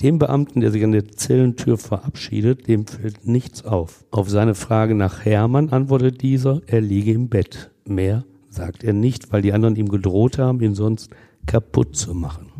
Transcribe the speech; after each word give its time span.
Dem 0.00 0.20
Beamten, 0.20 0.60
der 0.60 0.70
sich 0.70 0.84
an 0.84 0.92
der 0.92 1.08
Zellentür 1.08 1.76
verabschiedet, 1.76 2.68
dem 2.68 2.86
fällt 2.86 3.26
nichts 3.26 3.64
auf. 3.64 4.04
Auf 4.12 4.30
seine 4.30 4.54
Frage 4.54 4.94
nach 4.94 5.24
Hermann 5.24 5.70
antwortet 5.70 6.22
dieser, 6.22 6.60
er 6.66 6.80
liege 6.80 7.10
im 7.10 7.28
Bett. 7.28 7.72
Mehr 7.84 8.24
sagt 8.48 8.84
er 8.84 8.92
nicht, 8.92 9.32
weil 9.32 9.42
die 9.42 9.52
anderen 9.52 9.74
ihm 9.74 9.88
gedroht 9.88 10.38
haben, 10.38 10.60
ihn 10.60 10.76
sonst 10.76 11.10
kaputt 11.46 11.96
zu 11.96 12.14
machen. 12.14 12.52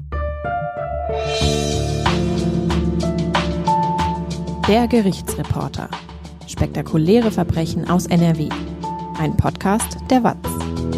Der 4.67 4.89
Gerichtsreporter. 4.89 5.89
Spektakuläre 6.49 7.31
Verbrechen 7.31 7.89
aus 7.89 8.07
NRW. 8.07 8.49
Ein 9.17 9.37
Podcast 9.37 9.97
der 10.11 10.25
WAZ. 10.25 10.98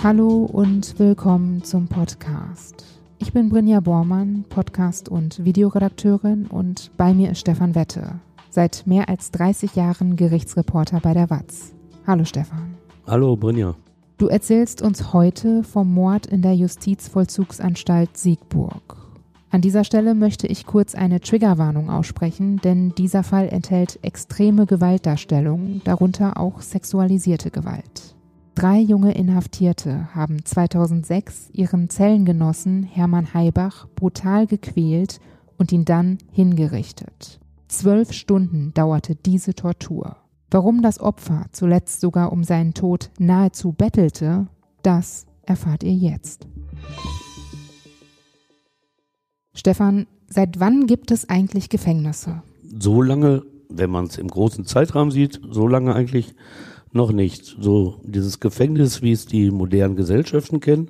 Hallo 0.00 0.44
und 0.44 0.96
willkommen 1.00 1.64
zum 1.64 1.88
Podcast. 1.88 2.84
Ich 3.18 3.32
bin 3.32 3.48
Brinja 3.48 3.80
Bormann, 3.80 4.44
Podcast- 4.48 5.08
und 5.08 5.44
Videoredakteurin 5.44 6.46
und 6.46 6.92
bei 6.96 7.12
mir 7.12 7.32
ist 7.32 7.40
Stefan 7.40 7.74
Wette, 7.74 8.20
seit 8.48 8.86
mehr 8.86 9.08
als 9.08 9.32
30 9.32 9.74
Jahren 9.74 10.14
Gerichtsreporter 10.14 11.00
bei 11.00 11.14
der 11.14 11.30
WAZ. 11.30 11.74
Hallo 12.06 12.24
Stefan. 12.24 12.76
Hallo 13.08 13.34
Brinja. 13.34 13.74
Du 14.18 14.28
erzählst 14.28 14.82
uns 14.82 15.12
heute 15.12 15.64
vom 15.64 15.92
Mord 15.92 16.26
in 16.26 16.42
der 16.42 16.54
Justizvollzugsanstalt 16.54 18.16
Siegburg. 18.16 18.96
An 19.50 19.62
dieser 19.62 19.82
Stelle 19.82 20.14
möchte 20.14 20.46
ich 20.46 20.64
kurz 20.64 20.94
eine 20.94 21.18
Triggerwarnung 21.18 21.90
aussprechen, 21.90 22.58
denn 22.58 22.94
dieser 22.94 23.24
Fall 23.24 23.48
enthält 23.48 23.98
extreme 24.02 24.64
Gewaltdarstellungen, 24.64 25.82
darunter 25.82 26.38
auch 26.38 26.60
sexualisierte 26.60 27.50
Gewalt. 27.50 28.14
Drei 28.58 28.80
junge 28.80 29.12
Inhaftierte 29.12 30.12
haben 30.16 30.44
2006 30.44 31.50
ihren 31.52 31.88
Zellengenossen 31.90 32.82
Hermann 32.82 33.32
Heibach 33.32 33.86
brutal 33.94 34.48
gequält 34.48 35.20
und 35.58 35.70
ihn 35.70 35.84
dann 35.84 36.18
hingerichtet. 36.32 37.38
Zwölf 37.68 38.12
Stunden 38.12 38.74
dauerte 38.74 39.14
diese 39.14 39.54
Tortur. 39.54 40.16
Warum 40.50 40.82
das 40.82 40.98
Opfer 40.98 41.46
zuletzt 41.52 42.00
sogar 42.00 42.32
um 42.32 42.42
seinen 42.42 42.74
Tod 42.74 43.12
nahezu 43.20 43.70
bettelte, 43.70 44.48
das 44.82 45.26
erfahrt 45.42 45.84
ihr 45.84 45.94
jetzt. 45.94 46.48
Stefan, 49.54 50.08
seit 50.26 50.58
wann 50.58 50.88
gibt 50.88 51.12
es 51.12 51.28
eigentlich 51.28 51.68
Gefängnisse? 51.68 52.42
So 52.64 53.02
lange, 53.02 53.44
wenn 53.68 53.90
man 53.90 54.06
es 54.06 54.18
im 54.18 54.26
großen 54.26 54.64
Zeitrahmen 54.64 55.12
sieht, 55.12 55.40
so 55.48 55.68
lange 55.68 55.94
eigentlich 55.94 56.34
noch 56.92 57.12
nicht. 57.12 57.56
So 57.60 58.00
dieses 58.04 58.40
Gefängnis, 58.40 59.02
wie 59.02 59.12
es 59.12 59.26
die 59.26 59.50
modernen 59.50 59.96
Gesellschaften 59.96 60.60
kennen, 60.60 60.88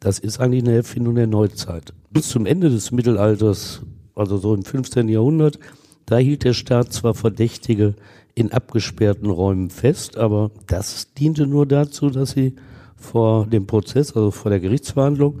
das 0.00 0.18
ist 0.18 0.40
eigentlich 0.40 0.62
eine 0.62 0.76
Erfindung 0.76 1.14
der 1.14 1.26
Neuzeit. 1.26 1.92
Bis 2.10 2.28
zum 2.28 2.46
Ende 2.46 2.70
des 2.70 2.92
Mittelalters, 2.92 3.82
also 4.14 4.36
so 4.36 4.54
im 4.54 4.64
15. 4.64 5.08
Jahrhundert, 5.08 5.58
da 6.06 6.18
hielt 6.18 6.44
der 6.44 6.52
Staat 6.52 6.92
zwar 6.92 7.14
Verdächtige 7.14 7.94
in 8.34 8.52
abgesperrten 8.52 9.30
Räumen 9.30 9.70
fest, 9.70 10.18
aber 10.18 10.50
das 10.66 11.14
diente 11.14 11.46
nur 11.46 11.66
dazu, 11.66 12.10
dass 12.10 12.32
sie 12.32 12.54
vor 12.96 13.46
dem 13.46 13.66
Prozess, 13.66 14.14
also 14.14 14.30
vor 14.30 14.50
der 14.50 14.60
Gerichtsverhandlung, 14.60 15.40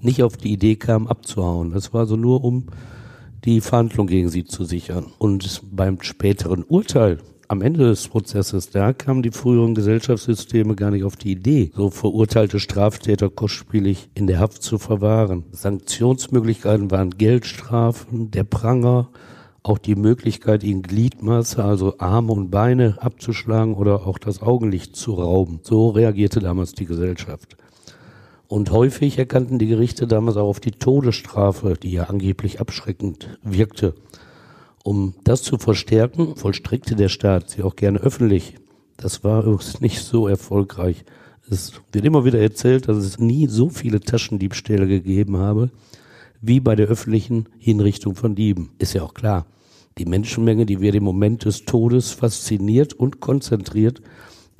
nicht 0.00 0.22
auf 0.22 0.36
die 0.36 0.52
Idee 0.52 0.76
kamen, 0.76 1.06
abzuhauen. 1.06 1.72
Das 1.72 1.92
war 1.92 2.06
so 2.06 2.16
nur, 2.16 2.42
um 2.42 2.66
die 3.44 3.60
Verhandlung 3.60 4.06
gegen 4.06 4.28
sie 4.28 4.44
zu 4.44 4.64
sichern. 4.64 5.06
Und 5.18 5.62
beim 5.70 6.00
späteren 6.00 6.64
Urteil 6.64 7.18
am 7.50 7.62
Ende 7.62 7.88
des 7.88 8.06
Prozesses, 8.06 8.70
da 8.70 8.92
kamen 8.92 9.22
die 9.22 9.32
früheren 9.32 9.74
Gesellschaftssysteme 9.74 10.76
gar 10.76 10.92
nicht 10.92 11.02
auf 11.02 11.16
die 11.16 11.32
Idee, 11.32 11.72
so 11.74 11.90
verurteilte 11.90 12.60
Straftäter 12.60 13.28
kostspielig 13.28 14.08
in 14.14 14.28
der 14.28 14.38
Haft 14.38 14.62
zu 14.62 14.78
verwahren. 14.78 15.42
Sanktionsmöglichkeiten 15.50 16.92
waren 16.92 17.10
Geldstrafen, 17.10 18.30
der 18.30 18.44
Pranger, 18.44 19.08
auch 19.64 19.78
die 19.78 19.96
Möglichkeit, 19.96 20.62
ihnen 20.62 20.82
Gliedmaße, 20.82 21.64
also 21.64 21.98
Arme 21.98 22.30
und 22.34 22.52
Beine 22.52 22.98
abzuschlagen 23.00 23.74
oder 23.74 24.06
auch 24.06 24.18
das 24.18 24.42
Augenlicht 24.42 24.94
zu 24.94 25.14
rauben. 25.14 25.58
So 25.64 25.88
reagierte 25.88 26.38
damals 26.38 26.74
die 26.74 26.86
Gesellschaft. 26.86 27.56
Und 28.46 28.70
häufig 28.70 29.18
erkannten 29.18 29.58
die 29.58 29.66
Gerichte 29.66 30.06
damals 30.06 30.36
auch 30.36 30.46
auf 30.46 30.60
die 30.60 30.70
Todesstrafe, 30.70 31.74
die 31.74 31.90
ja 31.90 32.04
angeblich 32.04 32.60
abschreckend 32.60 33.40
wirkte. 33.42 33.94
Um 34.82 35.14
das 35.24 35.42
zu 35.42 35.58
verstärken, 35.58 36.36
vollstreckte 36.36 36.96
der 36.96 37.08
Staat 37.08 37.50
sie 37.50 37.62
auch 37.62 37.76
gerne 37.76 37.98
öffentlich. 37.98 38.54
Das 38.96 39.24
war 39.24 39.42
übrigens 39.44 39.80
nicht 39.80 40.00
so 40.00 40.26
erfolgreich. 40.26 41.04
Es 41.50 41.72
wird 41.92 42.04
immer 42.04 42.24
wieder 42.24 42.38
erzählt, 42.38 42.88
dass 42.88 42.96
es 42.96 43.18
nie 43.18 43.46
so 43.46 43.68
viele 43.68 44.00
Taschendiebstähle 44.00 44.86
gegeben 44.86 45.36
habe, 45.36 45.70
wie 46.40 46.60
bei 46.60 46.76
der 46.76 46.86
öffentlichen 46.86 47.48
Hinrichtung 47.58 48.14
von 48.14 48.34
Dieben. 48.34 48.70
Ist 48.78 48.94
ja 48.94 49.02
auch 49.02 49.14
klar. 49.14 49.46
Die 49.98 50.06
Menschenmenge, 50.06 50.64
die 50.64 50.80
wird 50.80 50.94
im 50.94 51.04
Moment 51.04 51.44
des 51.44 51.64
Todes 51.64 52.12
fasziniert 52.12 52.94
und 52.94 53.20
konzentriert 53.20 54.00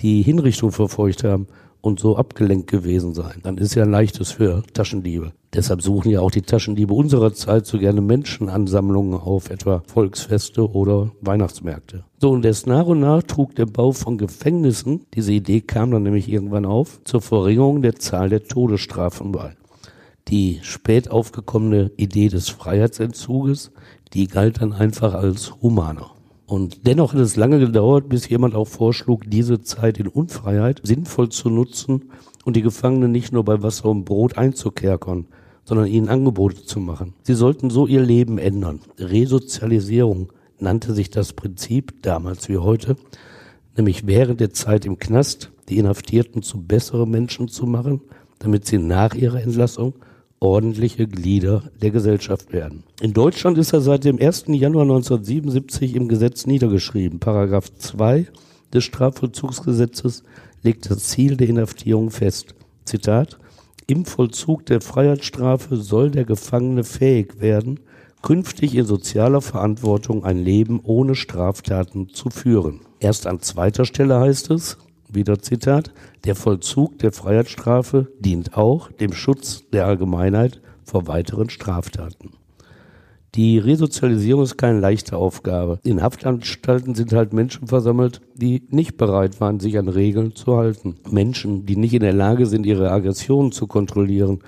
die 0.01 0.23
Hinrichtung 0.23 0.73
verfolgt 0.73 1.25
haben, 1.25 1.47
und 1.81 2.01
so 2.01 2.17
abgelenkt 2.17 2.69
gewesen 2.69 3.15
sein. 3.15 3.41
Dann 3.43 3.59
ist 3.59 3.75
ja 3.75 3.85
ein 3.85 3.91
leichtes 3.91 4.33
für 4.33 4.63
Taschendiebe. 4.73 5.33
Deshalb 5.53 5.83
suchen 5.83 6.11
ja 6.11 6.21
auch 6.21 6.31
die 6.31 6.43
Taschendiebe 6.43 6.95
unserer 6.95 7.33
Zeit 7.33 7.67
so 7.67 7.79
gerne 7.79 8.01
Menschenansammlungen 8.01 9.15
auf, 9.15 9.51
etwa 9.51 9.83
Volksfeste 9.87 10.71
oder 10.71 11.11
Weihnachtsmärkte. 11.21 12.05
So, 12.19 12.31
und 12.31 12.45
erst 12.45 12.69
nach 12.69 12.87
und 12.87 13.01
nach 13.01 13.23
trug 13.25 13.57
der 13.57 13.67
Bau 13.67 13.91
von 13.93 14.17
Gefängnissen, 14.17 15.07
diese 15.15 15.33
Idee 15.33 15.61
kam 15.61 15.91
dann 15.91 16.05
nämlich 16.05 16.29
irgendwann 16.29 16.67
auf, 16.67 17.01
zur 17.05 17.21
Verringerung 17.21 17.83
der 17.83 17.97
Zahl 17.97 18.29
der 18.29 18.45
Todesstrafen 18.45 19.33
bei. 19.33 19.57
Die 20.29 20.61
spät 20.63 21.11
aufgekommene 21.11 21.91
Idee 21.97 22.29
des 22.29 22.49
Freiheitsentzuges, 22.49 23.73
die 24.13 24.29
galt 24.29 24.61
dann 24.61 24.73
einfach 24.73 25.15
als 25.15 25.61
humaner. 25.61 26.13
Und 26.51 26.85
dennoch 26.85 27.13
hat 27.13 27.21
es 27.21 27.37
lange 27.37 27.61
gedauert, 27.61 28.09
bis 28.09 28.29
jemand 28.29 28.57
auch 28.57 28.67
vorschlug, 28.67 29.23
diese 29.31 29.63
Zeit 29.63 30.01
in 30.01 30.09
Unfreiheit 30.09 30.81
sinnvoll 30.83 31.29
zu 31.29 31.49
nutzen 31.49 32.11
und 32.45 32.57
die 32.57 32.63
Gefangenen 32.63 33.13
nicht 33.13 33.33
nur 33.33 33.45
bei 33.45 33.63
Wasser 33.63 33.85
und 33.85 34.05
Brot 34.05 34.37
einzukerkern, 34.37 35.27
sondern 35.63 35.87
ihnen 35.87 36.09
Angebote 36.09 36.65
zu 36.65 36.81
machen. 36.81 37.15
Sie 37.23 37.35
sollten 37.35 37.71
so 37.71 37.87
ihr 37.87 38.03
Leben 38.03 38.39
ändern. 38.39 38.81
Resozialisierung 38.99 40.33
nannte 40.59 40.93
sich 40.93 41.09
das 41.09 41.35
Prinzip, 41.35 42.03
damals 42.03 42.49
wie 42.49 42.59
heute, 42.59 42.97
nämlich 43.77 44.09
während 44.09 44.41
der 44.41 44.51
Zeit 44.51 44.85
im 44.87 44.99
Knast 44.99 45.53
die 45.69 45.79
Inhaftierten 45.79 46.43
zu 46.43 46.61
besseren 46.61 47.13
Menschen 47.13 47.47
zu 47.47 47.65
machen, 47.65 48.01
damit 48.41 48.67
sie 48.67 48.79
nach 48.79 49.15
ihrer 49.15 49.41
Entlassung 49.41 49.95
ordentliche 50.41 51.07
Glieder 51.07 51.65
der 51.83 51.91
Gesellschaft 51.91 52.53
werden. 52.53 52.83
In 53.01 53.13
Deutschland 53.13 53.59
ist 53.59 53.73
er 53.75 53.83
seit 53.83 54.05
dem 54.05 54.19
1. 54.19 54.45
Januar 54.49 54.85
1977 54.85 55.95
im 55.95 56.09
Gesetz 56.09 56.47
niedergeschrieben. 56.47 57.21
Paragraph 57.21 57.71
2 57.75 58.27
des 58.73 58.85
Strafvollzugsgesetzes 58.85 60.25
legt 60.63 60.91
das 60.91 61.05
Ziel 61.05 61.37
der 61.37 61.49
Inhaftierung 61.49 62.11
fest. 62.11 62.55
Zitat 62.85 63.39
Im 63.87 64.07
Vollzug 64.07 64.65
der 64.67 64.81
Freiheitsstrafe 64.81 65.77
soll 65.77 66.11
der 66.11 66.25
Gefangene 66.25 66.85
fähig 66.85 67.41
werden, 67.41 67.81
künftig 68.23 68.75
in 68.75 68.87
sozialer 68.87 69.43
Verantwortung 69.43 70.25
ein 70.25 70.39
Leben 70.39 70.81
ohne 70.83 71.15
Straftaten 71.15 72.09
zu 72.09 72.31
führen. 72.31 72.81
Erst 72.99 73.27
an 73.27 73.41
zweiter 73.41 73.85
Stelle 73.85 74.21
heißt 74.21 74.51
es, 74.51 74.79
wieder 75.15 75.39
Zitat, 75.39 75.93
der 76.25 76.35
Vollzug 76.35 76.99
der 76.99 77.13
Freiheitsstrafe 77.13 78.09
dient 78.19 78.57
auch 78.57 78.91
dem 78.93 79.13
Schutz 79.13 79.65
der 79.73 79.87
Allgemeinheit 79.87 80.61
vor 80.85 81.07
weiteren 81.07 81.51
Straftaten. 81.51 82.31
Die 83.37 83.59
Resozialisierung 83.59 84.43
ist 84.43 84.57
keine 84.57 84.81
leichte 84.81 85.17
Aufgabe. 85.17 85.79
In 85.85 86.03
Haftanstalten 86.03 86.97
sind 86.97 87.13
halt 87.13 87.33
Menschen 87.33 87.69
versammelt, 87.69 88.21
die 88.35 88.65
nicht 88.71 88.97
bereit 88.97 89.41
waren, 89.41 89.61
sich 89.61 89.79
an 89.79 89.89
Regeln 89.89 90.35
zu 90.35 90.57
halten. 90.57 90.97
Menschen, 91.09 91.65
die 91.65 91.77
nicht 91.77 91.95
in 91.95 92.01
der 92.01 92.13
Lage 92.13 92.47
sind, 92.47 92.67
ihre 92.67 92.91
Aggressionen 92.91 93.53
zu 93.53 93.69
kontrollieren. 93.69 94.41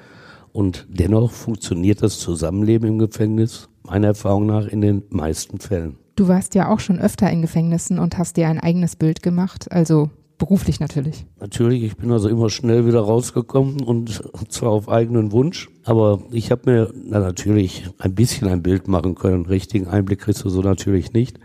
Und 0.52 0.86
dennoch 0.90 1.30
funktioniert 1.30 2.02
das 2.02 2.18
Zusammenleben 2.18 2.88
im 2.88 2.98
Gefängnis 2.98 3.68
meiner 3.84 4.08
Erfahrung 4.08 4.46
nach 4.46 4.66
in 4.66 4.80
den 4.80 5.04
meisten 5.10 5.60
Fällen. 5.60 5.96
Du 6.16 6.26
warst 6.26 6.56
ja 6.56 6.68
auch 6.68 6.80
schon 6.80 6.98
öfter 6.98 7.30
in 7.30 7.40
Gefängnissen 7.40 8.00
und 8.00 8.18
hast 8.18 8.36
dir 8.36 8.48
ein 8.48 8.60
eigenes 8.60 8.96
Bild 8.96 9.22
gemacht. 9.22 9.70
Also 9.70 10.10
Beruflich 10.42 10.80
natürlich. 10.80 11.24
Natürlich, 11.38 11.84
ich 11.84 11.96
bin 11.96 12.10
also 12.10 12.28
immer 12.28 12.50
schnell 12.50 12.84
wieder 12.84 12.98
rausgekommen 12.98 13.80
und 13.80 14.24
zwar 14.48 14.72
auf 14.72 14.88
eigenen 14.88 15.30
Wunsch. 15.30 15.70
Aber 15.84 16.20
ich 16.32 16.50
habe 16.50 16.68
mir 16.68 16.94
na, 17.04 17.20
natürlich 17.20 17.88
ein 18.00 18.16
bisschen 18.16 18.48
ein 18.48 18.60
Bild 18.60 18.88
machen 18.88 19.14
können. 19.14 19.46
Richtigen 19.46 19.86
Einblick 19.86 20.18
kriegst 20.18 20.44
du 20.44 20.48
so 20.48 20.60
natürlich 20.60 21.12
nicht. 21.12 21.38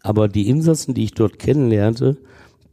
Aber 0.00 0.28
die 0.28 0.48
Insassen, 0.48 0.94
die 0.94 1.04
ich 1.04 1.12
dort 1.12 1.38
kennenlernte, 1.38 2.16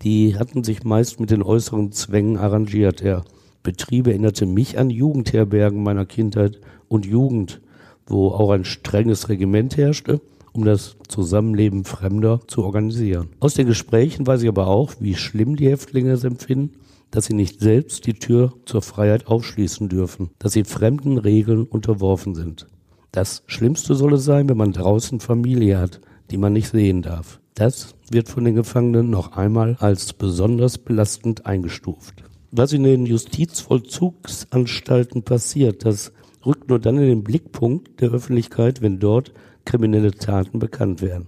die 0.02 0.38
hatten 0.40 0.64
sich 0.64 0.86
meist 0.86 1.20
mit 1.20 1.30
den 1.30 1.44
äußeren 1.44 1.92
Zwängen 1.92 2.38
arrangiert. 2.38 3.02
Der 3.02 3.26
Betrieb 3.62 4.08
erinnerte 4.08 4.46
mich 4.46 4.80
an 4.80 4.90
Jugendherbergen 4.90 5.84
meiner 5.84 6.06
Kindheit 6.06 6.62
und 6.88 7.06
Jugend, 7.06 7.60
wo 8.08 8.30
auch 8.30 8.52
ein 8.52 8.64
strenges 8.64 9.28
Regiment 9.28 9.76
herrschte 9.76 10.22
um 10.60 10.66
das 10.66 10.98
Zusammenleben 11.08 11.86
Fremder 11.86 12.42
zu 12.48 12.66
organisieren. 12.66 13.30
Aus 13.40 13.54
den 13.54 13.66
Gesprächen 13.66 14.28
weiß 14.28 14.42
ich 14.42 14.50
aber 14.50 14.68
auch, 14.68 14.96
wie 15.00 15.16
schlimm 15.16 15.56
die 15.56 15.70
Häftlinge 15.70 16.12
es 16.12 16.26
empfinden, 16.26 16.72
dass 17.12 17.28
sie 17.28 17.34
nicht 17.34 17.62
selbst 17.62 18.06
die 18.06 18.16
Tür 18.16 18.52
zur 18.66 18.82
Freiheit 18.82 19.28
aufschließen 19.28 19.88
dürfen, 19.88 20.32
dass 20.38 20.52
sie 20.52 20.66
fremden 20.66 21.18
Regeln 21.18 21.64
unterworfen 21.64 22.36
sind. 22.36 22.68
Das 23.14 23.44
Schlimmste 23.48 23.96
soll 23.96 24.16
es 24.16 24.26
sein, 24.26 24.50
wenn 24.50 24.58
man 24.58 24.74
draußen 24.74 25.22
Familie 25.22 25.80
hat, 25.80 26.02
die 26.30 26.38
man 26.38 26.52
nicht 26.52 26.72
sehen 26.72 27.04
darf. 27.04 27.40
Das 27.54 27.96
wird 28.12 28.28
von 28.28 28.44
den 28.44 28.56
Gefangenen 28.56 29.10
noch 29.10 29.38
einmal 29.38 29.78
als 29.80 30.12
besonders 30.12 30.78
belastend 30.78 31.46
eingestuft. 31.46 32.22
Was 32.52 32.74
in 32.74 32.84
den 32.84 33.06
Justizvollzugsanstalten 33.06 35.24
passiert, 35.24 35.86
das 35.86 36.12
rückt 36.46 36.68
nur 36.68 36.80
dann 36.80 36.98
in 36.98 37.08
den 37.08 37.24
Blickpunkt 37.24 38.02
der 38.02 38.12
Öffentlichkeit, 38.12 38.82
wenn 38.82 39.00
dort 39.00 39.32
kriminelle 39.66 40.12
Taten 40.12 40.60
bekannt 40.60 41.02
werden. 41.02 41.28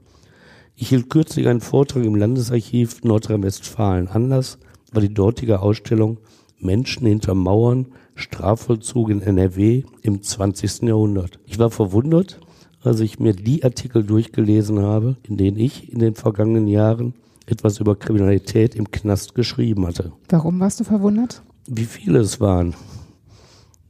Ich 0.75 0.89
hielt 0.89 1.09
kürzlich 1.09 1.47
einen 1.47 1.61
Vortrag 1.61 2.03
im 2.03 2.15
Landesarchiv 2.15 3.03
Nordrhein-Westfalen. 3.03 4.07
Anlass 4.07 4.57
war 4.91 5.01
die 5.01 5.13
dortige 5.13 5.59
Ausstellung 5.59 6.17
Menschen 6.59 7.07
hinter 7.07 7.33
Mauern, 7.33 7.87
Strafvollzug 8.15 9.09
in 9.09 9.21
NRW 9.21 9.83
im 10.01 10.21
20. 10.21 10.83
Jahrhundert. 10.83 11.39
Ich 11.45 11.59
war 11.59 11.71
verwundert, 11.71 12.39
als 12.83 12.99
ich 12.99 13.19
mir 13.19 13.33
die 13.33 13.63
Artikel 13.63 14.03
durchgelesen 14.03 14.79
habe, 14.79 15.17
in 15.23 15.37
denen 15.37 15.57
ich 15.57 15.91
in 15.91 15.99
den 15.99 16.15
vergangenen 16.15 16.67
Jahren 16.67 17.13
etwas 17.45 17.79
über 17.79 17.95
Kriminalität 17.95 18.75
im 18.75 18.91
Knast 18.91 19.35
geschrieben 19.35 19.85
hatte. 19.85 20.11
Warum 20.29 20.59
warst 20.59 20.79
du 20.79 20.83
verwundert? 20.83 21.41
Wie 21.67 21.85
viele 21.85 22.19
es 22.19 22.39
waren. 22.39 22.75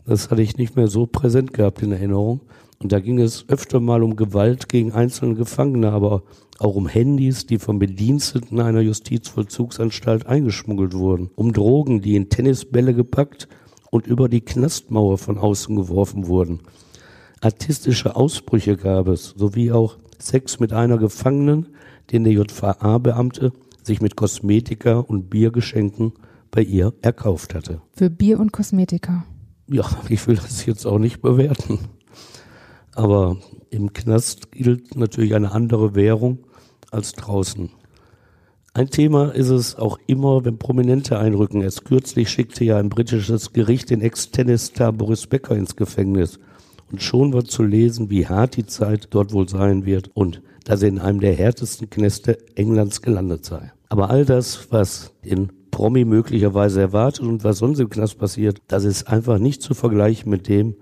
Das 0.05 0.29
hatte 0.29 0.41
ich 0.41 0.57
nicht 0.57 0.75
mehr 0.75 0.87
so 0.87 1.05
präsent 1.05 1.53
gehabt 1.53 1.81
in 1.81 1.91
Erinnerung. 1.91 2.41
Und 2.81 2.91
da 2.91 2.99
ging 2.99 3.19
es 3.19 3.45
öfter 3.47 3.79
mal 3.79 4.01
um 4.01 4.15
Gewalt 4.15 4.67
gegen 4.67 4.91
einzelne 4.91 5.35
Gefangene, 5.35 5.91
aber 5.91 6.23
auch 6.57 6.75
um 6.75 6.87
Handys, 6.87 7.45
die 7.45 7.59
von 7.59 7.77
Bediensteten 7.77 8.59
einer 8.59 8.81
Justizvollzugsanstalt 8.81 10.25
eingeschmuggelt 10.25 10.93
wurden, 10.93 11.29
um 11.35 11.53
Drogen, 11.53 12.01
die 12.01 12.15
in 12.15 12.29
Tennisbälle 12.29 12.95
gepackt 12.95 13.47
und 13.91 14.07
über 14.07 14.29
die 14.29 14.41
Knastmauer 14.41 15.19
von 15.19 15.37
außen 15.37 15.75
geworfen 15.75 16.25
wurden. 16.27 16.61
Artistische 17.39 18.15
Ausbrüche 18.15 18.77
gab 18.77 19.07
es, 19.07 19.33
sowie 19.37 19.71
auch 19.71 19.97
Sex 20.17 20.59
mit 20.59 20.73
einer 20.73 20.97
Gefangenen, 20.97 21.67
den 22.11 22.23
der 22.23 22.33
JVA-Beamte 22.33 23.51
sich 23.83 24.01
mit 24.01 24.15
Kosmetika 24.15 24.99
und 24.99 25.29
Biergeschenken 25.29 26.13
bei 26.51 26.61
ihr 26.61 26.93
erkauft 27.01 27.53
hatte. 27.55 27.81
Für 27.93 28.09
Bier 28.09 28.39
und 28.39 28.51
Kosmetika. 28.51 29.25
Ja, 29.67 29.85
ich 30.09 30.27
will 30.27 30.35
das 30.35 30.65
jetzt 30.65 30.85
auch 30.85 30.99
nicht 30.99 31.21
bewerten. 31.21 31.79
Aber 32.95 33.37
im 33.69 33.93
Knast 33.93 34.51
gilt 34.51 34.95
natürlich 34.95 35.33
eine 35.33 35.51
andere 35.51 35.95
Währung 35.95 36.39
als 36.91 37.13
draußen. 37.13 37.69
Ein 38.73 38.89
Thema 38.89 39.35
ist 39.35 39.49
es 39.49 39.75
auch 39.75 39.99
immer, 40.07 40.45
wenn 40.45 40.57
Prominente 40.57 41.19
einrücken. 41.19 41.61
Erst 41.61 41.83
kürzlich 41.83 42.29
schickte 42.29 42.63
ja 42.63 42.77
ein 42.77 42.89
britisches 42.89 43.51
Gericht 43.51 43.89
den 43.89 44.01
Ex-Tennisstar 44.01 44.93
Boris 44.93 45.27
Becker 45.27 45.55
ins 45.55 45.75
Gefängnis. 45.75 46.39
Und 46.89 47.01
schon 47.01 47.33
wird 47.33 47.51
zu 47.51 47.63
lesen, 47.63 48.09
wie 48.09 48.27
hart 48.27 48.55
die 48.55 48.65
Zeit 48.65 49.07
dort 49.11 49.33
wohl 49.33 49.47
sein 49.47 49.85
wird 49.85 50.09
und 50.13 50.41
dass 50.63 50.81
er 50.81 50.89
in 50.89 50.99
einem 50.99 51.19
der 51.19 51.33
härtesten 51.33 51.89
Knäste 51.89 52.37
Englands 52.55 53.01
gelandet 53.01 53.45
sei. 53.45 53.71
Aber 53.89 54.09
all 54.09 54.25
das, 54.25 54.67
was 54.71 55.13
den 55.25 55.51
Promi 55.71 56.05
möglicherweise 56.05 56.81
erwartet 56.81 57.25
und 57.25 57.43
was 57.43 57.57
sonst 57.57 57.79
im 57.79 57.89
Knast 57.89 58.19
passiert, 58.19 58.61
das 58.67 58.85
ist 58.85 59.07
einfach 59.07 59.37
nicht 59.37 59.61
zu 59.61 59.73
vergleichen 59.73 60.29
mit 60.29 60.47
dem, 60.47 60.75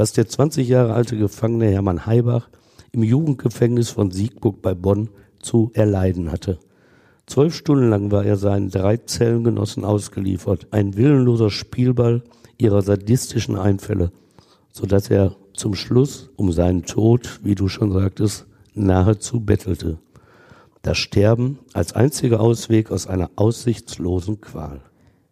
was 0.00 0.14
der 0.14 0.26
20 0.26 0.66
Jahre 0.66 0.94
alte 0.94 1.18
Gefangene 1.18 1.66
Hermann 1.66 2.06
Heibach 2.06 2.48
im 2.90 3.02
Jugendgefängnis 3.02 3.90
von 3.90 4.10
Siegburg 4.10 4.62
bei 4.62 4.72
Bonn 4.72 5.10
zu 5.40 5.70
erleiden 5.74 6.32
hatte. 6.32 6.58
Zwölf 7.26 7.54
Stunden 7.54 7.90
lang 7.90 8.10
war 8.10 8.24
er 8.24 8.38
seinen 8.38 8.70
drei 8.70 8.96
Zellengenossen 8.96 9.84
ausgeliefert, 9.84 10.68
ein 10.70 10.96
willenloser 10.96 11.50
Spielball 11.50 12.22
ihrer 12.56 12.80
sadistischen 12.80 13.56
Einfälle, 13.56 14.10
so 14.72 14.86
dass 14.86 15.10
er 15.10 15.36
zum 15.52 15.74
Schluss 15.74 16.30
um 16.36 16.50
seinen 16.50 16.84
Tod, 16.84 17.38
wie 17.42 17.54
du 17.54 17.68
schon 17.68 17.92
sagtest, 17.92 18.46
nahezu 18.72 19.40
bettelte. 19.40 19.98
Das 20.80 20.96
Sterben 20.96 21.58
als 21.74 21.92
einziger 21.92 22.40
Ausweg 22.40 22.90
aus 22.90 23.06
einer 23.06 23.30
aussichtslosen 23.36 24.40
Qual. 24.40 24.80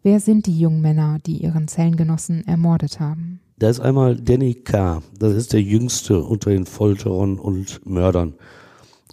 Wer 0.02 0.20
sind 0.20 0.44
die 0.44 0.60
jungen 0.60 0.82
Männer, 0.82 1.20
die 1.24 1.38
ihren 1.38 1.68
Zellengenossen 1.68 2.46
ermordet 2.46 3.00
haben? 3.00 3.40
Da 3.58 3.68
ist 3.68 3.80
einmal 3.80 4.14
Danny 4.14 4.54
K., 4.54 5.02
das 5.18 5.34
ist 5.34 5.52
der 5.52 5.60
jüngste 5.60 6.22
unter 6.22 6.50
den 6.50 6.64
Folterern 6.64 7.40
und 7.40 7.84
Mördern. 7.84 8.34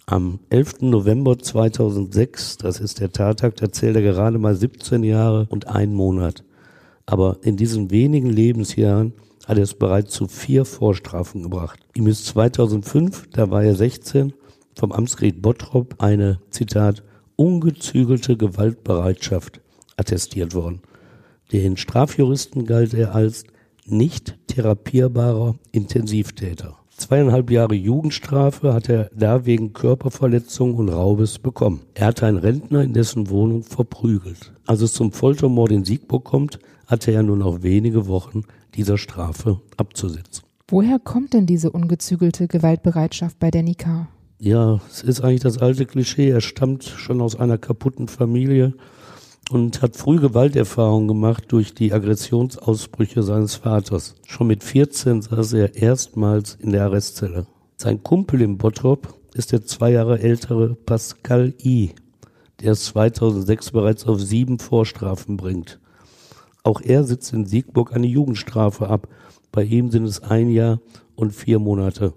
Am 0.06 0.38
11. 0.51 0.81
November 0.81 1.39
2006, 1.39 2.57
das 2.57 2.80
ist 2.80 3.00
der 3.00 3.12
Tattag, 3.12 3.56
da 3.56 3.71
zählt 3.71 3.95
er 3.95 4.03
gerade 4.03 4.38
mal 4.38 4.56
17 4.56 5.03
Jahre 5.03 5.47
und 5.50 5.68
einen 5.68 5.95
Monat. 5.95 6.44
Aber 7.07 7.39
in 7.42 7.57
diesen 7.57 7.89
wenigen 7.89 8.30
Lebensjahren 8.30 9.13
hat 9.47 9.57
er 9.57 9.63
es 9.63 9.74
bereits 9.74 10.13
zu 10.13 10.27
vier 10.27 10.63
Vorstrafen 10.65 11.41
gebracht. 11.41 11.80
Ihm 11.95 12.06
ist 12.06 12.27
2005, 12.27 13.30
da 13.31 13.50
war 13.50 13.63
er 13.63 13.74
16, 13.74 14.33
vom 14.75 14.91
Amtsgericht 14.91 15.41
Bottrop 15.41 15.95
eine, 15.98 16.39
Zitat, 16.51 17.01
ungezügelte 17.36 18.38
Gewaltbereitschaft 18.38 19.59
attestiert 19.98 20.53
worden. 20.53 20.81
Den 21.51 21.77
Strafjuristen 21.77 22.68
galt 22.68 22.94
er 22.94 23.15
als 23.15 23.45
nicht 23.85 24.37
therapierbarer 24.47 25.55
Intensivtäter. 25.71 26.77
Zweieinhalb 26.97 27.51
Jahre 27.51 27.75
Jugendstrafe 27.75 28.73
hat 28.73 28.87
er 28.87 29.09
da 29.13 29.45
wegen 29.45 29.73
Körperverletzung 29.73 30.75
und 30.75 30.89
Raubes 30.89 31.39
bekommen. 31.39 31.81
Er 31.93 32.07
hatte 32.07 32.25
einen 32.25 32.37
Rentner 32.37 32.83
in 32.83 32.93
dessen 32.93 33.29
Wohnung 33.29 33.63
verprügelt. 33.63 34.53
Als 34.65 34.81
es 34.81 34.93
zum 34.93 35.11
Foltermord 35.11 35.71
in 35.71 35.83
Siegburg 35.83 36.23
kommt, 36.23 36.59
hatte 36.87 37.11
er 37.11 37.23
nur 37.23 37.35
noch 37.35 37.63
wenige 37.63 38.07
Wochen 38.07 38.43
dieser 38.75 38.97
Strafe 38.97 39.59
abzusitzen. 39.75 40.45
Woher 40.69 40.97
kommt 40.97 41.33
denn 41.33 41.45
diese 41.45 41.69
ungezügelte 41.69 42.47
Gewaltbereitschaft 42.47 43.39
bei 43.39 43.51
Danny 43.51 43.75
K.? 43.75 44.07
Ja, 44.39 44.79
es 44.89 45.03
ist 45.03 45.21
eigentlich 45.21 45.41
das 45.41 45.57
alte 45.57 45.85
Klischee. 45.85 46.29
Er 46.29 46.41
stammt 46.41 46.83
schon 46.85 47.21
aus 47.21 47.35
einer 47.35 47.57
kaputten 47.57 48.07
Familie 48.07 48.73
und 49.51 49.81
hat 49.81 49.95
früh 49.95 50.19
Gewalterfahrung 50.19 51.07
gemacht 51.07 51.45
durch 51.50 51.74
die 51.74 51.94
Aggressionsausbrüche 51.94 53.24
seines 53.24 53.56
Vaters. 53.56 54.15
Schon 54.25 54.47
mit 54.47 54.63
14 54.63 55.21
saß 55.21 55.53
er 55.53 55.75
erstmals 55.75 56.56
in 56.56 56.71
der 56.71 56.86
Arrestzelle. 56.86 57.45
Sein 57.77 58.01
Kumpel 58.01 58.42
im 58.42 58.57
Bottrop 58.57 59.13
ist 59.33 59.51
der 59.51 59.65
zwei 59.65 59.92
Jahre 59.92 60.19
ältere 60.19 60.75
Pascal 60.75 61.53
I., 61.63 61.92
der 62.62 62.71
es 62.71 62.86
2006 62.86 63.71
bereits 63.71 64.06
auf 64.07 64.19
sieben 64.21 64.59
Vorstrafen 64.59 65.38
bringt. 65.38 65.80
Auch 66.63 66.81
er 66.81 67.03
sitzt 67.03 67.33
in 67.33 67.45
Siegburg 67.45 67.94
eine 67.94 68.07
Jugendstrafe 68.07 68.88
ab. 68.88 69.07
Bei 69.51 69.63
ihm 69.63 69.91
sind 69.91 70.06
es 70.06 70.24
ein 70.24 70.50
Jahr 70.50 70.79
und 71.15 71.31
vier 71.31 71.60
Monate. 71.60 72.13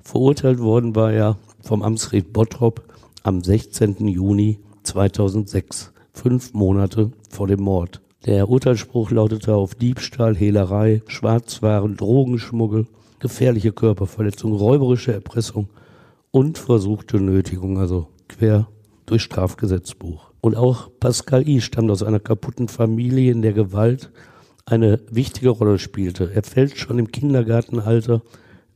Verurteilt 0.00 0.58
worden 0.58 0.96
war 0.96 1.12
er 1.12 1.36
vom 1.62 1.82
Amtsgericht 1.82 2.32
Bottrop 2.32 2.82
am 3.22 3.44
16. 3.44 4.08
Juni 4.08 4.58
2006 4.82 5.92
fünf 6.16 6.54
Monate 6.54 7.12
vor 7.30 7.46
dem 7.46 7.62
Mord. 7.62 8.00
Der 8.24 8.48
Urteilsspruch 8.48 9.10
lautete 9.10 9.54
auf 9.54 9.74
Diebstahl, 9.74 10.34
Hehlerei, 10.34 11.02
Schwarzwaren, 11.06 11.96
Drogenschmuggel, 11.96 12.86
gefährliche 13.20 13.72
Körperverletzung, 13.72 14.52
räuberische 14.52 15.12
Erpressung 15.12 15.68
und 16.32 16.58
versuchte 16.58 17.20
Nötigung, 17.20 17.78
also 17.78 18.08
quer 18.28 18.66
durch 19.04 19.22
Strafgesetzbuch. 19.22 20.32
Und 20.40 20.56
auch 20.56 20.90
Pascal 20.98 21.48
I. 21.48 21.60
stammt 21.60 21.90
aus 21.90 22.02
einer 22.02 22.20
kaputten 22.20 22.68
Familie, 22.68 23.30
in 23.30 23.42
der 23.42 23.52
Gewalt 23.52 24.10
eine 24.64 25.00
wichtige 25.10 25.50
Rolle 25.50 25.78
spielte. 25.78 26.32
Er 26.34 26.42
fällt 26.42 26.76
schon 26.76 26.98
im 26.98 27.12
Kindergartenalter 27.12 28.22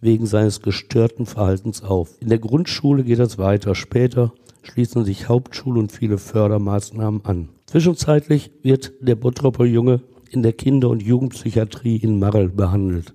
wegen 0.00 0.26
seines 0.26 0.62
gestörten 0.62 1.26
Verhaltens 1.26 1.82
auf. 1.82 2.11
In 2.20 2.28
der 2.28 2.38
Grundschule 2.38 3.02
geht 3.02 3.18
es 3.18 3.38
weiter. 3.38 3.75
Später 3.75 4.32
schließen 4.62 5.05
sich 5.05 5.29
Hauptschule 5.29 5.81
und 5.81 5.93
viele 5.93 6.19
Fördermaßnahmen 6.19 7.25
an. 7.25 7.49
Zwischenzeitlich 7.67 8.50
wird 8.62 8.93
der 9.00 9.14
Bottropper 9.17 9.64
Junge 9.64 10.00
in 10.31 10.43
der 10.43 10.52
Kinder- 10.52 10.90
und 10.90 11.02
Jugendpsychiatrie 11.02 11.97
in 11.97 12.19
Marl 12.19 12.49
behandelt. 12.49 13.14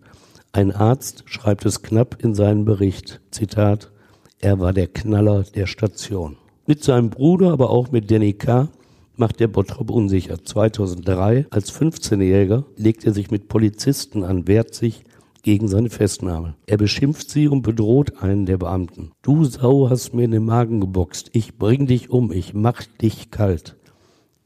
Ein 0.52 0.72
Arzt 0.72 1.24
schreibt 1.26 1.66
es 1.66 1.82
knapp 1.82 2.24
in 2.24 2.36
seinen 2.36 2.66
Bericht. 2.66 3.22
Zitat, 3.32 3.92
er 4.40 4.60
war 4.60 4.74
der 4.74 4.88
Knaller 4.88 5.44
der 5.44 5.68
Station. 5.68 6.38
Mit 6.68 6.84
seinem 6.84 7.10
Bruder, 7.10 7.52
aber 7.52 7.70
auch 7.70 7.92
mit 7.92 8.12
Danny 8.12 8.34
K. 8.34 8.70
macht 9.16 9.40
der 9.40 9.48
Bottrop 9.48 9.92
unsicher. 9.92 10.44
2003, 10.44 11.46
als 11.50 11.74
15-Jähriger, 11.74 12.66
legt 12.76 13.06
er 13.06 13.14
sich 13.14 13.32
mit 13.32 13.48
Polizisten 13.48 14.24
an, 14.24 14.48
wehrt 14.48 14.74
sich 14.74 15.05
gegen 15.46 15.68
seine 15.68 15.92
Festnahme. 15.92 16.56
Er 16.66 16.78
beschimpft 16.78 17.30
sie 17.30 17.48
und 17.48 17.62
bedroht 17.62 18.24
einen 18.24 18.48
der 18.48 18.58
Beamten. 18.58 19.12
Du 19.22 19.46
Sau 19.46 19.92
hast 19.92 20.16
mir 20.16 20.24
in 20.24 20.32
den 20.32 20.44
Magen 20.44 20.82
geboxt. 20.82 21.30
Ich 21.34 21.60
bring 21.60 21.86
dich 21.86 22.10
um. 22.10 22.32
Ich 22.32 22.56
mach 22.56 22.82
dich 23.00 23.30
kalt. 23.30 23.76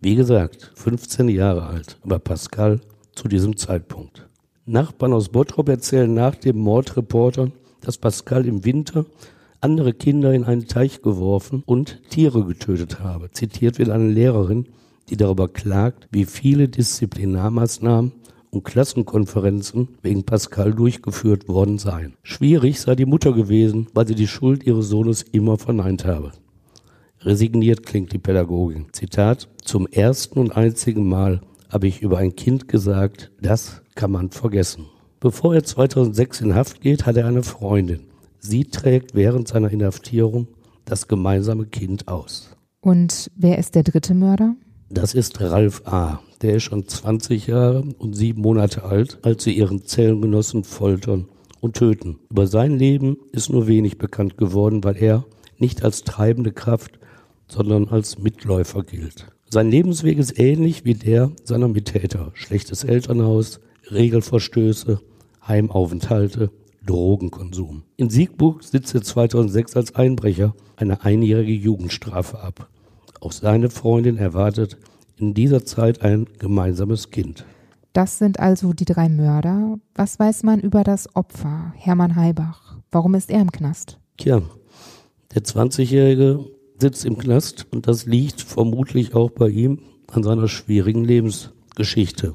Wie 0.01 0.15
gesagt, 0.15 0.73
15 0.75 1.29
Jahre 1.29 1.67
alt, 1.67 1.97
aber 2.03 2.19
Pascal 2.19 2.81
zu 3.15 3.29
diesem 3.29 3.55
Zeitpunkt. 3.55 4.27
Nachbarn 4.65 5.13
aus 5.13 5.29
Bottrop 5.29 5.69
erzählen 5.69 6.13
nach 6.13 6.35
dem 6.35 6.57
Mordreporter, 6.57 7.49
dass 7.79 7.97
Pascal 7.97 8.45
im 8.45 8.65
Winter 8.65 9.05
andere 9.61 9.93
Kinder 9.93 10.33
in 10.33 10.43
einen 10.43 10.67
Teich 10.67 11.01
geworfen 11.01 11.63
und 11.65 12.01
Tiere 12.09 12.43
getötet 12.43 12.99
habe. 12.99 13.31
Zitiert 13.31 13.79
wird 13.79 13.89
eine 13.89 14.09
Lehrerin, 14.09 14.67
die 15.09 15.15
darüber 15.15 15.47
klagt, 15.47 16.09
wie 16.11 16.25
viele 16.25 16.67
Disziplinarmaßnahmen 16.67 18.11
und 18.51 18.63
Klassenkonferenzen 18.63 19.89
wegen 20.01 20.23
Pascal 20.23 20.73
durchgeführt 20.73 21.47
worden 21.47 21.77
seien. 21.77 22.15
Schwierig 22.23 22.79
sei 22.79 22.95
die 22.95 23.05
Mutter 23.05 23.33
gewesen, 23.33 23.87
weil 23.93 24.07
sie 24.07 24.15
die 24.15 24.27
Schuld 24.27 24.65
ihres 24.65 24.89
Sohnes 24.89 25.21
immer 25.21 25.57
verneint 25.57 26.05
habe. 26.05 26.31
Resigniert 27.21 27.85
klingt 27.85 28.13
die 28.13 28.17
Pädagogin. 28.17 28.87
Zitat, 28.93 29.49
zum 29.63 29.87
ersten 29.87 30.39
und 30.39 30.55
einzigen 30.55 31.07
Mal 31.07 31.41
habe 31.69 31.87
ich 31.87 32.01
über 32.01 32.17
ein 32.17 32.35
Kind 32.35 32.67
gesagt, 32.67 33.31
das 33.41 33.81
kann 33.95 34.11
man 34.11 34.31
vergessen. 34.31 34.85
Bevor 35.19 35.53
er 35.53 35.63
2006 35.63 36.41
in 36.41 36.55
Haft 36.55 36.81
geht, 36.81 37.05
hat 37.05 37.17
er 37.17 37.27
eine 37.27 37.43
Freundin. 37.43 38.05
Sie 38.39 38.63
trägt 38.63 39.15
während 39.15 39.49
seiner 39.49 39.69
Inhaftierung 39.69 40.47
das 40.85 41.07
gemeinsame 41.07 41.65
Kind 41.65 42.07
aus. 42.07 42.55
Und 42.79 43.29
wer 43.35 43.57
ist 43.57 43.75
der 43.75 43.83
dritte 43.83 44.13
Mörder? 44.13 44.55
Das 44.91 45.13
ist 45.13 45.39
Ralf 45.39 45.83
A. 45.85 46.19
Der 46.41 46.55
ist 46.55 46.63
schon 46.63 46.87
20 46.87 47.45
Jahre 47.45 47.83
und 47.99 48.15
sieben 48.15 48.41
Monate 48.41 48.83
alt, 48.83 49.19
als 49.21 49.43
sie 49.43 49.51
ihren 49.51 49.85
Zellengenossen 49.85 50.63
foltern 50.63 51.27
und 51.61 51.75
töten. 51.75 52.17
Über 52.31 52.47
sein 52.47 52.79
Leben 52.79 53.17
ist 53.31 53.51
nur 53.51 53.67
wenig 53.67 53.99
bekannt 53.99 54.39
geworden, 54.39 54.83
weil 54.83 54.97
er 54.97 55.25
nicht 55.59 55.83
als 55.83 56.05
treibende 56.05 56.51
Kraft, 56.51 56.97
sondern 57.47 57.89
als 57.89 58.17
Mitläufer 58.17 58.81
gilt. 58.81 59.27
Sein 59.47 59.69
Lebensweg 59.69 60.17
ist 60.17 60.39
ähnlich 60.39 60.85
wie 60.85 60.95
der 60.95 61.31
seiner 61.43 61.67
Mittäter. 61.67 62.31
Schlechtes 62.33 62.83
Elternhaus, 62.83 63.59
Regelverstöße, 63.91 65.01
Heimaufenthalte, 65.47 66.49
Drogenkonsum. 66.83 67.83
In 67.95 68.09
Siegburg 68.09 68.63
sitzt 68.63 68.95
er 68.95 69.03
2006 69.03 69.75
als 69.75 69.93
Einbrecher 69.93 70.55
eine 70.77 71.03
einjährige 71.03 71.53
Jugendstrafe 71.53 72.39
ab. 72.39 72.69
Auch 73.19 73.31
seine 73.31 73.69
Freundin 73.69 74.17
erwartet 74.17 74.77
in 75.17 75.33
dieser 75.33 75.65
Zeit 75.65 76.01
ein 76.01 76.27
gemeinsames 76.39 77.09
Kind. 77.11 77.45
Das 77.93 78.17
sind 78.17 78.39
also 78.39 78.73
die 78.73 78.85
drei 78.85 79.09
Mörder. 79.09 79.79
Was 79.95 80.19
weiß 80.19 80.43
man 80.43 80.59
über 80.59 80.83
das 80.83 81.15
Opfer, 81.15 81.73
Hermann 81.75 82.15
Heibach? 82.15 82.77
Warum 82.91 83.15
ist 83.15 83.29
er 83.29 83.41
im 83.41 83.51
Knast? 83.51 83.99
Tja, 84.17 84.41
der 85.33 85.43
20-Jährige 85.43 86.45
sitzt 86.79 87.05
im 87.05 87.17
Knast 87.17 87.67
und 87.71 87.87
das 87.87 88.05
liegt 88.05 88.41
vermutlich 88.41 89.15
auch 89.15 89.31
bei 89.31 89.49
ihm 89.49 89.79
an 90.11 90.23
seiner 90.23 90.47
schwierigen 90.47 91.03
Lebensgeschichte. 91.03 92.33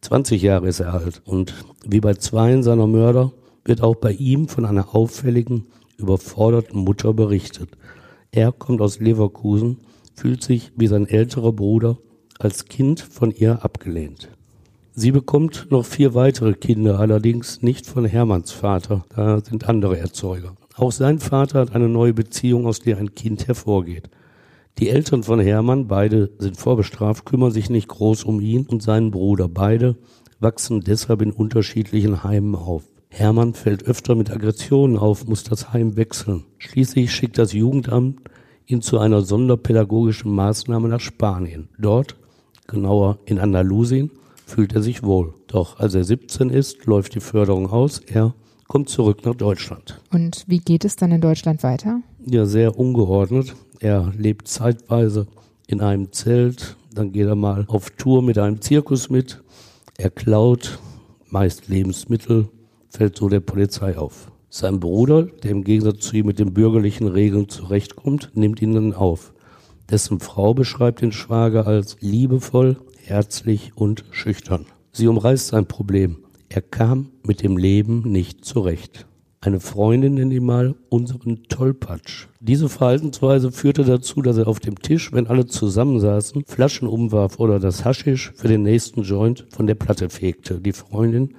20 0.00 0.42
Jahre 0.42 0.68
ist 0.68 0.80
er 0.80 0.94
alt 0.94 1.22
und 1.24 1.54
wie 1.86 2.00
bei 2.00 2.14
zweien 2.14 2.62
seiner 2.62 2.86
Mörder 2.86 3.32
wird 3.64 3.82
auch 3.82 3.94
bei 3.94 4.12
ihm 4.12 4.48
von 4.48 4.64
einer 4.64 4.94
auffälligen, 4.94 5.66
überforderten 5.96 6.80
Mutter 6.80 7.14
berichtet. 7.14 7.70
Er 8.32 8.52
kommt 8.52 8.80
aus 8.80 9.00
Leverkusen, 9.00 9.78
fühlt 10.14 10.42
sich 10.42 10.72
wie 10.76 10.86
sein 10.86 11.06
älterer 11.06 11.52
Bruder 11.52 11.98
als 12.38 12.66
Kind 12.66 13.00
von 13.00 13.30
ihr 13.30 13.64
abgelehnt. 13.64 14.28
Sie 14.94 15.10
bekommt 15.10 15.66
noch 15.70 15.84
vier 15.84 16.14
weitere 16.14 16.54
Kinder, 16.54 17.00
allerdings 17.00 17.62
nicht 17.62 17.86
von 17.86 18.04
Hermanns 18.04 18.52
Vater, 18.52 19.04
da 19.14 19.40
sind 19.40 19.68
andere 19.68 19.98
Erzeuger. 19.98 20.54
Auch 20.76 20.92
sein 20.92 21.18
Vater 21.18 21.60
hat 21.60 21.74
eine 21.74 21.88
neue 21.88 22.14
Beziehung, 22.14 22.66
aus 22.66 22.80
der 22.80 22.98
ein 22.98 23.14
Kind 23.14 23.48
hervorgeht. 23.48 24.08
Die 24.78 24.88
Eltern 24.88 25.22
von 25.22 25.40
Hermann, 25.40 25.86
beide 25.86 26.30
sind 26.38 26.56
vorbestraft, 26.56 27.24
kümmern 27.24 27.52
sich 27.52 27.70
nicht 27.70 27.88
groß 27.88 28.24
um 28.24 28.40
ihn 28.40 28.66
und 28.66 28.82
seinen 28.82 29.10
Bruder. 29.10 29.48
Beide 29.48 29.96
wachsen 30.40 30.80
deshalb 30.80 31.22
in 31.22 31.30
unterschiedlichen 31.30 32.24
Heimen 32.24 32.54
auf. 32.56 32.84
Hermann 33.08 33.54
fällt 33.54 33.84
öfter 33.84 34.16
mit 34.16 34.30
Aggressionen 34.32 34.96
auf, 34.96 35.26
muss 35.26 35.44
das 35.44 35.72
Heim 35.72 35.96
wechseln. 35.96 36.44
Schließlich 36.58 37.12
schickt 37.12 37.38
das 37.38 37.52
Jugendamt 37.52 38.20
ihn 38.66 38.82
zu 38.82 38.98
einer 38.98 39.22
sonderpädagogischen 39.22 40.32
Maßnahme 40.34 40.88
nach 40.88 41.00
Spanien. 41.00 41.68
Dort, 41.78 42.16
genauer 42.66 43.18
in 43.26 43.38
Andalusien, 43.38 44.10
fühlt 44.46 44.74
er 44.74 44.82
sich 44.82 45.02
wohl. 45.02 45.34
Doch 45.46 45.78
als 45.78 45.94
er 45.94 46.04
17 46.04 46.50
ist, 46.50 46.86
läuft 46.86 47.14
die 47.14 47.20
Förderung 47.20 47.70
aus. 47.70 48.00
Er 48.00 48.34
kommt 48.68 48.88
zurück 48.88 49.24
nach 49.24 49.34
Deutschland. 49.34 50.00
Und 50.12 50.44
wie 50.46 50.58
geht 50.58 50.84
es 50.84 50.96
dann 50.96 51.12
in 51.12 51.20
Deutschland 51.20 51.62
weiter? 51.62 52.00
Ja, 52.26 52.46
sehr 52.46 52.78
ungeordnet. 52.78 53.54
Er 53.80 54.12
lebt 54.16 54.48
zeitweise 54.48 55.26
in 55.66 55.80
einem 55.80 56.12
Zelt, 56.12 56.76
dann 56.94 57.12
geht 57.12 57.26
er 57.26 57.34
mal 57.34 57.64
auf 57.68 57.90
Tour 57.90 58.22
mit 58.22 58.38
einem 58.38 58.60
Zirkus 58.60 59.10
mit. 59.10 59.42
Er 59.96 60.10
klaut 60.10 60.78
meist 61.30 61.68
Lebensmittel, 61.68 62.48
fällt 62.88 63.16
so 63.16 63.28
der 63.28 63.40
Polizei 63.40 63.98
auf. 63.98 64.30
Sein 64.56 64.78
Bruder, 64.78 65.24
der 65.24 65.50
im 65.50 65.64
Gegensatz 65.64 65.98
zu 66.06 66.16
ihm 66.16 66.26
mit 66.26 66.38
den 66.38 66.54
bürgerlichen 66.54 67.08
Regeln 67.08 67.48
zurechtkommt, 67.48 68.30
nimmt 68.34 68.62
ihn 68.62 68.72
dann 68.72 68.94
auf. 68.94 69.34
Dessen 69.90 70.20
Frau 70.20 70.54
beschreibt 70.54 71.00
den 71.00 71.10
Schwager 71.10 71.66
als 71.66 71.96
liebevoll, 71.98 72.76
herzlich 73.02 73.72
und 73.74 74.04
schüchtern. 74.12 74.66
Sie 74.92 75.08
umreißt 75.08 75.48
sein 75.48 75.66
Problem. 75.66 76.18
Er 76.48 76.62
kam 76.62 77.08
mit 77.24 77.42
dem 77.42 77.56
Leben 77.56 78.02
nicht 78.12 78.44
zurecht. 78.44 79.06
Eine 79.40 79.58
Freundin 79.58 80.14
nennt 80.14 80.32
ihn 80.32 80.44
mal 80.44 80.76
unseren 80.88 81.42
Tollpatsch. 81.48 82.28
Diese 82.38 82.68
Verhaltensweise 82.68 83.50
führte 83.50 83.82
dazu, 83.82 84.22
dass 84.22 84.36
er 84.36 84.46
auf 84.46 84.60
dem 84.60 84.78
Tisch, 84.78 85.12
wenn 85.12 85.26
alle 85.26 85.46
zusammensaßen, 85.46 86.44
Flaschen 86.46 86.86
umwarf 86.86 87.40
oder 87.40 87.58
das 87.58 87.84
Haschisch 87.84 88.32
für 88.36 88.46
den 88.46 88.62
nächsten 88.62 89.02
Joint 89.02 89.46
von 89.50 89.66
der 89.66 89.74
Platte 89.74 90.10
fegte. 90.10 90.60
Die 90.60 90.72
Freundin, 90.72 91.34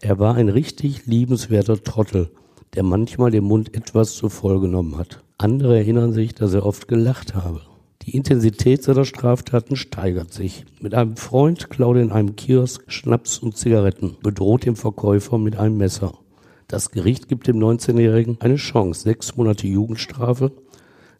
er 0.00 0.18
war 0.18 0.34
ein 0.34 0.48
richtig 0.48 1.06
liebenswerter 1.06 1.80
Trottel, 1.80 2.28
der 2.74 2.82
manchmal 2.82 3.30
den 3.30 3.44
Mund 3.44 3.74
etwas 3.74 4.14
zu 4.14 4.28
voll 4.28 4.60
genommen 4.60 4.98
hat. 4.98 5.22
Andere 5.38 5.78
erinnern 5.78 6.12
sich, 6.12 6.34
dass 6.34 6.54
er 6.54 6.64
oft 6.66 6.88
gelacht 6.88 7.34
habe. 7.34 7.60
Die 8.02 8.16
Intensität 8.16 8.82
seiner 8.84 9.04
Straftaten 9.04 9.74
steigert 9.74 10.32
sich. 10.32 10.64
Mit 10.80 10.94
einem 10.94 11.16
Freund 11.16 11.70
klaut 11.70 11.96
er 11.96 12.02
in 12.02 12.12
einem 12.12 12.36
Kiosk 12.36 12.84
Schnaps 12.86 13.38
und 13.38 13.56
Zigaretten, 13.56 14.16
bedroht 14.22 14.64
den 14.64 14.76
Verkäufer 14.76 15.38
mit 15.38 15.56
einem 15.56 15.76
Messer. 15.76 16.14
Das 16.68 16.90
Gericht 16.90 17.28
gibt 17.28 17.48
dem 17.48 17.58
19-Jährigen 17.58 18.38
eine 18.40 18.56
Chance. 18.56 19.02
Sechs 19.02 19.36
Monate 19.36 19.66
Jugendstrafe 19.66 20.52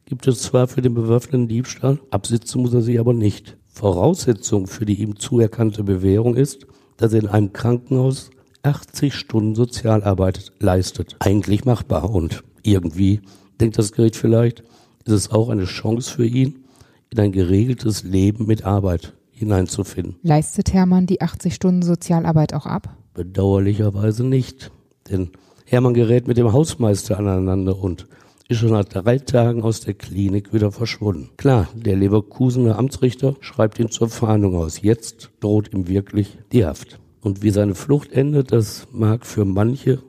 gibt 0.05 0.29
es 0.29 0.43
zwar 0.43 0.69
für 0.69 0.81
den 0.81 0.95
bewaffneten 0.95 1.49
Diebstahl, 1.49 1.99
absitzen 2.11 2.63
muss 2.63 2.73
er 2.73 2.83
sie 2.83 2.99
aber 2.99 3.13
nicht. 3.13 3.57
Voraussetzung 3.69 4.67
für 4.67 4.87
die 4.87 5.01
ihm 5.01 5.17
zuerkannte 5.17 5.83
Bewährung 5.83 6.37
ist, 6.37 6.67
dass 6.97 7.13
er 7.13 7.21
in 7.21 7.29
einem 7.29 7.53
Krankenhaus 7.53 8.31
80 8.63 9.15
Stunden 9.15 9.55
Sozialarbeit 9.55 10.53
leistet. 10.59 11.17
Eigentlich 11.21 11.65
machbar 11.65 12.11
und 12.11 12.45
irgendwie, 12.63 13.21
denkt 13.61 13.79
das 13.79 13.93
Gericht 13.93 14.17
vielleicht, 14.17 14.61
ist 15.05 15.13
es 15.13 15.31
auch 15.31 15.49
eine 15.49 15.65
Chance 15.65 16.11
für 16.11 16.27
ihn, 16.27 16.65
in 17.11 17.21
ein 17.21 17.33
geregeltes 17.33 18.03
Leben 18.03 18.47
mit 18.47 18.65
Arbeit 18.65 19.15
hineinzufinden. 19.31 20.17
Leistet 20.23 20.73
Hermann 20.73 21.07
die 21.07 21.21
80 21.21 21.55
Stunden 21.55 21.83
Sozialarbeit 21.83 22.55
auch 22.55 22.67
ab? 22.67 22.97
Bedauerlicherweise 23.15 24.25
nicht. 24.25 24.71
Denn 25.11 25.31
Hermann 25.65 25.95
gerät 25.95 26.27
mit 26.27 26.37
dem 26.37 26.53
Hausmeister 26.53 27.19
aneinander 27.19 27.79
und 27.79 28.07
ist 28.49 28.59
schon 28.59 28.71
nach 28.71 28.85
drei 28.85 29.19
Tagen 29.19 29.63
aus 29.63 29.81
der 29.81 29.95
Klinik 29.95 30.53
wieder 30.53 30.71
verschwunden. 30.71 31.31
Klar, 31.37 31.69
der 31.75 31.97
Leverkusener 31.97 32.79
Amtsrichter 32.79 33.35
schreibt 33.41 33.79
ihn 33.79 33.91
zur 33.91 34.09
Fahndung 34.09 34.57
aus. 34.57 34.83
Jetzt 34.83 35.31
droht 35.41 35.73
ihm 35.75 35.89
wirklich 35.89 36.39
die 36.53 36.65
Haft. 36.65 36.99
Und 37.27 37.43
wie 37.43 37.51
seine 37.51 37.75
Flucht 37.75 38.13
endet, 38.13 38.53
das 38.53 38.87
mag 38.93 39.27
für 39.27 39.45
manche 39.45 40.01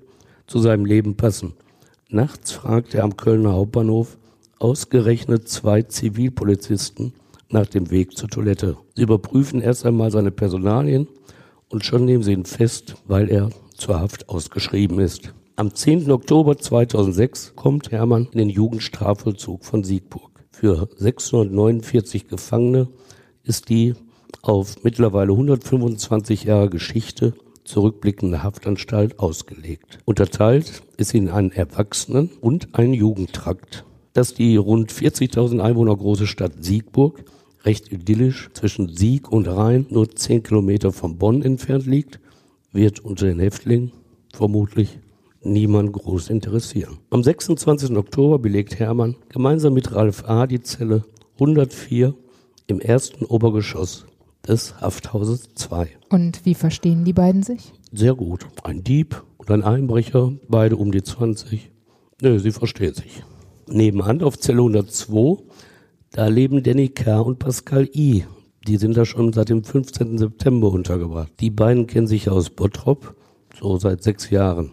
zu 0.45 0.59
seinem 0.59 0.85
Leben 0.85 1.17
passen. 1.17 1.53
Nachts 2.09 2.51
fragt 2.51 2.93
er 2.93 3.03
am 3.03 3.17
Kölner 3.17 3.53
Hauptbahnhof 3.53 4.19
ausgerechnet 4.59 5.49
zwei 5.49 5.81
Zivilpolizisten 5.81 7.13
nach 7.49 7.65
dem 7.65 7.89
Weg 7.89 8.15
zur 8.15 8.29
Toilette. 8.29 8.77
Sie 8.95 9.01
überprüfen 9.01 9.61
erst 9.63 9.83
einmal 9.87 10.11
seine 10.11 10.29
Personalien 10.29 11.07
und 11.69 11.83
schon 11.83 12.05
nehmen 12.05 12.21
sie 12.21 12.33
ihn 12.33 12.45
fest, 12.45 12.97
weil 13.07 13.31
er 13.31 13.49
zur 13.75 13.99
Haft 13.99 14.29
ausgeschrieben 14.29 14.99
ist. 14.99 15.33
Am 15.55 15.73
10. 15.73 16.11
Oktober 16.11 16.59
2006 16.59 17.53
kommt 17.55 17.89
Hermann 17.89 18.27
in 18.31 18.37
den 18.37 18.49
Jugendstrafvollzug 18.49 19.65
von 19.65 19.83
Siegburg. 19.83 20.29
Für 20.51 20.87
649 20.97 22.27
Gefangene 22.27 22.89
ist 23.41 23.69
die 23.69 23.95
auf 24.41 24.83
mittlerweile 24.83 25.31
125 25.31 26.43
Jahre 26.45 26.69
Geschichte 26.69 27.33
zurückblickende 27.67 28.43
Haftanstalt 28.43 29.19
ausgelegt. 29.19 29.99
Unterteilt 30.05 30.81
ist 30.97 31.13
in 31.13 31.29
einen 31.29 31.51
Erwachsenen- 31.51 32.31
und 32.41 32.73
einen 32.73 32.93
Jugendtrakt. 32.93 33.85
Dass 34.13 34.33
die 34.33 34.55
rund 34.55 34.91
40.000 34.91 35.59
Einwohner 35.59 35.95
große 35.95 36.25
Stadt 36.25 36.63
Siegburg 36.63 37.23
recht 37.65 37.91
idyllisch 37.91 38.49
zwischen 38.53 38.95
Sieg 38.95 39.31
und 39.31 39.47
Rhein 39.47 39.85
nur 39.89 40.09
10 40.09 40.43
Kilometer 40.43 40.91
von 40.91 41.17
Bonn 41.17 41.43
entfernt 41.43 41.85
liegt, 41.85 42.19
wird 42.71 43.01
unter 43.01 43.25
den 43.25 43.39
Häftlingen 43.39 43.91
vermutlich 44.33 44.99
niemand 45.43 45.93
groß 45.93 46.29
interessieren. 46.29 46.97
Am 47.09 47.23
26. 47.23 47.95
Oktober 47.95 48.39
belegt 48.39 48.79
Hermann 48.79 49.15
gemeinsam 49.29 49.73
mit 49.73 49.93
Ralf 49.93 50.23
A. 50.27 50.47
die 50.47 50.61
Zelle 50.61 51.03
104 51.35 52.15
im 52.67 52.79
ersten 52.79 53.25
Obergeschoss 53.25 54.06
des 54.47 54.79
Hafthauses 54.79 55.49
2. 55.55 55.89
Und 56.09 56.45
wie 56.45 56.55
verstehen 56.55 57.03
die 57.03 57.13
beiden 57.13 57.43
sich? 57.43 57.73
Sehr 57.91 58.15
gut. 58.15 58.47
Ein 58.63 58.83
Dieb 58.83 59.23
und 59.37 59.51
ein 59.51 59.63
Einbrecher, 59.63 60.33
beide 60.47 60.77
um 60.77 60.91
die 60.91 61.03
20. 61.03 61.71
Nö, 62.21 62.39
sie 62.39 62.51
verstehen 62.51 62.93
sich. 62.93 63.23
Nebenan 63.67 64.21
auf 64.23 64.39
Zelle 64.39 64.59
102, 64.59 65.43
da 66.11 66.27
leben 66.27 66.63
Danny 66.63 66.89
K. 66.89 67.19
und 67.19 67.39
Pascal 67.39 67.89
I., 67.93 68.23
Die 68.67 68.75
sind 68.75 68.97
da 68.97 69.05
schon 69.05 69.31
seit 69.31 69.47
dem 69.47 69.63
15. 69.63 70.17
September 70.17 70.69
untergebracht. 70.69 71.31
Die 71.39 71.49
beiden 71.49 71.87
kennen 71.87 72.07
sich 72.07 72.29
aus 72.29 72.49
Bottrop, 72.49 73.15
so 73.57 73.77
seit 73.77 74.03
sechs 74.03 74.29
Jahren, 74.29 74.71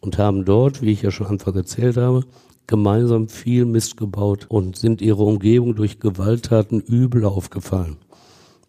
und 0.00 0.16
haben 0.16 0.46
dort, 0.46 0.80
wie 0.80 0.92
ich 0.92 1.02
ja 1.02 1.10
schon 1.10 1.26
anfangs 1.26 1.56
erzählt 1.56 1.98
habe, 1.98 2.24
gemeinsam 2.66 3.28
viel 3.28 3.66
Mist 3.66 3.98
gebaut 3.98 4.46
und 4.48 4.76
sind 4.76 5.02
ihre 5.02 5.22
Umgebung 5.22 5.74
durch 5.74 6.00
Gewalttaten 6.00 6.80
übel 6.80 7.26
aufgefallen. 7.26 7.98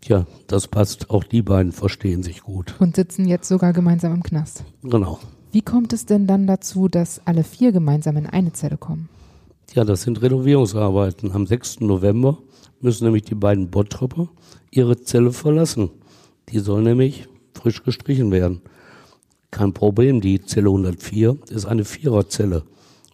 Tja, 0.05 0.27
das 0.45 0.67
passt. 0.67 1.09
Auch 1.09 1.23
die 1.23 1.41
beiden 1.41 1.71
verstehen 1.71 2.21
sich 2.21 2.43
gut. 2.43 2.75
Und 2.77 2.95
sitzen 2.95 3.25
jetzt 3.27 3.47
sogar 3.47 3.73
gemeinsam 3.73 4.13
im 4.13 4.21
Knast. 4.21 4.63
Genau. 4.83 5.19
Wie 5.51 5.63
kommt 5.63 5.93
es 5.93 6.05
denn 6.05 6.27
dann 6.27 6.45
dazu, 6.45 6.87
dass 6.87 7.25
alle 7.25 7.43
vier 7.43 7.71
gemeinsam 7.71 8.15
in 8.17 8.27
eine 8.27 8.53
Zelle 8.53 8.77
kommen? 8.77 9.09
Ja, 9.73 9.83
das 9.83 10.03
sind 10.03 10.21
Renovierungsarbeiten. 10.21 11.31
Am 11.31 11.47
6. 11.47 11.79
November 11.79 12.37
müssen 12.81 13.05
nämlich 13.05 13.23
die 13.23 13.33
beiden 13.33 13.71
Bottropper 13.71 14.29
ihre 14.69 15.01
Zelle 15.01 15.31
verlassen. 15.31 15.89
Die 16.49 16.59
soll 16.59 16.83
nämlich 16.83 17.27
frisch 17.55 17.81
gestrichen 17.81 18.29
werden. 18.29 18.61
Kein 19.49 19.73
Problem, 19.73 20.21
die 20.21 20.39
Zelle 20.39 20.67
104 20.67 21.35
ist 21.49 21.65
eine 21.65 21.83
Viererzelle 21.83 22.61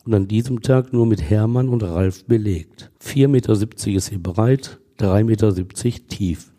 und 0.04 0.14
an 0.14 0.28
diesem 0.28 0.62
Tag 0.62 0.92
nur 0.92 1.06
mit 1.06 1.22
Hermann 1.22 1.70
und 1.70 1.84
Ralf 1.84 2.26
belegt. 2.26 2.92
4,70 3.02 3.28
Meter 3.30 3.54
ist 3.54 4.08
sie 4.08 4.18
breit, 4.18 4.80
3,70 5.00 5.24
Meter 5.24 6.08
tief. 6.10 6.51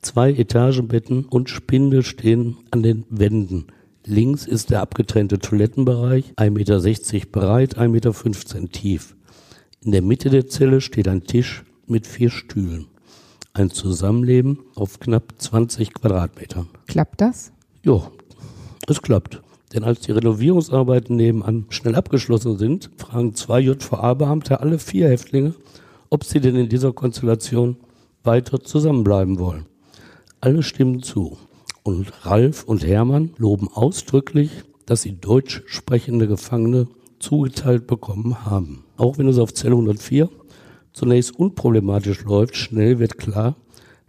Zwei 0.00 0.32
Etagenbetten 0.32 1.24
und 1.24 1.50
Spinde 1.50 2.02
stehen 2.02 2.56
an 2.70 2.82
den 2.82 3.04
Wänden. 3.10 3.66
Links 4.04 4.46
ist 4.46 4.70
der 4.70 4.80
abgetrennte 4.80 5.38
Toilettenbereich, 5.38 6.32
1,60 6.36 7.12
Meter 7.12 7.26
breit, 7.30 7.78
1,15 7.78 7.88
Meter 7.88 8.72
tief. 8.72 9.16
In 9.80 9.92
der 9.92 10.02
Mitte 10.02 10.30
der 10.30 10.46
Zelle 10.46 10.80
steht 10.80 11.08
ein 11.08 11.24
Tisch 11.24 11.64
mit 11.86 12.06
vier 12.06 12.30
Stühlen. 12.30 12.86
Ein 13.52 13.70
Zusammenleben 13.70 14.60
auf 14.76 15.00
knapp 15.00 15.34
20 15.36 15.94
Quadratmetern. 15.94 16.68
Klappt 16.86 17.20
das? 17.20 17.52
Ja, 17.84 18.10
es 18.86 19.02
klappt. 19.02 19.42
Denn 19.74 19.84
als 19.84 20.00
die 20.00 20.12
Renovierungsarbeiten 20.12 21.16
nebenan 21.16 21.66
schnell 21.70 21.96
abgeschlossen 21.96 22.56
sind, 22.56 22.90
fragen 22.96 23.34
zwei 23.34 23.60
JVA-Beamte 23.60 24.60
alle 24.60 24.78
vier 24.78 25.08
Häftlinge, 25.08 25.54
ob 26.08 26.24
sie 26.24 26.40
denn 26.40 26.56
in 26.56 26.68
dieser 26.68 26.92
Konstellation 26.92 27.76
weiter 28.22 28.62
zusammenbleiben 28.62 29.38
wollen. 29.38 29.66
Alle 30.40 30.62
stimmen 30.62 31.02
zu. 31.02 31.36
Und 31.82 32.12
Ralf 32.24 32.62
und 32.62 32.86
Hermann 32.86 33.30
loben 33.38 33.66
ausdrücklich, 33.66 34.50
dass 34.86 35.02
sie 35.02 35.18
deutsch 35.20 35.62
sprechende 35.66 36.28
Gefangene 36.28 36.86
zugeteilt 37.18 37.88
bekommen 37.88 38.44
haben. 38.44 38.84
Auch 38.96 39.18
wenn 39.18 39.26
es 39.26 39.38
auf 39.38 39.52
Zelle 39.52 39.74
104 39.74 40.28
zunächst 40.92 41.36
unproblematisch 41.36 42.22
läuft, 42.22 42.56
schnell 42.56 43.00
wird 43.00 43.18
klar, 43.18 43.56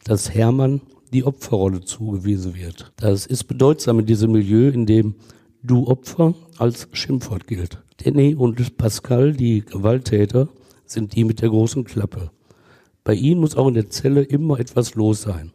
dass 0.04 0.32
Hermann 0.32 0.82
die 1.12 1.24
Opferrolle 1.24 1.82
zugewiesen 1.82 2.54
wird. 2.54 2.92
Das 2.98 3.26
ist 3.26 3.46
bedeutsam 3.46 4.00
in 4.00 4.06
diesem 4.06 4.32
Milieu, 4.32 4.70
in 4.70 4.86
dem 4.86 5.16
du 5.64 5.88
Opfer 5.88 6.36
als 6.60 6.88
Schimpfwort 6.94 7.48
gilt. 7.48 7.82
Danny 8.04 8.36
und 8.36 8.78
Pascal, 8.78 9.34
die 9.34 9.62
Gewalttäter, 9.62 10.48
sind 10.86 11.16
die 11.16 11.24
mit 11.24 11.42
der 11.42 11.50
großen 11.50 11.86
Klappe. 11.86 12.30
Bei 13.04 13.16
ihnen 13.16 13.42
muss 13.42 13.58
auch 13.58 13.68
in 13.68 13.74
der 13.74 13.90
Zelle 13.90 14.22
immer 14.22 14.60
etwas 14.60 14.94
los 14.94 15.24
sein 15.24 15.54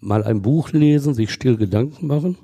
mal 0.00 0.24
ein 0.24 0.42
Buch 0.42 0.72
lesen, 0.72 1.14
sich 1.14 1.30
still 1.30 1.56
Gedanken 1.56 2.06
machen. 2.06 2.36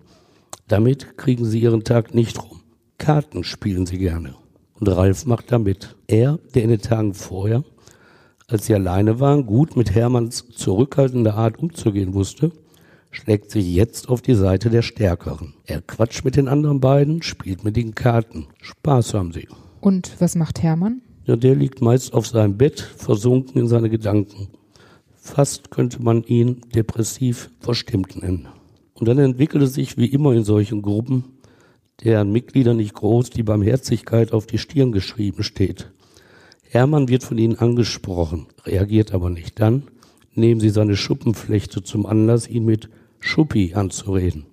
Damit 0.69 1.17
kriegen 1.17 1.45
sie 1.45 1.61
ihren 1.61 1.85
Tag 1.85 2.15
nicht 2.15 2.43
rum. 2.43 2.61
Karten 2.99 3.45
spielen 3.45 3.87
sie 3.87 3.99
gerne. 3.99 4.35
Und 4.81 4.89
Ralf 4.89 5.27
macht 5.27 5.53
damit. 5.53 5.97
Er, 6.07 6.39
der 6.55 6.63
in 6.63 6.71
den 6.71 6.81
Tagen 6.81 7.15
vorher, 7.15 7.65
als 8.49 8.67
sie 8.67 8.75
alleine 8.75 9.21
waren, 9.21 9.47
gut 9.47 9.77
mit 9.77 9.95
Hermanns 9.95 10.47
zurückhaltender 10.49 11.35
Art 11.35 11.59
umzugehen 11.59 12.15
wusste, 12.15 12.53
schlägt 13.11 13.51
sich 13.51 13.73
jetzt 13.73 14.09
auf 14.09 14.23
die 14.23 14.35
Seite 14.35 14.71
der 14.71 14.83
Stärkeren. 14.83 15.55
Er 15.65 15.81
quatscht 15.81 16.25
mit 16.25 16.37
den 16.37 16.49
anderen 16.49 16.81
beiden, 16.81 17.23
spielt 17.23 17.65
mit 17.65 17.77
den 17.77 17.95
Karten. 17.95 18.47
Spaß 18.61 19.15
haben 19.15 19.33
sie. 19.33 19.49
Und 19.81 20.13
was 20.19 20.35
macht 20.35 20.63
Hermann? 20.63 21.03
Ja, 21.25 21.37
der 21.37 21.55
liegt 21.55 21.81
meist 21.81 22.13
auf 22.13 22.27
seinem 22.27 22.57
Bett, 22.59 22.81
versunken 22.81 23.61
in 23.61 23.69
seine 23.69 23.89
Gedanken. 23.89 24.49
Fast 25.25 25.71
könnte 25.71 26.03
man 26.03 26.23
ihn 26.23 26.61
depressiv 26.75 27.51
verstimmt 27.59 28.23
nennen. 28.23 28.47
Und 28.93 29.09
dann 29.09 29.19
entwickelte 29.19 29.67
sich 29.67 29.97
wie 29.97 30.05
immer 30.05 30.35
in 30.35 30.45
solchen 30.45 30.83
Gruppen, 30.83 31.25
deren 32.05 32.31
Mitglieder 32.31 32.75
nicht 32.75 32.93
groß 32.93 33.31
die 33.31 33.43
Barmherzigkeit 33.43 34.33
auf 34.33 34.47
die 34.47 34.59
Stirn 34.59 34.93
geschrieben 34.93 35.43
steht. 35.43 35.91
Hermann 36.63 37.09
wird 37.09 37.25
von 37.25 37.39
ihnen 37.39 37.59
angesprochen, 37.59 38.47
reagiert 38.67 39.15
aber 39.15 39.31
nicht. 39.31 39.59
Dann 39.59 39.85
nehmen 40.35 40.61
sie 40.61 40.69
seine 40.69 40.95
Schuppenflechte 40.95 41.83
zum 41.83 42.05
Anlass, 42.05 42.47
ihn 42.47 42.67
mit 42.67 42.91
Schuppi 43.19 43.73
anzureden. 43.75 44.45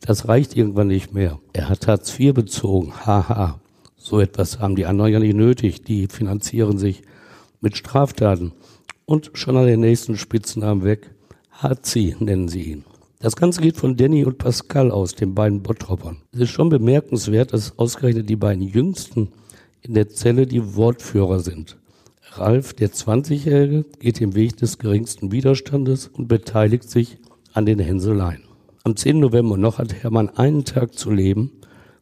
Das 0.00 0.26
reicht 0.26 0.56
irgendwann 0.56 0.88
nicht 0.88 1.12
mehr. 1.12 1.38
Er 1.52 1.68
hat 1.68 1.86
Hartz 1.86 2.18
IV 2.18 2.32
bezogen. 2.32 2.94
Haha. 3.04 3.60
So 3.96 4.18
etwas 4.18 4.60
haben 4.60 4.76
die 4.76 4.86
anderen 4.86 5.12
ja 5.12 5.20
nicht 5.20 5.36
nötig. 5.36 5.84
Die 5.84 6.06
finanzieren 6.06 6.78
sich 6.78 7.02
mit 7.60 7.76
Straftaten 7.76 8.52
und 9.10 9.32
schon 9.34 9.56
an 9.56 9.66
den 9.66 9.80
nächsten 9.80 10.16
Spitznamen 10.16 10.84
weg. 10.84 11.10
Hazi 11.50 12.14
nennen 12.20 12.46
sie 12.46 12.62
ihn. 12.62 12.84
Das 13.18 13.34
Ganze 13.34 13.60
geht 13.60 13.76
von 13.76 13.96
Danny 13.96 14.24
und 14.24 14.38
Pascal 14.38 14.92
aus, 14.92 15.16
den 15.16 15.34
beiden 15.34 15.62
Bottroppern. 15.62 16.18
Es 16.32 16.42
ist 16.42 16.50
schon 16.50 16.68
bemerkenswert, 16.68 17.52
dass 17.52 17.76
ausgerechnet 17.76 18.30
die 18.30 18.36
beiden 18.36 18.62
Jüngsten 18.62 19.32
in 19.82 19.94
der 19.94 20.10
Zelle 20.10 20.46
die 20.46 20.76
Wortführer 20.76 21.40
sind. 21.40 21.76
Ralf, 22.34 22.72
der 22.72 22.92
20-Jährige, 22.92 23.84
geht 23.98 24.20
den 24.20 24.36
Weg 24.36 24.58
des 24.58 24.78
geringsten 24.78 25.32
Widerstandes 25.32 26.06
und 26.06 26.28
beteiligt 26.28 26.88
sich 26.88 27.18
an 27.52 27.66
den 27.66 27.80
Hänseleien. 27.80 28.44
Am 28.84 28.94
10. 28.94 29.18
November 29.18 29.56
noch 29.56 29.78
hat 29.78 29.92
Hermann 29.92 30.28
einen 30.28 30.64
Tag 30.64 30.94
zu 30.96 31.10
leben, 31.10 31.50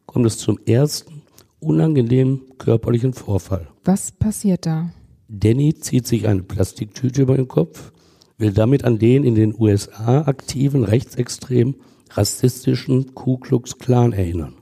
kommt 0.05 0.27
es 0.27 0.37
zum 0.37 0.59
ersten 0.67 1.23
unangenehmen 1.59 2.41
körperlichen 2.59 3.13
Vorfall. 3.13 3.67
Was 3.83 4.11
passiert 4.11 4.67
da? 4.67 4.91
Danny 5.31 5.75
zieht 5.75 6.07
sich 6.07 6.27
eine 6.27 6.41
Plastiktüte 6.41 7.21
über 7.21 7.37
den 7.37 7.47
Kopf, 7.47 7.91
will 8.39 8.51
damit 8.51 8.83
an 8.83 8.97
den 8.97 9.23
in 9.23 9.35
den 9.35 9.53
USA 9.55 10.23
aktiven 10.23 10.83
rechtsextremen 10.83 11.75
rassistischen 12.09 13.13
Ku 13.13 13.37
Klux 13.37 13.77
Klan 13.77 14.11
erinnern. 14.11 14.55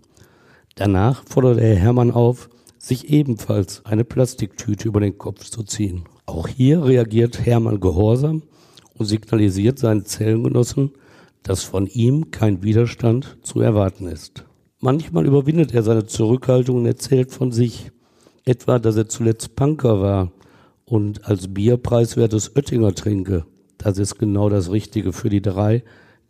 Danach 0.76 1.24
fordert 1.26 1.60
er 1.60 1.76
Hermann 1.76 2.12
auf, 2.12 2.50
sich 2.78 3.10
ebenfalls 3.10 3.86
eine 3.86 4.04
Plastiktüte 4.04 4.90
über 4.90 5.00
den 5.00 5.18
Kopf 5.18 5.46
zu 5.46 5.64
ziehen. 5.64 6.04
Auch 6.26 6.50
hier 6.50 6.84
reagiert 6.84 7.46
Hermann 7.46 7.80
gehorsam 7.80 8.44
und 8.94 9.06
signalisiert 9.06 9.80
seinen 9.80 10.04
Zellengenossen, 10.04 10.92
dass 11.44 11.64
von 11.64 11.88
ihm 11.88 12.30
kein 12.32 12.62
Widerstand 12.62 13.38
zu 13.42 13.62
erwarten 13.62 14.08
ist. 14.08 14.44
Manchmal 14.82 15.26
überwindet 15.28 15.74
er 15.74 15.84
seine 15.84 16.08
Zurückhaltung 16.08 16.80
und 16.80 16.86
erzählt 16.86 17.32
von 17.32 17.54
sich, 17.54 17.92
etwa, 18.44 18.80
dass 18.80 18.98
er 18.98 19.08
zuletzt 19.08 19.56
Punker 19.56 20.02
war 20.02 20.32
und 20.90 21.26
als 21.28 21.54
bierpreiswertes 21.54 22.56
Oettinger 22.56 22.96
trinke. 22.96 23.46
Das 23.78 24.00
ist 24.00 24.18
genau 24.18 24.50
das 24.50 24.72
Richtige 24.72 25.14
für 25.14 25.30
die 25.30 25.42
drei, 25.42 25.84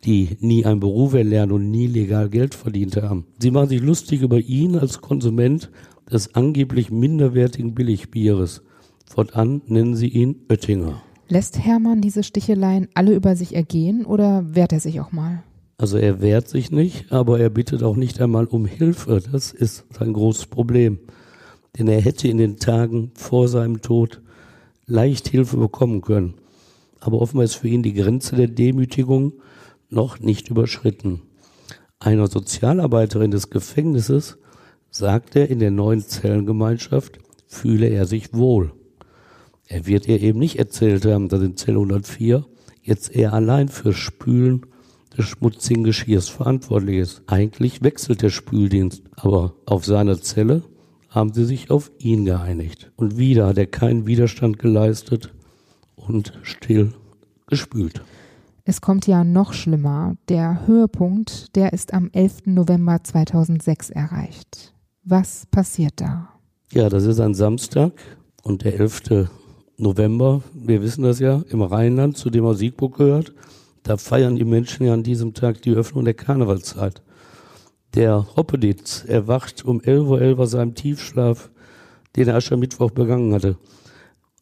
die 0.04 0.36
nie 0.40 0.64
einen 0.64 0.80
Beruf 0.80 1.14
erlernen 1.14 1.52
und 1.52 1.70
nie 1.70 1.86
legal 1.86 2.28
Geld 2.28 2.54
verdient 2.54 2.96
haben. 2.96 3.26
Sie 3.40 3.50
machen 3.50 3.68
sich 3.68 3.80
lustig 3.80 4.22
über 4.22 4.38
ihn 4.38 4.76
als 4.76 5.00
Konsument 5.00 5.70
des 6.10 6.34
angeblich 6.34 6.90
minderwertigen 6.90 7.74
Billigbieres. 7.74 8.62
Fortan 9.06 9.62
nennen 9.66 9.96
sie 9.96 10.08
ihn 10.08 10.36
Oettinger. 10.48 11.02
Lässt 11.28 11.58
Hermann 11.58 12.00
diese 12.00 12.22
Sticheleien 12.22 12.88
alle 12.94 13.14
über 13.14 13.36
sich 13.36 13.54
ergehen 13.54 14.04
oder 14.04 14.44
wehrt 14.54 14.72
er 14.72 14.80
sich 14.80 15.00
auch 15.00 15.12
mal? 15.12 15.42
Also 15.76 15.98
er 15.98 16.20
wehrt 16.20 16.48
sich 16.48 16.72
nicht, 16.72 17.12
aber 17.12 17.38
er 17.38 17.50
bittet 17.50 17.82
auch 17.82 17.96
nicht 17.96 18.20
einmal 18.20 18.46
um 18.46 18.66
Hilfe. 18.66 19.22
Das 19.30 19.52
ist 19.52 19.84
sein 19.96 20.12
großes 20.12 20.46
Problem. 20.46 20.98
Denn 21.78 21.86
er 21.86 22.00
hätte 22.00 22.28
in 22.28 22.38
den 22.38 22.56
Tagen 22.56 23.12
vor 23.14 23.46
seinem 23.48 23.82
Tod 23.82 24.20
leicht 24.88 25.28
Hilfe 25.28 25.56
bekommen 25.56 26.00
können. 26.00 26.34
Aber 26.98 27.20
offenbar 27.20 27.44
ist 27.44 27.54
für 27.54 27.68
ihn 27.68 27.84
die 27.84 27.94
Grenze 27.94 28.34
der 28.34 28.48
Demütigung 28.48 29.34
noch 29.88 30.18
nicht 30.18 30.48
überschritten. 30.48 31.22
Einer 32.00 32.26
Sozialarbeiterin 32.26 33.30
des 33.30 33.50
Gefängnisses 33.50 34.38
sagt 34.90 35.36
er 35.36 35.48
in 35.50 35.60
der 35.60 35.70
neuen 35.70 36.00
Zellengemeinschaft, 36.00 37.18
fühle 37.46 37.88
er 37.88 38.06
sich 38.06 38.34
wohl. 38.34 38.72
Er 39.66 39.86
wird 39.86 40.08
ihr 40.08 40.20
eben 40.20 40.38
nicht 40.38 40.58
erzählt 40.58 41.04
haben, 41.04 41.28
dass 41.28 41.42
in 41.42 41.56
Zelle 41.56 41.78
104 41.78 42.44
jetzt 42.82 43.14
er 43.14 43.34
allein 43.34 43.68
für 43.68 43.92
Spülen 43.92 44.66
des 45.16 45.26
schmutzigen 45.26 45.84
Geschirrs 45.84 46.28
verantwortlich 46.28 46.96
ist. 46.96 47.22
Eigentlich 47.26 47.82
wechselt 47.82 48.22
der 48.22 48.30
Spüldienst, 48.30 49.02
aber 49.16 49.54
auf 49.66 49.84
seiner 49.84 50.20
Zelle 50.20 50.62
haben 51.08 51.32
sie 51.32 51.44
sich 51.44 51.70
auf 51.70 51.90
ihn 51.98 52.24
geeinigt. 52.24 52.90
Und 52.96 53.16
wieder 53.16 53.46
hat 53.46 53.58
er 53.58 53.66
keinen 53.66 54.06
Widerstand 54.06 54.58
geleistet 54.58 55.32
und 55.96 56.38
still 56.42 56.92
gespült. 57.46 58.02
Es 58.64 58.82
kommt 58.82 59.06
ja 59.06 59.24
noch 59.24 59.54
schlimmer. 59.54 60.16
Der 60.28 60.66
Höhepunkt, 60.66 61.56
der 61.56 61.72
ist 61.72 61.94
am 61.94 62.10
11. 62.12 62.46
November 62.46 63.02
2006 63.02 63.90
erreicht. 63.90 64.74
Was 65.04 65.46
passiert 65.50 65.94
da? 65.96 66.28
Ja, 66.72 66.90
das 66.90 67.04
ist 67.04 67.18
ein 67.18 67.32
Samstag 67.32 67.92
und 68.42 68.64
der 68.64 68.78
11. 68.78 69.30
November, 69.78 70.42
wir 70.52 70.82
wissen 70.82 71.02
das 71.02 71.18
ja, 71.18 71.42
im 71.48 71.62
Rheinland, 71.62 72.18
zu 72.18 72.28
dem 72.28 72.44
auch 72.44 72.52
Siegburg 72.52 72.98
gehört, 72.98 73.32
da 73.84 73.96
feiern 73.96 74.36
die 74.36 74.44
Menschen 74.44 74.84
ja 74.84 74.92
an 74.92 75.02
diesem 75.02 75.32
Tag 75.32 75.62
die 75.62 75.72
Öffnung 75.72 76.04
der 76.04 76.12
Karnevalszeit. 76.14 77.00
Der 77.94 78.26
Hoppeditz 78.36 79.04
erwacht 79.06 79.64
um 79.64 79.80
11.11 79.80 80.32
Uhr 80.32 80.38
aus 80.40 80.50
seinem 80.50 80.74
Tiefschlaf, 80.74 81.50
den 82.16 82.28
er 82.28 82.36
Aschermittwoch 82.36 82.90
begangen 82.90 83.32
hatte. 83.32 83.56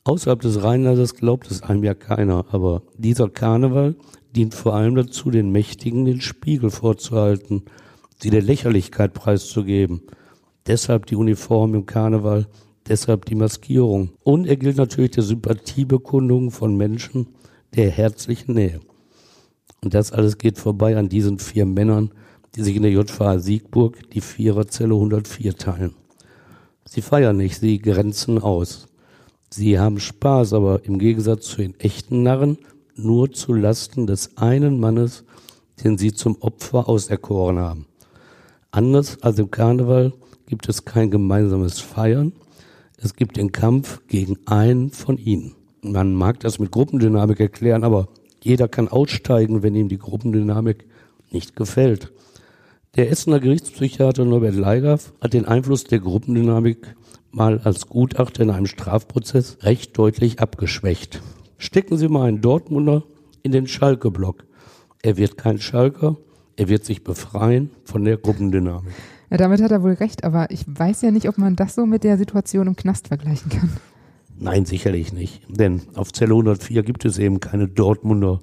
Außerhalb 0.05 0.41
des 0.41 0.63
Rheinlandes 0.63 1.15
glaubt 1.15 1.51
es 1.51 1.63
einem 1.63 1.85
ja 1.85 1.95
keiner, 1.95 2.47
aber 2.51 2.83
dieser 2.97 3.29
Karneval 3.29 3.97
dient 4.35 4.55
vor 4.55 4.75
allem 4.75 4.95
dazu, 4.95 5.31
den 5.31 5.51
Mächtigen 5.51 6.05
den 6.05 6.21
Spiegel 6.21 6.71
vorzuhalten, 6.71 7.65
sie 8.21 8.31
der 8.31 8.43
Lächerlichkeit 8.43 9.15
preiszugeben. 9.15 10.03
Deshalb 10.67 11.07
die 11.07 11.17
Uniform 11.17 11.75
im 11.75 11.87
Karneval, 11.87 12.47
deshalb 12.89 13.25
die 13.25 13.35
Maskierung. 13.35 14.11
Und 14.23 14.47
er 14.47 14.57
gilt 14.57 14.77
natürlich 14.77 15.13
der 15.13 15.23
Sympathiebekundung 15.23 16.51
von 16.51 16.77
Menschen 16.77 17.29
der 17.75 17.91
herzlichen 17.91 18.55
Nähe. 18.55 18.81
Und 19.83 19.95
das 19.95 20.13
alles 20.13 20.39
geht 20.39 20.59
vorbei 20.59 20.97
an 20.97 21.09
diesen 21.09 21.39
vier 21.39 21.67
Männern, 21.67 22.13
die 22.57 22.63
sich 22.63 22.77
in 22.77 22.83
der 22.83 22.91
JVA 22.91 23.39
Siegburg 23.39 24.11
die 24.11 24.23
Viererzelle 24.23 24.95
104 24.95 25.57
teilen. 25.57 25.95
Sie 26.87 27.03
feiern 27.03 27.37
nicht, 27.37 27.61
sie 27.61 27.79
grenzen 27.79 28.39
aus. 28.39 28.89
Sie 29.51 29.79
haben 29.79 30.01
Spaß, 30.01 30.55
aber 30.55 30.85
im 30.85 30.99
Gegensatz 30.99 31.47
zu 31.47 31.59
den 31.59 31.79
echten 31.79 32.23
Narren 32.23 32.59
nur 32.95 33.31
zu 33.31 33.53
Lasten 33.53 34.07
des 34.07 34.37
einen 34.37 34.81
Mannes, 34.81 35.25
den 35.85 35.99
sie 35.99 36.13
zum 36.13 36.41
Opfer 36.41 36.89
auserkoren 36.89 37.59
haben. 37.59 37.87
Anders 38.71 39.23
als 39.23 39.39
im 39.39 39.51
Karneval 39.51 40.13
gibt 40.47 40.69
es 40.69 40.85
kein 40.85 41.11
gemeinsames 41.11 41.81
Feiern, 41.81 42.33
es 42.99 43.15
gibt 43.15 43.37
den 43.37 43.53
Kampf 43.53 44.01
gegen 44.09 44.39
einen 44.47 44.91
von 44.91 45.19
ihnen. 45.19 45.55
Man 45.83 46.15
mag 46.15 46.41
das 46.41 46.59
mit 46.59 46.71
Gruppendynamik 46.71 47.39
erklären, 47.41 47.85
aber 47.85 48.09
jeder 48.43 48.69
kann 48.69 48.89
aussteigen, 48.89 49.63
wenn 49.63 49.75
ihm 49.75 49.89
die 49.89 49.99
Gruppendynamik 49.99 50.87
nicht 51.31 51.57
gefällt. 51.57 52.13
Der 52.97 53.11
Essener 53.11 53.41
Gerichtspsychiater 53.41 54.25
Norbert 54.25 54.55
Leigaff 54.55 55.13
hat 55.21 55.35
den 55.35 55.45
Einfluss 55.45 55.85
der 55.85 55.99
Gruppendynamik 55.99 56.97
mal 57.31 57.59
als 57.59 57.89
Gutachter 57.89 58.43
in 58.43 58.49
einem 58.49 58.65
Strafprozess 58.65 59.59
recht 59.65 59.99
deutlich 59.99 60.41
abgeschwächt. 60.41 61.21
Stecken 61.59 61.99
Sie 61.99 62.09
mal 62.09 62.27
einen 62.27 62.41
Dortmunder 62.41 63.05
in 63.43 63.53
den 63.53 63.67
Schalke-Block. 63.67 64.47
Er 65.03 65.19
wird 65.19 65.37
kein 65.37 65.59
Schalker, 65.59 66.17
er 66.57 66.69
wird 66.69 66.87
sich 66.87 67.05
befreien 67.05 67.69
von 67.85 68.03
der 68.03 68.17
Gruppendynamik. 68.17 68.95
Ja, 69.29 69.37
damit 69.37 69.61
hat 69.61 69.73
er 69.73 69.83
wohl 69.83 69.93
recht, 69.93 70.25
aber 70.25 70.51
ich 70.51 70.65
weiß 70.67 71.03
ja 71.03 71.11
nicht, 71.11 71.29
ob 71.29 71.37
man 71.37 71.55
das 71.55 71.75
so 71.75 71.85
mit 71.85 72.03
der 72.03 72.17
Situation 72.17 72.67
im 72.67 72.77
Knast 72.77 73.09
vergleichen 73.09 73.51
kann. 73.51 73.73
Nein, 74.39 74.65
sicherlich 74.65 75.13
nicht. 75.13 75.43
Denn 75.49 75.83
auf 75.97 76.15
Zelle 76.15 76.33
104 76.33 76.83
gibt 76.83 77.05
es 77.05 77.19
eben 77.19 77.41
keine 77.41 77.69
Dortmunder 77.69 78.41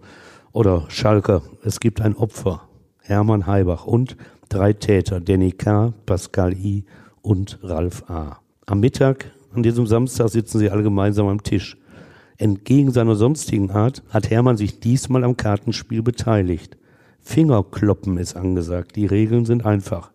oder 0.51 0.85
Schalker. 0.89 1.41
Es 1.63 1.79
gibt 1.79 2.01
ein 2.01 2.15
Opfer, 2.15 2.67
Hermann 2.99 3.47
Heibach 3.47 3.87
und 3.87 4.15
drei 4.53 4.73
Täter, 4.73 5.19
Danny 5.19 5.51
K., 5.51 5.93
Pascal 6.05 6.53
I. 6.53 6.85
und 7.23 7.57
Ralf 7.63 8.07
A. 8.07 8.37
Am 8.67 8.79
Mittag 8.81 9.31
an 9.51 9.63
diesem 9.63 9.87
Samstag 9.87 10.29
sitzen 10.29 10.59
sie 10.59 10.69
alle 10.69 10.83
gemeinsam 10.83 11.27
am 11.27 11.41
Tisch. 11.41 11.77
Entgegen 12.37 12.91
seiner 12.91 13.15
sonstigen 13.15 13.71
Art 13.71 14.03
hat 14.09 14.29
Hermann 14.29 14.57
sich 14.57 14.79
diesmal 14.79 15.23
am 15.23 15.37
Kartenspiel 15.37 16.03
beteiligt. 16.03 16.77
Fingerkloppen 17.19 18.17
ist 18.17 18.35
angesagt. 18.35 18.95
Die 18.95 19.07
Regeln 19.07 19.45
sind 19.45 19.65
einfach. 19.65 20.11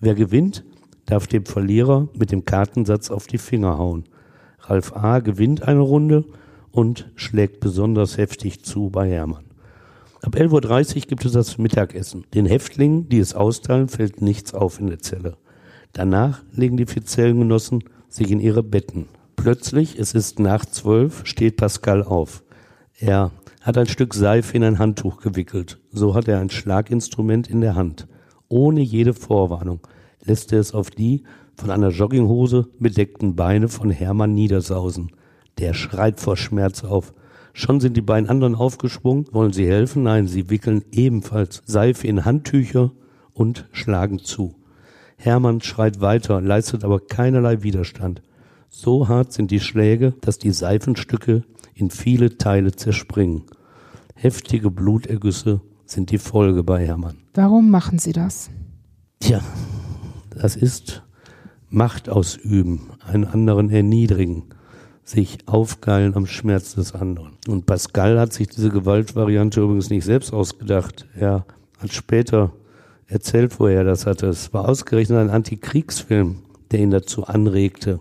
Wer 0.00 0.14
gewinnt, 0.14 0.64
darf 1.04 1.26
dem 1.26 1.44
Verlierer 1.44 2.08
mit 2.14 2.32
dem 2.32 2.46
Kartensatz 2.46 3.10
auf 3.10 3.26
die 3.26 3.38
Finger 3.38 3.76
hauen. 3.76 4.04
Ralf 4.60 4.96
A. 4.96 5.18
gewinnt 5.18 5.62
eine 5.62 5.80
Runde 5.80 6.24
und 6.70 7.10
schlägt 7.14 7.60
besonders 7.60 8.16
heftig 8.16 8.64
zu 8.64 8.88
bei 8.88 9.10
Hermann. 9.10 9.45
Ab 10.26 10.34
11.30 10.34 10.96
Uhr 10.96 11.02
gibt 11.02 11.24
es 11.24 11.30
das 11.30 11.56
Mittagessen. 11.56 12.24
Den 12.34 12.46
Häftlingen, 12.46 13.08
die 13.08 13.20
es 13.20 13.36
austeilen, 13.36 13.86
fällt 13.86 14.22
nichts 14.22 14.54
auf 14.54 14.80
in 14.80 14.88
der 14.88 14.98
Zelle. 14.98 15.36
Danach 15.92 16.42
legen 16.50 16.76
die 16.76 16.86
vier 16.86 17.04
Zellengenossen 17.04 17.84
sich 18.08 18.32
in 18.32 18.40
ihre 18.40 18.64
Betten. 18.64 19.06
Plötzlich, 19.36 19.96
es 19.96 20.14
ist 20.14 20.40
nach 20.40 20.66
zwölf, 20.66 21.24
steht 21.26 21.56
Pascal 21.56 22.02
auf. 22.02 22.42
Er 22.98 23.30
hat 23.62 23.78
ein 23.78 23.86
Stück 23.86 24.14
Seife 24.14 24.56
in 24.56 24.64
ein 24.64 24.80
Handtuch 24.80 25.20
gewickelt. 25.20 25.78
So 25.92 26.16
hat 26.16 26.26
er 26.26 26.40
ein 26.40 26.50
Schlaginstrument 26.50 27.46
in 27.46 27.60
der 27.60 27.76
Hand. 27.76 28.08
Ohne 28.48 28.80
jede 28.80 29.14
Vorwarnung 29.14 29.78
lässt 30.24 30.52
er 30.52 30.58
es 30.58 30.74
auf 30.74 30.90
die 30.90 31.22
von 31.54 31.70
einer 31.70 31.90
Jogginghose 31.90 32.68
bedeckten 32.80 33.36
Beine 33.36 33.68
von 33.68 33.92
Hermann 33.92 34.34
niedersausen. 34.34 35.12
Der 35.58 35.72
schreit 35.72 36.18
vor 36.18 36.36
Schmerz 36.36 36.82
auf. 36.82 37.14
Schon 37.58 37.80
sind 37.80 37.96
die 37.96 38.02
beiden 38.02 38.28
anderen 38.28 38.54
aufgesprungen. 38.54 39.28
Wollen 39.32 39.54
sie 39.54 39.66
helfen? 39.66 40.02
Nein, 40.02 40.26
sie 40.26 40.50
wickeln 40.50 40.84
ebenfalls 40.92 41.62
Seife 41.64 42.06
in 42.06 42.26
Handtücher 42.26 42.92
und 43.32 43.66
schlagen 43.72 44.18
zu. 44.18 44.56
Hermann 45.16 45.62
schreit 45.62 46.02
weiter, 46.02 46.42
leistet 46.42 46.84
aber 46.84 47.00
keinerlei 47.00 47.62
Widerstand. 47.62 48.20
So 48.68 49.08
hart 49.08 49.32
sind 49.32 49.50
die 49.50 49.60
Schläge, 49.60 50.12
dass 50.20 50.36
die 50.36 50.50
Seifenstücke 50.50 51.44
in 51.72 51.88
viele 51.88 52.36
Teile 52.36 52.72
zerspringen. 52.72 53.44
Heftige 54.14 54.70
Blutergüsse 54.70 55.62
sind 55.86 56.10
die 56.10 56.18
Folge 56.18 56.62
bei 56.62 56.84
Hermann. 56.86 57.16
Warum 57.32 57.70
machen 57.70 57.98
Sie 57.98 58.12
das? 58.12 58.50
Tja, 59.20 59.40
das 60.28 60.56
ist 60.56 61.04
Macht 61.70 62.10
ausüben, 62.10 62.90
einen 63.02 63.24
anderen 63.24 63.70
erniedrigen 63.70 64.44
sich 65.06 65.38
aufgeilen 65.46 66.16
am 66.16 66.26
Schmerz 66.26 66.74
des 66.74 66.92
anderen. 66.92 67.38
Und 67.46 67.64
Pascal 67.64 68.18
hat 68.18 68.32
sich 68.32 68.48
diese 68.48 68.70
Gewaltvariante 68.70 69.60
übrigens 69.60 69.88
nicht 69.88 70.04
selbst 70.04 70.32
ausgedacht. 70.32 71.06
Er 71.16 71.46
hat 71.78 71.92
später 71.92 72.52
erzählt, 73.06 73.58
wo 73.60 73.68
er 73.68 73.84
das 73.84 74.04
hatte. 74.04 74.26
Es 74.26 74.52
war 74.52 74.68
ausgerechnet 74.68 75.18
ein 75.18 75.30
Antikriegsfilm, 75.30 76.38
der 76.72 76.80
ihn 76.80 76.90
dazu 76.90 77.24
anregte. 77.24 78.00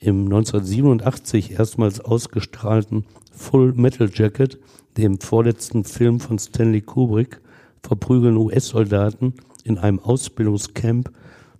Im 0.00 0.24
1987 0.24 1.52
erstmals 1.52 2.00
ausgestrahlten 2.00 3.04
Full 3.30 3.74
Metal 3.74 4.10
Jacket, 4.12 4.58
dem 4.96 5.20
vorletzten 5.20 5.84
Film 5.84 6.18
von 6.18 6.38
Stanley 6.38 6.80
Kubrick, 6.80 7.40
verprügeln 7.80 8.36
US-Soldaten 8.36 9.34
in 9.62 9.78
einem 9.78 10.00
Ausbildungscamp 10.00 11.12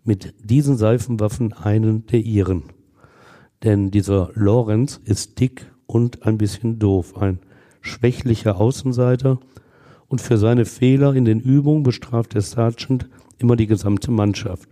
mit 0.02 0.34
diesen 0.42 0.76
Seifenwaffen 0.76 1.52
einen 1.52 2.06
der 2.08 2.20
ihren. 2.20 2.64
Denn 3.62 3.90
dieser 3.90 4.30
Lorenz 4.34 5.00
ist 5.04 5.38
dick 5.38 5.70
und 5.86 6.24
ein 6.26 6.38
bisschen 6.38 6.78
doof, 6.78 7.16
ein 7.16 7.40
schwächlicher 7.80 8.60
Außenseiter. 8.60 9.38
Und 10.08 10.20
für 10.20 10.38
seine 10.38 10.64
Fehler 10.64 11.14
in 11.14 11.24
den 11.24 11.40
Übungen 11.40 11.82
bestraft 11.82 12.34
der 12.34 12.42
Sergeant 12.42 13.08
immer 13.38 13.56
die 13.56 13.66
gesamte 13.66 14.10
Mannschaft. 14.10 14.68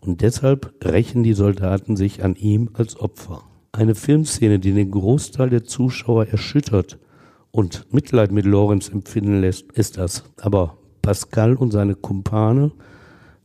Und 0.00 0.20
deshalb 0.20 0.74
rächen 0.84 1.22
die 1.22 1.32
Soldaten 1.32 1.96
sich 1.96 2.22
an 2.22 2.36
ihm 2.36 2.70
als 2.74 3.00
Opfer. 3.00 3.42
Eine 3.72 3.94
Filmszene, 3.94 4.58
die 4.58 4.72
den 4.72 4.90
Großteil 4.90 5.50
der 5.50 5.64
Zuschauer 5.64 6.26
erschüttert 6.26 6.98
und 7.50 7.86
Mitleid 7.92 8.30
mit 8.30 8.44
Lorenz 8.44 8.88
empfinden 8.88 9.40
lässt, 9.40 9.72
ist 9.72 9.96
das. 9.96 10.24
Aber 10.40 10.76
Pascal 11.02 11.54
und 11.54 11.70
seine 11.70 11.94
Kumpane, 11.94 12.72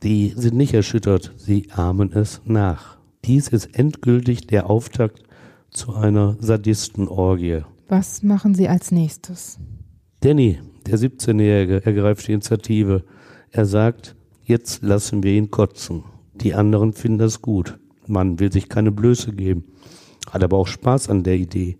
die 0.02 0.32
sind 0.36 0.56
nicht 0.56 0.74
erschüttert, 0.74 1.32
sie 1.36 1.68
ahmen 1.72 2.12
es 2.12 2.42
nach. 2.44 2.99
Dies 3.24 3.48
ist 3.48 3.78
endgültig 3.78 4.46
der 4.46 4.70
Auftakt 4.70 5.22
zu 5.70 5.94
einer 5.94 6.36
Sadistenorgie. 6.40 7.62
Was 7.88 8.22
machen 8.22 8.54
Sie 8.54 8.68
als 8.68 8.92
nächstes? 8.92 9.58
Danny, 10.20 10.58
der 10.86 10.98
17-Jährige, 10.98 11.84
ergreift 11.84 12.26
die 12.26 12.32
Initiative. 12.32 13.04
Er 13.50 13.66
sagt, 13.66 14.16
jetzt 14.44 14.82
lassen 14.82 15.22
wir 15.22 15.32
ihn 15.32 15.50
kotzen. 15.50 16.04
Die 16.34 16.54
anderen 16.54 16.92
finden 16.92 17.18
das 17.18 17.42
gut. 17.42 17.78
Man 18.06 18.40
will 18.40 18.50
sich 18.50 18.68
keine 18.68 18.90
Blöße 18.90 19.32
geben. 19.32 19.64
Hat 20.30 20.42
aber 20.42 20.56
auch 20.56 20.66
Spaß 20.66 21.10
an 21.10 21.22
der 21.22 21.36
Idee. 21.36 21.78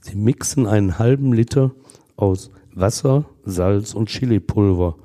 Sie 0.00 0.16
mixen 0.16 0.66
einen 0.66 0.98
halben 0.98 1.32
Liter 1.32 1.72
aus 2.16 2.50
Wasser, 2.74 3.24
Salz 3.44 3.94
und 3.94 4.08
Chilipulver 4.08 4.96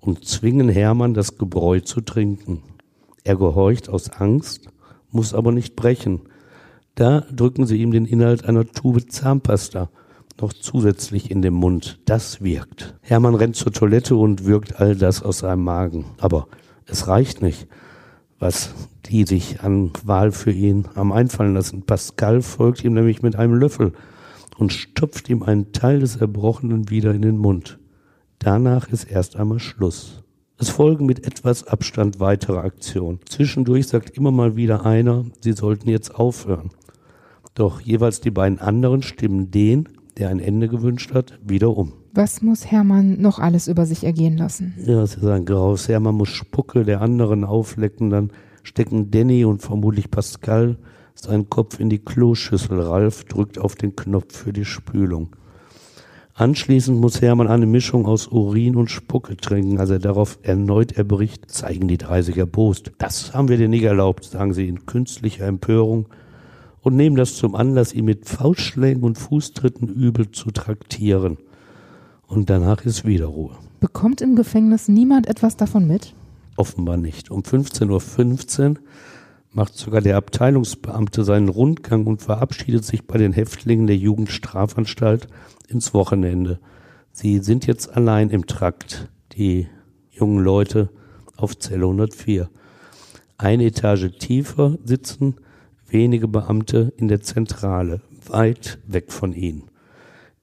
und 0.00 0.24
zwingen 0.24 0.68
Hermann 0.68 1.14
das 1.14 1.36
Gebräu 1.36 1.80
zu 1.80 2.00
trinken. 2.00 2.62
Er 3.22 3.36
gehorcht 3.36 3.88
aus 3.88 4.10
Angst 4.10 4.69
muss 5.12 5.34
aber 5.34 5.52
nicht 5.52 5.76
brechen. 5.76 6.22
Da 6.94 7.20
drücken 7.32 7.66
sie 7.66 7.78
ihm 7.78 7.92
den 7.92 8.04
Inhalt 8.04 8.44
einer 8.44 8.66
Tube 8.66 9.10
Zahnpasta 9.10 9.90
noch 10.40 10.52
zusätzlich 10.52 11.30
in 11.30 11.42
den 11.42 11.54
Mund. 11.54 12.00
Das 12.04 12.42
wirkt. 12.42 12.94
Hermann 13.02 13.34
rennt 13.34 13.56
zur 13.56 13.72
Toilette 13.72 14.16
und 14.16 14.44
wirkt 14.44 14.80
all 14.80 14.96
das 14.96 15.22
aus 15.22 15.38
seinem 15.38 15.64
Magen. 15.64 16.04
Aber 16.18 16.48
es 16.86 17.08
reicht 17.08 17.42
nicht, 17.42 17.68
was 18.38 18.74
die 19.06 19.24
sich 19.24 19.60
an 19.62 19.92
Qual 19.92 20.32
für 20.32 20.52
ihn 20.52 20.88
am 20.94 21.12
einfallen 21.12 21.54
lassen. 21.54 21.82
Pascal 21.82 22.42
folgt 22.42 22.84
ihm 22.84 22.94
nämlich 22.94 23.22
mit 23.22 23.36
einem 23.36 23.54
Löffel 23.54 23.92
und 24.58 24.72
stopft 24.72 25.28
ihm 25.28 25.42
einen 25.42 25.72
Teil 25.72 26.00
des 26.00 26.16
Erbrochenen 26.16 26.90
wieder 26.90 27.14
in 27.14 27.22
den 27.22 27.38
Mund. 27.38 27.78
Danach 28.38 28.88
ist 28.88 29.04
erst 29.04 29.36
einmal 29.36 29.58
Schluss. 29.58 30.22
Es 30.60 30.68
folgen 30.68 31.06
mit 31.06 31.26
etwas 31.26 31.66
Abstand 31.66 32.20
weitere 32.20 32.58
Aktionen. 32.58 33.20
Zwischendurch 33.26 33.86
sagt 33.86 34.10
immer 34.10 34.30
mal 34.30 34.56
wieder 34.56 34.84
einer, 34.84 35.24
sie 35.40 35.52
sollten 35.52 35.88
jetzt 35.88 36.14
aufhören. 36.14 36.68
Doch 37.54 37.80
jeweils 37.80 38.20
die 38.20 38.30
beiden 38.30 38.58
anderen 38.58 39.00
stimmen 39.00 39.50
den, 39.50 39.88
der 40.18 40.28
ein 40.28 40.38
Ende 40.38 40.68
gewünscht 40.68 41.14
hat, 41.14 41.38
wieder 41.42 41.74
um. 41.74 41.94
Was 42.12 42.42
muss 42.42 42.66
Hermann 42.66 43.22
noch 43.22 43.38
alles 43.38 43.68
über 43.68 43.86
sich 43.86 44.04
ergehen 44.04 44.36
lassen? 44.36 44.74
Ja, 44.84 45.02
es 45.02 45.14
ist 45.14 45.24
ein 45.24 45.46
Graus. 45.46 45.88
Hermann 45.88 46.16
muss 46.16 46.28
Spucke 46.28 46.84
der 46.84 47.00
anderen 47.00 47.44
auflecken, 47.44 48.10
dann 48.10 48.30
stecken 48.62 49.10
Danny 49.10 49.46
und 49.46 49.62
vermutlich 49.62 50.10
Pascal 50.10 50.76
seinen 51.14 51.48
Kopf 51.48 51.80
in 51.80 51.88
die 51.88 52.00
Kloschüssel. 52.00 52.80
Ralf 52.80 53.24
drückt 53.24 53.58
auf 53.58 53.76
den 53.76 53.96
Knopf 53.96 54.36
für 54.36 54.52
die 54.52 54.66
Spülung. 54.66 55.30
Anschließend 56.40 56.98
muss 56.98 57.20
Hermann 57.20 57.48
eine 57.48 57.66
Mischung 57.66 58.06
aus 58.06 58.28
Urin 58.28 58.74
und 58.74 58.90
Spucke 58.90 59.36
trinken. 59.36 59.78
Als 59.78 59.90
er 59.90 59.98
darauf 59.98 60.38
erneut 60.40 60.92
erbricht, 60.92 61.50
zeigen 61.50 61.86
die 61.86 61.98
drei 61.98 62.22
sich 62.22 62.38
erbost. 62.38 62.92
Das 62.96 63.34
haben 63.34 63.48
wir 63.48 63.58
dir 63.58 63.68
nicht 63.68 63.82
erlaubt, 63.82 64.24
sagen 64.24 64.54
sie 64.54 64.66
in 64.66 64.86
künstlicher 64.86 65.44
Empörung 65.44 66.06
und 66.80 66.96
nehmen 66.96 67.16
das 67.16 67.36
zum 67.36 67.54
Anlass, 67.54 67.92
ihn 67.92 68.06
mit 68.06 68.26
Faustschlägen 68.26 69.02
und 69.02 69.18
Fußtritten 69.18 69.86
übel 69.86 70.30
zu 70.30 70.50
traktieren. 70.50 71.36
Und 72.26 72.48
danach 72.48 72.86
ist 72.86 73.04
wieder 73.04 73.26
Ruhe. 73.26 73.52
Bekommt 73.80 74.22
im 74.22 74.34
Gefängnis 74.34 74.88
niemand 74.88 75.26
etwas 75.26 75.58
davon 75.58 75.86
mit? 75.86 76.14
Offenbar 76.56 76.96
nicht. 76.96 77.30
Um 77.30 77.42
15.15 77.42 78.70
Uhr 78.70 78.74
macht 79.52 79.76
sogar 79.76 80.00
der 80.00 80.16
Abteilungsbeamte 80.16 81.22
seinen 81.22 81.50
Rundgang 81.50 82.06
und 82.06 82.22
verabschiedet 82.22 82.86
sich 82.86 83.06
bei 83.06 83.18
den 83.18 83.34
Häftlingen 83.34 83.86
der 83.86 83.96
Jugendstrafanstalt 83.96 85.28
ins 85.70 85.94
Wochenende. 85.94 86.58
Sie 87.12 87.38
sind 87.38 87.66
jetzt 87.66 87.96
allein 87.96 88.30
im 88.30 88.46
Trakt, 88.46 89.08
die 89.32 89.68
jungen 90.10 90.42
Leute 90.42 90.90
auf 91.36 91.58
Zelle 91.58 91.84
104. 91.84 92.50
Eine 93.38 93.64
Etage 93.64 94.10
tiefer 94.18 94.78
sitzen 94.84 95.36
wenige 95.88 96.28
Beamte 96.28 96.92
in 96.96 97.08
der 97.08 97.20
Zentrale, 97.20 98.02
weit 98.26 98.78
weg 98.86 99.12
von 99.12 99.32
ihnen. 99.32 99.64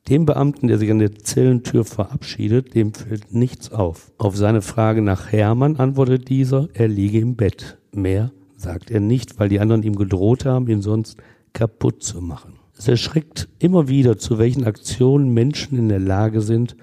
Dem 0.09 0.25
Beamten, 0.25 0.67
der 0.67 0.77
sich 0.77 0.89
an 0.89 0.99
der 0.99 1.15
Zellentür 1.15 1.83
verabschiedet, 1.83 2.75
dem 2.75 2.93
fällt 2.93 3.33
nichts 3.33 3.71
auf. 3.71 4.11
Auf 4.17 4.37
seine 4.37 4.61
Frage 4.61 5.01
nach 5.01 5.31
Hermann 5.31 5.75
antwortet 5.75 6.29
dieser, 6.29 6.69
er 6.73 6.87
liege 6.87 7.19
im 7.19 7.35
Bett. 7.35 7.77
Mehr 7.93 8.31
sagt 8.55 8.89
er 8.89 9.01
nicht, 9.01 9.37
weil 9.39 9.49
die 9.49 9.59
anderen 9.59 9.83
ihm 9.83 9.95
gedroht 9.95 10.45
haben, 10.45 10.67
ihn 10.67 10.81
sonst 10.81 11.17
kaputt 11.53 12.03
zu 12.03 12.21
machen. 12.21 12.56
Es 12.77 12.87
erschreckt 12.87 13.47
immer 13.59 13.87
wieder, 13.87 14.17
zu 14.17 14.37
welchen 14.37 14.63
Aktionen 14.63 15.33
Menschen 15.33 15.77
in 15.77 15.89
der 15.89 15.99
Lage 15.99 16.41
sind, 16.41 16.75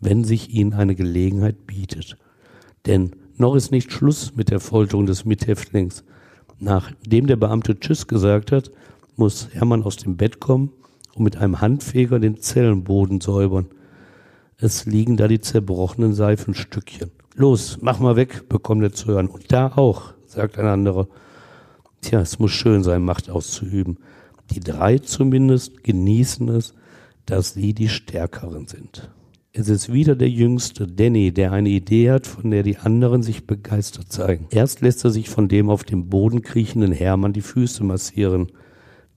wenn 0.00 0.24
sich 0.24 0.54
ihnen 0.54 0.72
eine 0.72 0.94
Gelegenheit 0.94 1.66
bietet. 1.66 2.16
Denn 2.86 3.12
noch 3.36 3.54
ist 3.54 3.70
nicht 3.70 3.92
Schluss 3.92 4.34
mit 4.34 4.50
der 4.50 4.60
Folterung 4.60 5.06
des 5.06 5.24
Mithäftlings. 5.24 6.04
Nachdem 6.58 7.26
der 7.26 7.36
Beamte 7.36 7.78
Tschüss 7.78 8.06
gesagt 8.06 8.52
hat, 8.52 8.70
muss 9.16 9.48
Hermann 9.52 9.82
aus 9.82 9.96
dem 9.96 10.16
Bett 10.16 10.40
kommen 10.40 10.70
und 11.14 11.24
mit 11.24 11.36
einem 11.36 11.60
Handfeger 11.60 12.18
den 12.18 12.40
Zellenboden 12.40 13.20
säubern. 13.20 13.66
Es 14.56 14.86
liegen 14.86 15.16
da 15.16 15.28
die 15.28 15.40
zerbrochenen 15.40 16.14
Seifenstückchen. 16.14 17.10
Los, 17.34 17.78
mach 17.80 17.98
mal 17.98 18.16
weg, 18.16 18.48
bekommt 18.48 18.82
er 18.82 18.92
zu 18.92 19.06
hören. 19.08 19.28
Und 19.28 19.52
da 19.52 19.72
auch, 19.76 20.14
sagt 20.26 20.58
ein 20.58 20.66
anderer. 20.66 21.08
Tja, 22.00 22.20
es 22.20 22.38
muss 22.38 22.52
schön 22.52 22.82
sein, 22.82 23.02
Macht 23.04 23.28
auszuüben. 23.28 23.98
Die 24.50 24.60
drei 24.60 24.98
zumindest 24.98 25.84
genießen 25.84 26.48
es, 26.48 26.74
dass 27.26 27.54
sie 27.54 27.72
die 27.74 27.88
Stärkeren 27.88 28.66
sind. 28.66 29.10
Es 29.54 29.68
ist 29.68 29.92
wieder 29.92 30.16
der 30.16 30.30
Jüngste, 30.30 30.86
Danny, 30.86 31.30
der 31.30 31.52
eine 31.52 31.68
Idee 31.68 32.10
hat, 32.10 32.26
von 32.26 32.50
der 32.50 32.62
die 32.62 32.78
anderen 32.78 33.22
sich 33.22 33.46
begeistert 33.46 34.10
zeigen. 34.10 34.46
Erst 34.50 34.80
lässt 34.80 35.04
er 35.04 35.10
sich 35.10 35.28
von 35.28 35.48
dem 35.48 35.68
auf 35.68 35.84
dem 35.84 36.08
Boden 36.08 36.40
kriechenden 36.40 36.92
Hermann 36.92 37.34
die 37.34 37.42
Füße 37.42 37.84
massieren. 37.84 38.50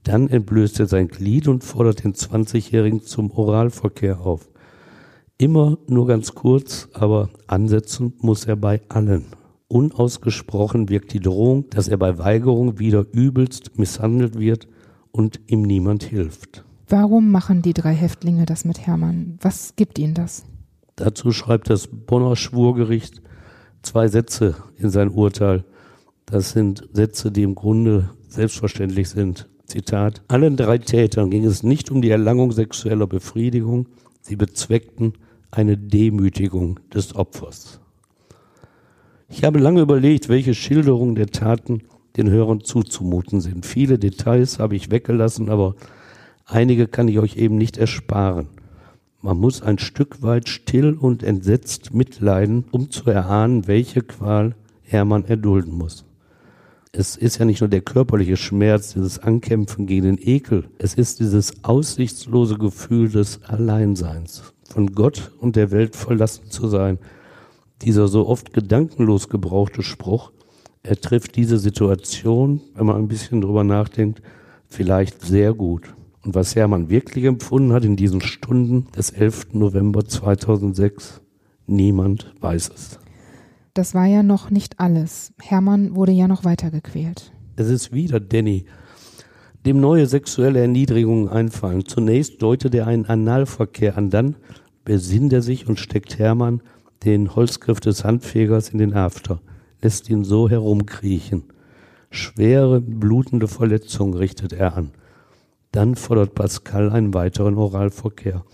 Dann 0.02 0.28
entblößt 0.28 0.78
er 0.80 0.86
sein 0.86 1.08
Glied 1.08 1.48
und 1.48 1.64
fordert 1.64 2.04
den 2.04 2.12
20-Jährigen 2.12 3.02
zum 3.02 3.30
Oralverkehr 3.30 4.20
auf. 4.20 4.50
Immer 5.38 5.78
nur 5.88 6.06
ganz 6.06 6.34
kurz, 6.34 6.88
aber 6.92 7.30
ansetzen 7.46 8.12
muss 8.20 8.44
er 8.44 8.56
bei 8.56 8.82
allen. 8.88 9.24
Unausgesprochen 9.68 10.90
wirkt 10.90 11.14
die 11.14 11.20
Drohung, 11.20 11.68
dass 11.70 11.88
er 11.88 11.96
bei 11.96 12.18
Weigerung 12.18 12.78
wieder 12.78 13.06
übelst 13.12 13.78
misshandelt 13.78 14.38
wird 14.38 14.68
und 15.16 15.40
ihm 15.46 15.62
niemand 15.62 16.02
hilft. 16.04 16.64
Warum 16.88 17.30
machen 17.30 17.62
die 17.62 17.72
drei 17.72 17.94
Häftlinge 17.94 18.44
das 18.44 18.64
mit 18.64 18.86
Hermann? 18.86 19.38
Was 19.40 19.74
gibt 19.76 19.98
ihnen 19.98 20.14
das? 20.14 20.44
Dazu 20.94 21.32
schreibt 21.32 21.70
das 21.70 21.88
Bonner 21.88 22.36
Schwurgericht 22.36 23.22
zwei 23.82 24.08
Sätze 24.08 24.56
in 24.76 24.90
sein 24.90 25.10
Urteil. 25.10 25.64
Das 26.26 26.50
sind 26.50 26.88
Sätze, 26.92 27.32
die 27.32 27.42
im 27.42 27.54
Grunde 27.54 28.10
selbstverständlich 28.28 29.08
sind. 29.08 29.48
Zitat, 29.64 30.22
allen 30.28 30.56
drei 30.56 30.78
Tätern 30.78 31.30
ging 31.30 31.44
es 31.44 31.62
nicht 31.62 31.90
um 31.90 32.02
die 32.02 32.10
Erlangung 32.10 32.52
sexueller 32.52 33.06
Befriedigung, 33.06 33.88
sie 34.20 34.36
bezweckten 34.36 35.14
eine 35.50 35.76
Demütigung 35.76 36.78
des 36.92 37.16
Opfers. 37.16 37.80
Ich 39.28 39.42
habe 39.42 39.58
lange 39.58 39.80
überlegt, 39.80 40.28
welche 40.28 40.54
Schilderungen 40.54 41.16
der 41.16 41.28
Taten 41.28 41.82
den 42.16 42.30
Hörern 42.30 42.62
zuzumuten 42.62 43.40
sind. 43.40 43.66
Viele 43.66 43.98
Details 43.98 44.58
habe 44.58 44.76
ich 44.76 44.90
weggelassen, 44.90 45.48
aber 45.48 45.74
einige 46.44 46.86
kann 46.86 47.08
ich 47.08 47.18
euch 47.18 47.36
eben 47.36 47.56
nicht 47.56 47.76
ersparen. 47.76 48.48
Man 49.22 49.38
muss 49.38 49.62
ein 49.62 49.78
Stück 49.78 50.22
weit 50.22 50.48
still 50.48 50.94
und 50.94 51.22
entsetzt 51.22 51.92
mitleiden, 51.92 52.64
um 52.70 52.90
zu 52.90 53.10
erahnen, 53.10 53.66
welche 53.66 54.02
Qual 54.02 54.54
Hermann 54.82 55.24
erdulden 55.24 55.74
muss 55.74 56.06
es 56.98 57.16
ist 57.16 57.38
ja 57.38 57.44
nicht 57.44 57.60
nur 57.60 57.68
der 57.68 57.82
körperliche 57.82 58.36
Schmerz, 58.36 58.94
dieses 58.94 59.18
Ankämpfen 59.18 59.86
gegen 59.86 60.04
den 60.04 60.18
Ekel, 60.18 60.64
es 60.78 60.94
ist 60.94 61.20
dieses 61.20 61.64
aussichtslose 61.64 62.56
Gefühl 62.56 63.10
des 63.10 63.42
Alleinseins, 63.44 64.54
von 64.70 64.92
Gott 64.92 65.32
und 65.38 65.56
der 65.56 65.70
Welt 65.70 65.94
verlassen 65.94 66.50
zu 66.50 66.68
sein. 66.68 66.98
Dieser 67.82 68.08
so 68.08 68.26
oft 68.26 68.54
gedankenlos 68.54 69.28
gebrauchte 69.28 69.82
Spruch, 69.82 70.32
er 70.86 71.00
trifft 71.00 71.36
diese 71.36 71.58
Situation, 71.58 72.60
wenn 72.74 72.86
man 72.86 72.96
ein 72.96 73.08
bisschen 73.08 73.40
drüber 73.40 73.64
nachdenkt, 73.64 74.22
vielleicht 74.68 75.22
sehr 75.22 75.52
gut. 75.52 75.94
Und 76.24 76.34
was 76.34 76.56
Hermann 76.56 76.88
wirklich 76.88 77.24
empfunden 77.24 77.72
hat 77.72 77.84
in 77.84 77.96
diesen 77.96 78.20
Stunden 78.20 78.86
des 78.96 79.10
11. 79.10 79.48
November 79.52 80.04
2006, 80.04 81.20
niemand 81.66 82.34
weiß 82.40 82.70
es. 82.74 82.98
Das 83.74 83.94
war 83.94 84.06
ja 84.06 84.22
noch 84.22 84.50
nicht 84.50 84.80
alles. 84.80 85.32
Hermann 85.40 85.94
wurde 85.94 86.12
ja 86.12 86.28
noch 86.28 86.44
weiter 86.44 86.70
gequält. 86.70 87.32
Es 87.56 87.68
ist 87.68 87.92
wieder 87.92 88.20
Danny. 88.20 88.64
Dem 89.66 89.80
neue 89.80 90.06
sexuelle 90.06 90.60
Erniedrigungen 90.60 91.28
einfallen. 91.28 91.84
Zunächst 91.84 92.40
deutet 92.40 92.74
er 92.74 92.86
einen 92.86 93.06
Analverkehr 93.06 93.98
an, 93.98 94.10
dann 94.10 94.36
besinnt 94.84 95.32
er 95.32 95.42
sich 95.42 95.68
und 95.68 95.78
steckt 95.78 96.18
Hermann 96.18 96.62
den 97.04 97.34
Holzgriff 97.34 97.80
des 97.80 98.04
Handfegers 98.04 98.70
in 98.70 98.78
den 98.78 98.94
After, 98.94 99.40
lässt 99.82 100.08
ihn 100.10 100.24
so 100.24 100.48
herumkriechen. 100.48 101.44
Schwere, 102.10 102.80
blutende 102.80 103.48
Verletzungen 103.48 104.14
richtet 104.14 104.52
er 104.52 104.76
an. 104.76 104.90
Dann 105.72 105.94
fordert 105.94 106.34
Pascal 106.34 106.90
einen 106.90 107.12
weiteren 107.14 107.56
Oralverkehr. 107.56 108.44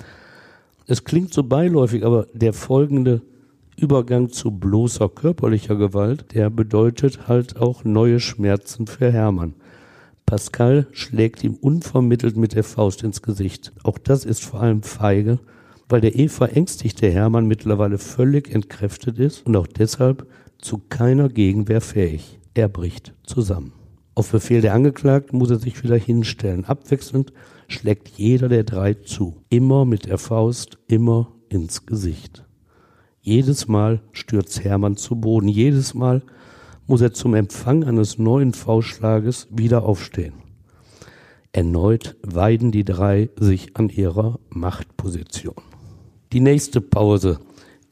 Es 0.86 1.04
klingt 1.04 1.32
so 1.32 1.44
beiläufig, 1.44 2.04
aber 2.04 2.26
der 2.32 2.52
folgende 2.52 3.22
Übergang 3.76 4.30
zu 4.30 4.50
bloßer 4.50 5.08
körperlicher 5.08 5.76
Gewalt, 5.76 6.34
der 6.34 6.50
bedeutet 6.50 7.28
halt 7.28 7.56
auch 7.56 7.84
neue 7.84 8.20
Schmerzen 8.20 8.86
für 8.86 9.10
Hermann. 9.10 9.54
Pascal 10.26 10.86
schlägt 10.92 11.42
ihm 11.44 11.54
unvermittelt 11.54 12.36
mit 12.36 12.54
der 12.54 12.64
Faust 12.64 13.02
ins 13.02 13.22
Gesicht. 13.22 13.72
Auch 13.82 13.98
das 13.98 14.24
ist 14.24 14.44
vor 14.44 14.60
allem 14.60 14.82
feige, 14.82 15.38
weil 15.88 16.00
der 16.00 16.18
eh 16.18 16.28
verängstigte 16.28 17.10
Hermann 17.10 17.46
mittlerweile 17.46 17.98
völlig 17.98 18.50
entkräftet 18.54 19.18
ist 19.18 19.46
und 19.46 19.56
auch 19.56 19.66
deshalb 19.66 20.26
zu 20.62 20.78
keiner 20.78 21.28
Gegenwehr 21.28 21.80
fähig. 21.80 22.38
Er 22.54 22.68
bricht 22.68 23.14
zusammen. 23.24 23.72
Auf 24.14 24.30
Befehl 24.30 24.60
der 24.60 24.74
Angeklagten 24.74 25.38
muss 25.38 25.50
er 25.50 25.58
sich 25.58 25.82
wieder 25.82 25.96
hinstellen. 25.96 26.64
Abwechselnd 26.64 27.32
schlägt 27.68 28.08
jeder 28.08 28.48
der 28.48 28.64
drei 28.64 28.94
zu. 28.94 29.42
Immer 29.48 29.84
mit 29.84 30.06
der 30.06 30.18
Faust, 30.18 30.78
immer 30.86 31.32
ins 31.48 31.86
Gesicht. 31.86 32.44
Jedes 33.20 33.68
Mal 33.68 34.02
stürzt 34.12 34.64
Hermann 34.64 34.96
zu 34.96 35.16
Boden. 35.16 35.48
Jedes 35.48 35.94
Mal 35.94 36.22
muss 36.86 37.00
er 37.00 37.12
zum 37.12 37.34
Empfang 37.34 37.84
eines 37.84 38.18
neuen 38.18 38.52
Faustschlages 38.52 39.48
wieder 39.50 39.84
aufstehen. 39.84 40.34
Erneut 41.52 42.16
weiden 42.22 42.72
die 42.72 42.84
drei 42.84 43.30
sich 43.36 43.76
an 43.76 43.88
ihrer 43.88 44.40
Machtposition. 44.48 45.54
Die 46.32 46.40
nächste 46.40 46.80
Pause. 46.80 47.40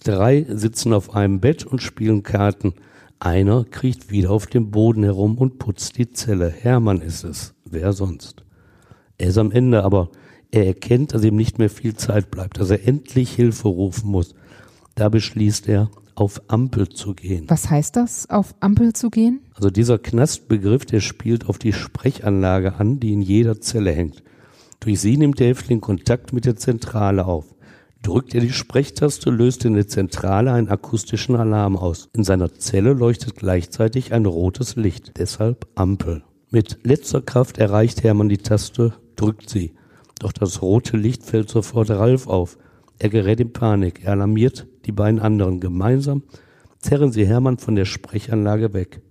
Drei 0.04 0.46
sitzen 0.48 0.92
auf 0.92 1.14
einem 1.14 1.40
Bett 1.40 1.64
und 1.64 1.82
spielen 1.82 2.22
Karten. 2.22 2.74
Einer 3.18 3.64
kriecht 3.64 4.10
wieder 4.10 4.30
auf 4.30 4.46
dem 4.46 4.70
Boden 4.70 5.02
herum 5.02 5.36
und 5.36 5.58
putzt 5.58 5.98
die 5.98 6.10
Zelle. 6.10 6.48
Hermann 6.48 7.02
ist 7.02 7.24
es. 7.24 7.54
Wer 7.64 7.92
sonst? 7.92 8.44
Er 9.18 9.28
ist 9.28 9.38
am 9.38 9.52
Ende, 9.52 9.84
aber 9.84 10.10
er 10.50 10.66
erkennt, 10.66 11.12
dass 11.14 11.22
ihm 11.22 11.36
nicht 11.36 11.58
mehr 11.58 11.70
viel 11.70 11.94
Zeit 11.94 12.30
bleibt, 12.30 12.58
dass 12.58 12.70
er 12.70 12.86
endlich 12.88 13.32
Hilfe 13.32 13.68
rufen 13.68 14.10
muss. 14.10 14.34
Da 14.94 15.08
beschließt 15.08 15.68
er, 15.68 15.90
auf 16.14 16.42
Ampel 16.48 16.88
zu 16.88 17.14
gehen. 17.14 17.44
Was 17.48 17.70
heißt 17.70 17.96
das, 17.96 18.28
auf 18.28 18.54
Ampel 18.60 18.92
zu 18.92 19.10
gehen? 19.10 19.40
Also 19.54 19.70
dieser 19.70 19.98
Knastbegriff, 19.98 20.84
der 20.84 21.00
spielt 21.00 21.48
auf 21.48 21.58
die 21.58 21.72
Sprechanlage 21.72 22.74
an, 22.74 23.00
die 23.00 23.12
in 23.12 23.22
jeder 23.22 23.60
Zelle 23.60 23.92
hängt. 23.92 24.22
Durch 24.80 25.00
sie 25.00 25.16
nimmt 25.16 25.38
der 25.38 25.48
Häftling 25.48 25.80
Kontakt 25.80 26.32
mit 26.32 26.44
der 26.46 26.56
Zentrale 26.56 27.26
auf. 27.26 27.54
Drückt 28.02 28.34
er 28.34 28.40
die 28.40 28.52
Sprechtaste, 28.52 29.30
löst 29.30 29.64
in 29.64 29.74
der 29.74 29.86
Zentrale 29.86 30.52
einen 30.52 30.68
akustischen 30.68 31.36
Alarm 31.36 31.76
aus. 31.76 32.08
In 32.14 32.24
seiner 32.24 32.54
Zelle 32.54 32.94
leuchtet 32.94 33.36
gleichzeitig 33.36 34.14
ein 34.14 34.24
rotes 34.24 34.76
Licht, 34.76 35.18
deshalb 35.18 35.66
Ampel. 35.74 36.22
Mit 36.50 36.78
letzter 36.82 37.20
Kraft 37.20 37.58
erreicht 37.58 38.02
Hermann 38.02 38.30
die 38.30 38.38
Taste, 38.38 38.94
drückt 39.16 39.50
sie. 39.50 39.74
Doch 40.18 40.32
das 40.32 40.62
rote 40.62 40.96
Licht 40.96 41.24
fällt 41.24 41.50
sofort 41.50 41.90
Ralf 41.90 42.26
auf. 42.26 42.58
Er 42.98 43.10
gerät 43.10 43.40
in 43.40 43.52
Panik. 43.52 44.04
Er 44.04 44.12
alarmiert 44.12 44.66
die 44.86 44.92
beiden 44.92 45.20
anderen. 45.20 45.60
Gemeinsam 45.60 46.22
zerren 46.78 47.12
sie 47.12 47.26
Hermann 47.26 47.58
von 47.58 47.76
der 47.76 47.84
Sprechanlage 47.84 48.72
weg. 48.72 49.02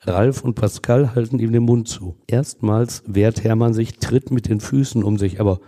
Ralf 0.00 0.42
und 0.42 0.54
Pascal 0.54 1.14
halten 1.14 1.38
ihm 1.38 1.52
den 1.52 1.64
Mund 1.64 1.88
zu. 1.88 2.16
Erstmals 2.26 3.02
wehrt 3.06 3.44
Hermann 3.44 3.74
sich, 3.74 3.98
tritt 3.98 4.30
mit 4.30 4.48
den 4.48 4.60
Füßen 4.60 5.02
um 5.02 5.18
sich, 5.18 5.40
aber 5.40 5.60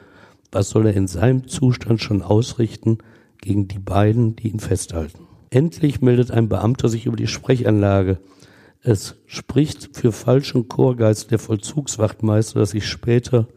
was 0.53 0.71
soll 0.71 0.87
er 0.87 0.95
in 0.95 1.07
seinem 1.07 1.49
Zustand 1.49 2.01
schon 2.01 2.23
ausrichten 2.23 2.99
gegen 3.41 3.69
die 3.69 3.79
beiden, 3.79 4.37
die 4.37 4.49
ihn 4.49 4.61
festhalten? 4.61 5.27
Endlich 5.51 6.01
meldet 6.01 6.31
ein 6.31 6.49
Beamter 6.49 6.89
sich 6.89 7.07
über 7.07 7.17
die 7.17 7.27
Sprechanlage. 7.27 8.19
Es 8.83 9.17
spricht 9.27 9.97
für 9.97 10.13
falschen 10.13 10.69
Chorgeist 10.69 11.31
der 11.31 11.39
Vollzugswachtmeister, 11.39 12.61
dass 12.61 12.71
sich 12.71 12.87
später 12.87 13.49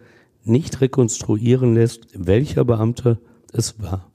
nicht 0.43 0.81
rekonstruieren 0.81 1.75
lässt, 1.75 2.07
welcher 2.13 2.65
Beamter 2.65 3.19
es 3.53 3.81
war. 3.81 4.11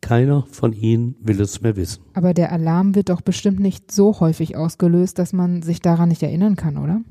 Keiner 0.00 0.46
von 0.50 0.72
ihnen 0.72 1.14
will 1.20 1.40
es 1.40 1.60
mehr 1.60 1.76
wissen. 1.76 2.02
Aber 2.14 2.32
der 2.32 2.52
Alarm 2.52 2.94
wird 2.94 3.10
doch 3.10 3.20
bestimmt 3.20 3.60
nicht 3.60 3.92
so 3.92 4.18
häufig 4.18 4.56
ausgelöst, 4.56 5.18
dass 5.18 5.32
man 5.32 5.62
sich 5.62 5.80
daran 5.80 6.08
nicht 6.08 6.22
erinnern 6.22 6.56
kann, 6.56 6.78
oder? 6.78 7.02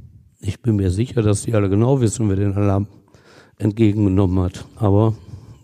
Ich 0.41 0.61
bin 0.61 0.77
mir 0.77 0.89
sicher, 0.89 1.21
dass 1.21 1.43
die 1.43 1.53
alle 1.53 1.69
genau 1.69 2.01
wissen, 2.01 2.29
wer 2.29 2.35
den 2.35 2.53
Alarm 2.53 2.87
entgegengenommen 3.59 4.39
hat. 4.39 4.65
Aber 4.75 5.13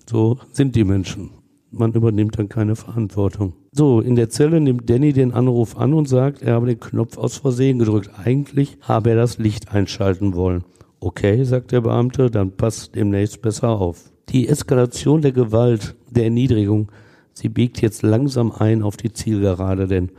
so 0.07 0.37
sind 0.51 0.75
die 0.75 0.83
Menschen. 0.83 1.31
Man 1.71 1.93
übernimmt 1.93 2.37
dann 2.37 2.47
keine 2.47 2.75
Verantwortung. 2.75 3.53
So, 3.71 3.99
in 3.99 4.15
der 4.15 4.29
Zelle 4.29 4.61
nimmt 4.61 4.89
Danny 4.89 5.11
den 5.11 5.33
Anruf 5.33 5.75
an 5.75 5.93
und 5.93 6.07
sagt, 6.07 6.41
er 6.41 6.53
habe 6.53 6.67
den 6.67 6.79
Knopf 6.79 7.17
aus 7.17 7.37
Versehen 7.37 7.79
gedrückt. 7.79 8.11
Eigentlich 8.23 8.77
habe 8.81 9.09
er 9.09 9.15
das 9.17 9.37
Licht 9.37 9.73
einschalten 9.73 10.35
wollen. 10.35 10.63
Okay, 11.01 11.43
sagt 11.43 11.71
der 11.71 11.81
Beamte, 11.81 12.31
dann 12.31 12.51
passt 12.51 12.95
demnächst 12.95 13.41
besser 13.41 13.69
auf. 13.69 14.11
Die 14.29 14.47
Eskalation 14.47 15.21
der 15.21 15.33
Gewalt, 15.33 15.95
der 16.09 16.25
Erniedrigung, 16.25 16.89
sie 17.33 17.49
biegt 17.49 17.81
jetzt 17.81 18.01
langsam 18.01 18.51
ein 18.53 18.81
auf 18.81 18.95
die 18.95 19.11
Zielgerade, 19.11 19.87
denn 19.87 20.09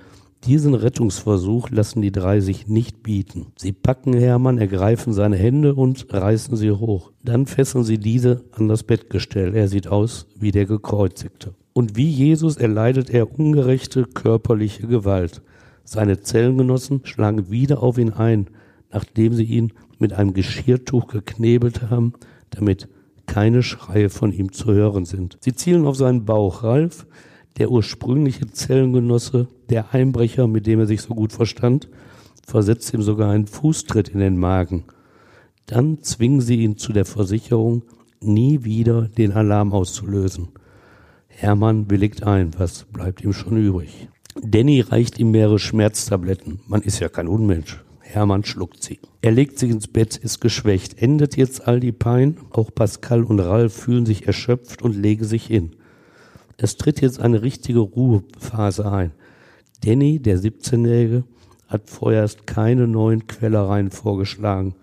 diesen 0.47 0.75
Rettungsversuch 0.75 1.71
lassen 1.71 2.03
die 2.03 2.13
drei 2.13 2.41
sich 2.41 2.69
nicht 2.69 3.03
bieten. 3.03 3.47
Sie 3.57 3.73
packen 3.73 4.15
Hermann, 4.15 4.59
ergreifen 4.59 5.13
seine 5.13 5.37
Hände 5.37 5.75
und 5.75 6.07
reißen 6.13 6.57
sie 6.57 6.71
hoch. 6.71 7.13
Dann 7.25 7.47
fesseln 7.47 7.85
sie 7.85 7.99
diese 7.99 8.45
an 8.53 8.69
das 8.69 8.85
Bettgestell. 8.85 9.55
Er 9.55 9.69
sieht 9.69 9.89
aus 9.89 10.27
wie 10.39 10.53
der 10.53 10.67
Gekreuzigte. 10.67 11.55
Und 11.73 11.97
wie 11.97 12.09
Jesus 12.09 12.57
erleidet 12.57 13.11
er 13.11 13.39
ungerechte 13.39 14.05
körperliche 14.05 14.87
Gewalt. 14.87 15.43
Seine 15.85 16.21
Zellengenossen 16.21 17.01
schlagen 17.05 17.51
wieder 17.51 17.83
auf 17.83 17.99
ihn 17.99 18.13
ein, 18.13 18.47
nachdem 18.93 19.35
sie 19.35 19.45
ihn 19.45 19.73
mit 19.99 20.13
einem 20.13 20.33
Geschirrtuch 20.33 21.09
geknebelt 21.09 21.91
haben, 21.91 22.15
damit 22.51 22.89
keine 23.27 23.63
Schreie 23.63 24.09
von 24.09 24.33
ihm 24.33 24.53
zu 24.53 24.73
hören 24.73 25.05
sind. 25.05 25.37
Sie 25.41 25.55
zielen 25.55 25.87
auf 25.87 25.97
seinen 25.97 26.25
Bauch. 26.25 26.63
Ralf 26.63 27.07
der 27.59 27.71
ursprüngliche 27.71 28.47
Zellengenosse, 28.47 29.49
der 29.71 29.95
Einbrecher, 29.95 30.47
mit 30.47 30.67
dem 30.67 30.81
er 30.81 30.87
sich 30.87 31.03
so 31.03 31.15
gut 31.15 31.33
verstand, 31.33 31.89
versetzt 32.47 32.93
ihm 32.95 33.03
sogar 33.03 33.31
einen 33.31 33.47
Fußtritt 33.47 34.09
in 34.09 34.21
den 34.21 34.37
Magen. 34.37 34.85
Dann 35.67 36.03
zwingen 36.03 36.41
sie 36.41 36.63
ihn 36.63 36.77
zu 36.77 36.93
der 36.93 37.05
Versicherung, 37.05 37.83
nie 38.21 38.65
wieder 38.65 39.09
den 39.09 39.33
Alarm 39.33 39.73
auszulösen. 39.73 40.49
Hermann 41.29 41.91
willigt 41.91 42.23
ein, 42.23 42.53
was 42.59 42.85
bleibt 42.85 43.23
ihm 43.23 43.33
schon 43.33 43.57
übrig? 43.57 44.09
Danny 44.43 44.81
reicht 44.81 45.19
ihm 45.19 45.31
mehrere 45.31 45.59
Schmerztabletten. 45.59 46.61
Man 46.67 46.83
ist 46.83 47.01
ja 47.01 47.09
kein 47.09 47.29
Unmensch. 47.29 47.83
Hermann 48.01 48.45
schluckt 48.45 48.83
sie. 48.83 49.01
Er 49.23 49.33
legt 49.33 49.59
sich 49.59 49.71
ins 49.71 49.89
Bett, 49.89 50.17
ist 50.17 50.41
geschwächt. 50.41 51.03
Endet 51.03 51.37
jetzt 51.37 51.67
all 51.67 51.81
die 51.81 51.93
Pein? 51.93 52.37
Auch 52.51 52.71
Pascal 52.75 53.25
und 53.25 53.41
Ralf 53.41 53.75
fühlen 53.75 54.07
sich 54.07 54.27
erschöpft 54.27 54.83
und 54.83 54.95
legen 54.95 55.25
sich 55.25 55.47
hin. 55.47 55.76
Es 56.59 56.77
tritt 56.77 57.01
jetzt 57.01 57.21
eine 57.21 57.43
richtige 57.43 57.81
Ruhephase 57.81 58.91
ein. 58.91 59.13
Danny, 59.85 60.19
der 60.19 60.39
17-Jährige, 60.39 61.25
hat 61.69 61.91
vorerst 61.91 62.47
keine 62.47 62.87
neuen 62.87 63.27
Quellereien 63.27 63.91
vorgeschlagen. 63.91 64.75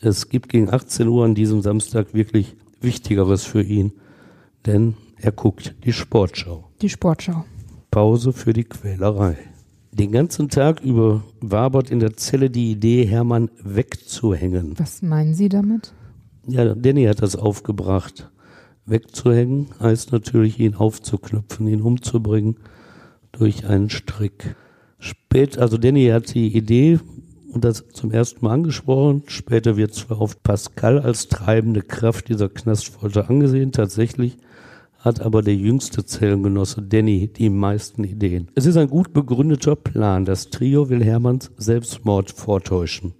Es 0.00 0.28
gibt 0.28 0.48
gegen 0.48 0.72
18 0.72 1.06
Uhr 1.08 1.24
an 1.24 1.34
diesem 1.34 1.62
Samstag 1.62 2.14
wirklich 2.14 2.56
Wichtigeres 2.80 3.44
für 3.44 3.62
ihn, 3.62 3.92
denn 4.66 4.94
er 5.16 5.32
guckt 5.32 5.74
die 5.84 5.92
Sportschau. 5.92 6.68
Die 6.80 6.88
Sportschau. 6.88 7.44
Pause 7.90 8.32
für 8.32 8.52
die 8.52 8.64
Quälerei. 8.64 9.36
Den 9.92 10.10
ganzen 10.10 10.48
Tag 10.48 10.80
über 10.80 11.22
wabert 11.40 11.90
in 11.90 12.00
der 12.00 12.16
Zelle 12.16 12.48
die 12.48 12.72
Idee, 12.72 13.04
Hermann 13.04 13.50
wegzuhängen. 13.62 14.78
Was 14.78 15.02
meinen 15.02 15.34
Sie 15.34 15.50
damit? 15.50 15.92
Ja, 16.46 16.74
Danny 16.74 17.04
hat 17.04 17.22
das 17.22 17.36
aufgebracht 17.36 18.31
wegzuhängen, 18.86 19.68
heißt 19.80 20.12
natürlich, 20.12 20.58
ihn 20.58 20.74
aufzuknüpfen, 20.74 21.66
ihn 21.68 21.82
umzubringen 21.82 22.56
durch 23.32 23.66
einen 23.66 23.90
Strick. 23.90 24.56
Spät, 24.98 25.58
also 25.58 25.78
Danny 25.78 26.06
hat 26.08 26.34
die 26.34 26.56
Idee 26.56 27.00
und 27.52 27.64
das 27.64 27.88
zum 27.88 28.12
ersten 28.12 28.44
Mal 28.44 28.52
angesprochen. 28.52 29.24
Später 29.26 29.76
wird 29.76 29.94
zwar 29.94 30.20
auf 30.20 30.42
Pascal 30.42 31.00
als 31.00 31.28
treibende 31.28 31.82
Kraft 31.82 32.28
dieser 32.28 32.48
Knastfolter 32.48 33.28
angesehen. 33.28 33.72
Tatsächlich 33.72 34.38
hat 34.98 35.20
aber 35.20 35.42
der 35.42 35.56
jüngste 35.56 36.04
Zellengenosse 36.06 36.82
Danny 36.82 37.28
die 37.28 37.50
meisten 37.50 38.04
Ideen. 38.04 38.48
Es 38.54 38.66
ist 38.66 38.76
ein 38.76 38.88
gut 38.88 39.12
begründeter 39.12 39.74
Plan. 39.74 40.24
Das 40.24 40.50
Trio 40.50 40.88
will 40.88 41.04
Hermanns 41.04 41.50
Selbstmord 41.56 42.30
vortäuschen. 42.30 43.14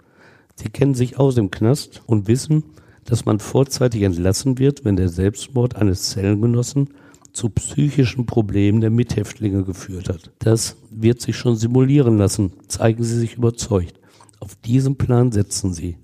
Sie 0.55 0.69
kennen 0.69 0.95
sich 0.95 1.19
aus 1.19 1.37
im 1.37 1.51
Knast 1.51 2.03
und 2.07 2.29
wissen, 2.29 2.63
dass 3.05 3.25
man 3.25 3.39
vorzeitig 3.39 4.03
entlassen 4.03 4.59
wird, 4.59 4.85
wenn 4.85 4.97
der 4.97 5.09
Selbstmord 5.09 5.77
eines 5.77 6.11
Zellengenossen 6.11 6.91
zu 7.33 7.49
psychischen 7.49 8.27
Problemen 8.27 8.81
der 8.81 8.91
Mithäftlinge 8.91 9.65
geführt 9.65 10.09
hat. 10.09 10.31
Das 10.39 10.77
wird 10.91 11.21
sich 11.21 11.37
schon 11.37 11.57
simulieren 11.57 12.19
lassen, 12.19 12.53
zeigen 12.69 13.03
Sie 13.03 13.19
sich 13.19 13.37
überzeugt. 13.37 13.99
Auf 14.39 14.55
diesen 14.57 14.97
Plan 14.97 15.33
setzen 15.33 15.73
Sie. 15.73 15.97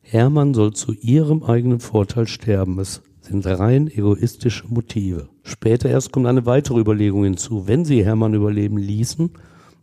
Hermann 0.00 0.54
soll 0.54 0.72
zu 0.72 0.92
ihrem 0.92 1.42
eigenen 1.42 1.80
Vorteil 1.80 2.26
sterben. 2.28 2.78
Es 2.78 3.02
sind 3.20 3.44
rein 3.44 3.88
egoistische 3.88 4.66
Motive. 4.68 5.28
Später 5.42 5.88
erst 5.88 6.12
kommt 6.12 6.26
eine 6.26 6.46
weitere 6.46 6.78
Überlegung 6.78 7.24
hinzu. 7.24 7.66
Wenn 7.66 7.84
sie 7.84 8.04
Hermann 8.04 8.34
überleben 8.34 8.78
ließen, 8.78 9.30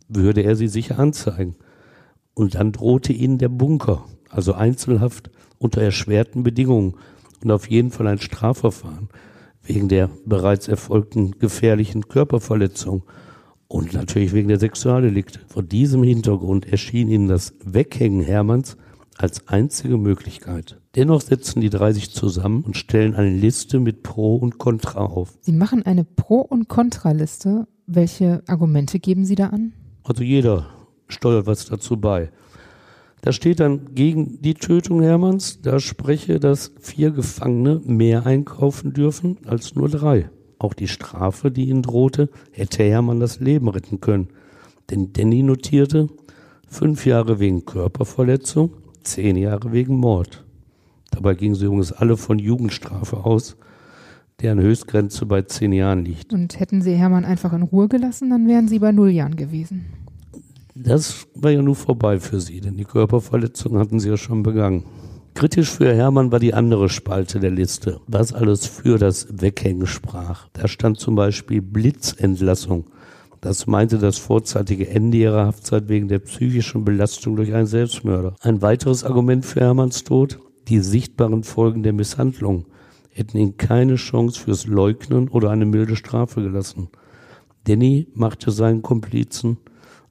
würde 0.08 0.42
er 0.42 0.56
sie 0.56 0.68
sicher 0.68 0.98
anzeigen. 0.98 1.56
Und 2.32 2.54
dann 2.54 2.72
drohte 2.72 3.12
ihnen 3.12 3.38
der 3.38 3.50
Bunker, 3.50 4.06
also 4.30 4.54
Einzelhaft 4.54 5.30
unter 5.58 5.82
erschwerten 5.82 6.42
Bedingungen 6.42 6.94
und 7.42 7.50
auf 7.50 7.68
jeden 7.68 7.90
Fall 7.90 8.06
ein 8.06 8.18
Strafverfahren 8.18 9.08
wegen 9.62 9.88
der 9.88 10.10
bereits 10.26 10.68
erfolgten 10.68 11.38
gefährlichen 11.38 12.08
Körperverletzung 12.08 13.02
und 13.68 13.94
natürlich 13.94 14.32
wegen 14.32 14.48
der 14.48 14.60
Sexualdelikte. 14.60 15.40
Vor 15.48 15.62
diesem 15.62 16.02
Hintergrund 16.02 16.70
erschien 16.70 17.08
ihnen 17.08 17.28
das 17.28 17.54
Weghängen 17.64 18.20
Hermanns 18.20 18.76
als 19.16 19.48
einzige 19.48 19.96
Möglichkeit. 19.96 20.80
Dennoch 20.96 21.20
setzen 21.20 21.60
die 21.60 21.70
drei 21.70 21.92
sich 21.92 22.10
zusammen 22.12 22.62
und 22.62 22.76
stellen 22.76 23.14
eine 23.14 23.30
Liste 23.30 23.80
mit 23.80 24.02
Pro 24.02 24.36
und 24.36 24.58
Contra 24.58 25.00
auf. 25.00 25.38
Sie 25.40 25.52
machen 25.52 25.84
eine 25.84 26.04
Pro- 26.04 26.40
und 26.40 26.68
Kontraliste. 26.68 27.66
Welche 27.86 28.42
Argumente 28.46 28.98
geben 28.98 29.24
Sie 29.24 29.34
da 29.34 29.48
an? 29.48 29.72
Also 30.04 30.22
jeder 30.22 30.66
steuert 31.08 31.46
was 31.46 31.66
dazu 31.66 31.96
bei. 31.96 32.30
Da 33.24 33.32
steht 33.32 33.58
dann 33.58 33.94
gegen 33.94 34.42
die 34.42 34.52
Tötung 34.52 35.00
Hermanns, 35.00 35.62
da 35.62 35.80
spreche, 35.80 36.38
dass 36.38 36.72
vier 36.78 37.10
Gefangene 37.10 37.80
mehr 37.86 38.26
einkaufen 38.26 38.92
dürfen 38.92 39.38
als 39.46 39.74
nur 39.74 39.88
drei. 39.88 40.28
Auch 40.58 40.74
die 40.74 40.88
Strafe, 40.88 41.50
die 41.50 41.70
ihnen 41.70 41.80
drohte, 41.80 42.28
hätte 42.50 42.84
Hermann 42.84 43.20
das 43.20 43.40
Leben 43.40 43.68
retten 43.68 44.02
können. 44.02 44.28
Denn 44.90 45.14
Danny 45.14 45.42
notierte 45.42 46.08
fünf 46.68 47.06
Jahre 47.06 47.40
wegen 47.40 47.64
Körperverletzung, 47.64 48.74
zehn 49.02 49.36
Jahre 49.36 49.72
wegen 49.72 49.96
Mord. 49.96 50.44
Dabei 51.10 51.32
gingen 51.32 51.54
sie 51.54 51.64
übrigens 51.64 51.92
alle 51.92 52.18
von 52.18 52.38
Jugendstrafe 52.38 53.24
aus, 53.24 53.56
deren 54.42 54.60
Höchstgrenze 54.60 55.24
bei 55.24 55.40
zehn 55.40 55.72
Jahren 55.72 56.04
liegt. 56.04 56.34
Und 56.34 56.60
hätten 56.60 56.82
Sie 56.82 56.92
Hermann 56.92 57.24
einfach 57.24 57.54
in 57.54 57.62
Ruhe 57.62 57.88
gelassen, 57.88 58.28
dann 58.28 58.46
wären 58.46 58.68
Sie 58.68 58.80
bei 58.80 58.92
null 58.92 59.08
Jahren 59.08 59.36
gewesen. 59.36 59.86
Das 60.76 61.28
war 61.36 61.52
ja 61.52 61.62
nur 61.62 61.76
vorbei 61.76 62.18
für 62.18 62.40
sie, 62.40 62.60
denn 62.60 62.76
die 62.76 62.84
Körperverletzung 62.84 63.78
hatten 63.78 64.00
sie 64.00 64.08
ja 64.08 64.16
schon 64.16 64.42
begangen. 64.42 64.82
Kritisch 65.34 65.70
für 65.70 65.94
Hermann 65.94 66.32
war 66.32 66.40
die 66.40 66.52
andere 66.52 66.88
Spalte 66.88 67.38
der 67.38 67.52
Liste, 67.52 68.00
was 68.08 68.32
alles 68.32 68.66
für 68.66 68.98
das 68.98 69.28
Weghängen 69.30 69.86
sprach. 69.86 70.48
Da 70.52 70.66
stand 70.66 70.98
zum 70.98 71.14
Beispiel 71.14 71.62
Blitzentlassung, 71.62 72.86
Das 73.40 73.68
meinte 73.68 73.98
das 73.98 74.18
vorzeitige 74.18 74.88
Ende 74.88 75.18
ihrer 75.18 75.46
Haftzeit 75.46 75.88
wegen 75.88 76.08
der 76.08 76.18
psychischen 76.18 76.84
Belastung 76.84 77.36
durch 77.36 77.54
einen 77.54 77.68
Selbstmörder. 77.68 78.34
Ein 78.40 78.60
weiteres 78.60 79.04
Argument 79.04 79.46
für 79.46 79.60
Hermanns 79.60 80.02
Tod, 80.02 80.40
die 80.66 80.80
sichtbaren 80.80 81.44
Folgen 81.44 81.84
der 81.84 81.92
Misshandlung 81.92 82.66
hätten 83.10 83.38
ihn 83.38 83.56
keine 83.58 83.94
Chance 83.94 84.40
fürs 84.40 84.66
Leugnen 84.66 85.28
oder 85.28 85.50
eine 85.50 85.66
milde 85.66 85.94
Strafe 85.94 86.42
gelassen. 86.42 86.88
Danny 87.62 88.08
machte 88.14 88.50
seinen 88.50 88.82
Komplizen 88.82 89.58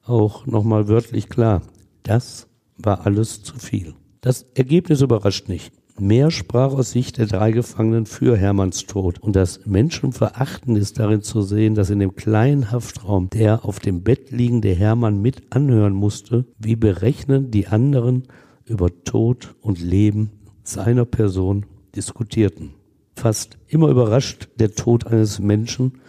auch 0.05 0.45
nochmal 0.45 0.87
wörtlich 0.87 1.29
klar, 1.29 1.61
das 2.03 2.47
war 2.77 3.05
alles 3.05 3.43
zu 3.43 3.57
viel. 3.57 3.93
Das 4.21 4.45
Ergebnis 4.55 5.01
überrascht 5.01 5.49
nicht. 5.49 5.73
Mehr 5.99 6.31
sprach 6.31 6.73
aus 6.73 6.91
Sicht 6.91 7.19
der 7.19 7.27
drei 7.27 7.51
Gefangenen 7.51 8.07
für 8.07 8.35
Hermanns 8.35 8.87
Tod. 8.87 9.19
Und 9.19 9.35
das 9.35 9.59
Menschenverachten 9.65 10.75
ist 10.75 10.97
darin 10.97 11.21
zu 11.21 11.43
sehen, 11.43 11.75
dass 11.75 11.91
in 11.91 11.99
dem 11.99 12.15
kleinen 12.15 12.71
Haftraum 12.71 13.29
der 13.29 13.63
auf 13.63 13.79
dem 13.79 14.01
Bett 14.01 14.31
liegende 14.31 14.73
Hermann 14.73 15.21
mit 15.21 15.53
anhören 15.53 15.93
musste, 15.93 16.45
wie 16.57 16.75
berechnend 16.75 17.53
die 17.53 17.67
anderen 17.67 18.23
über 18.65 18.89
Tod 19.03 19.53
und 19.61 19.79
Leben 19.81 20.31
seiner 20.63 21.05
Person 21.05 21.67
diskutierten. 21.95 22.73
Fast 23.15 23.59
immer 23.67 23.89
überrascht 23.89 24.49
der 24.57 24.73
Tod 24.73 25.05
eines 25.05 25.37
Menschen, 25.37 25.99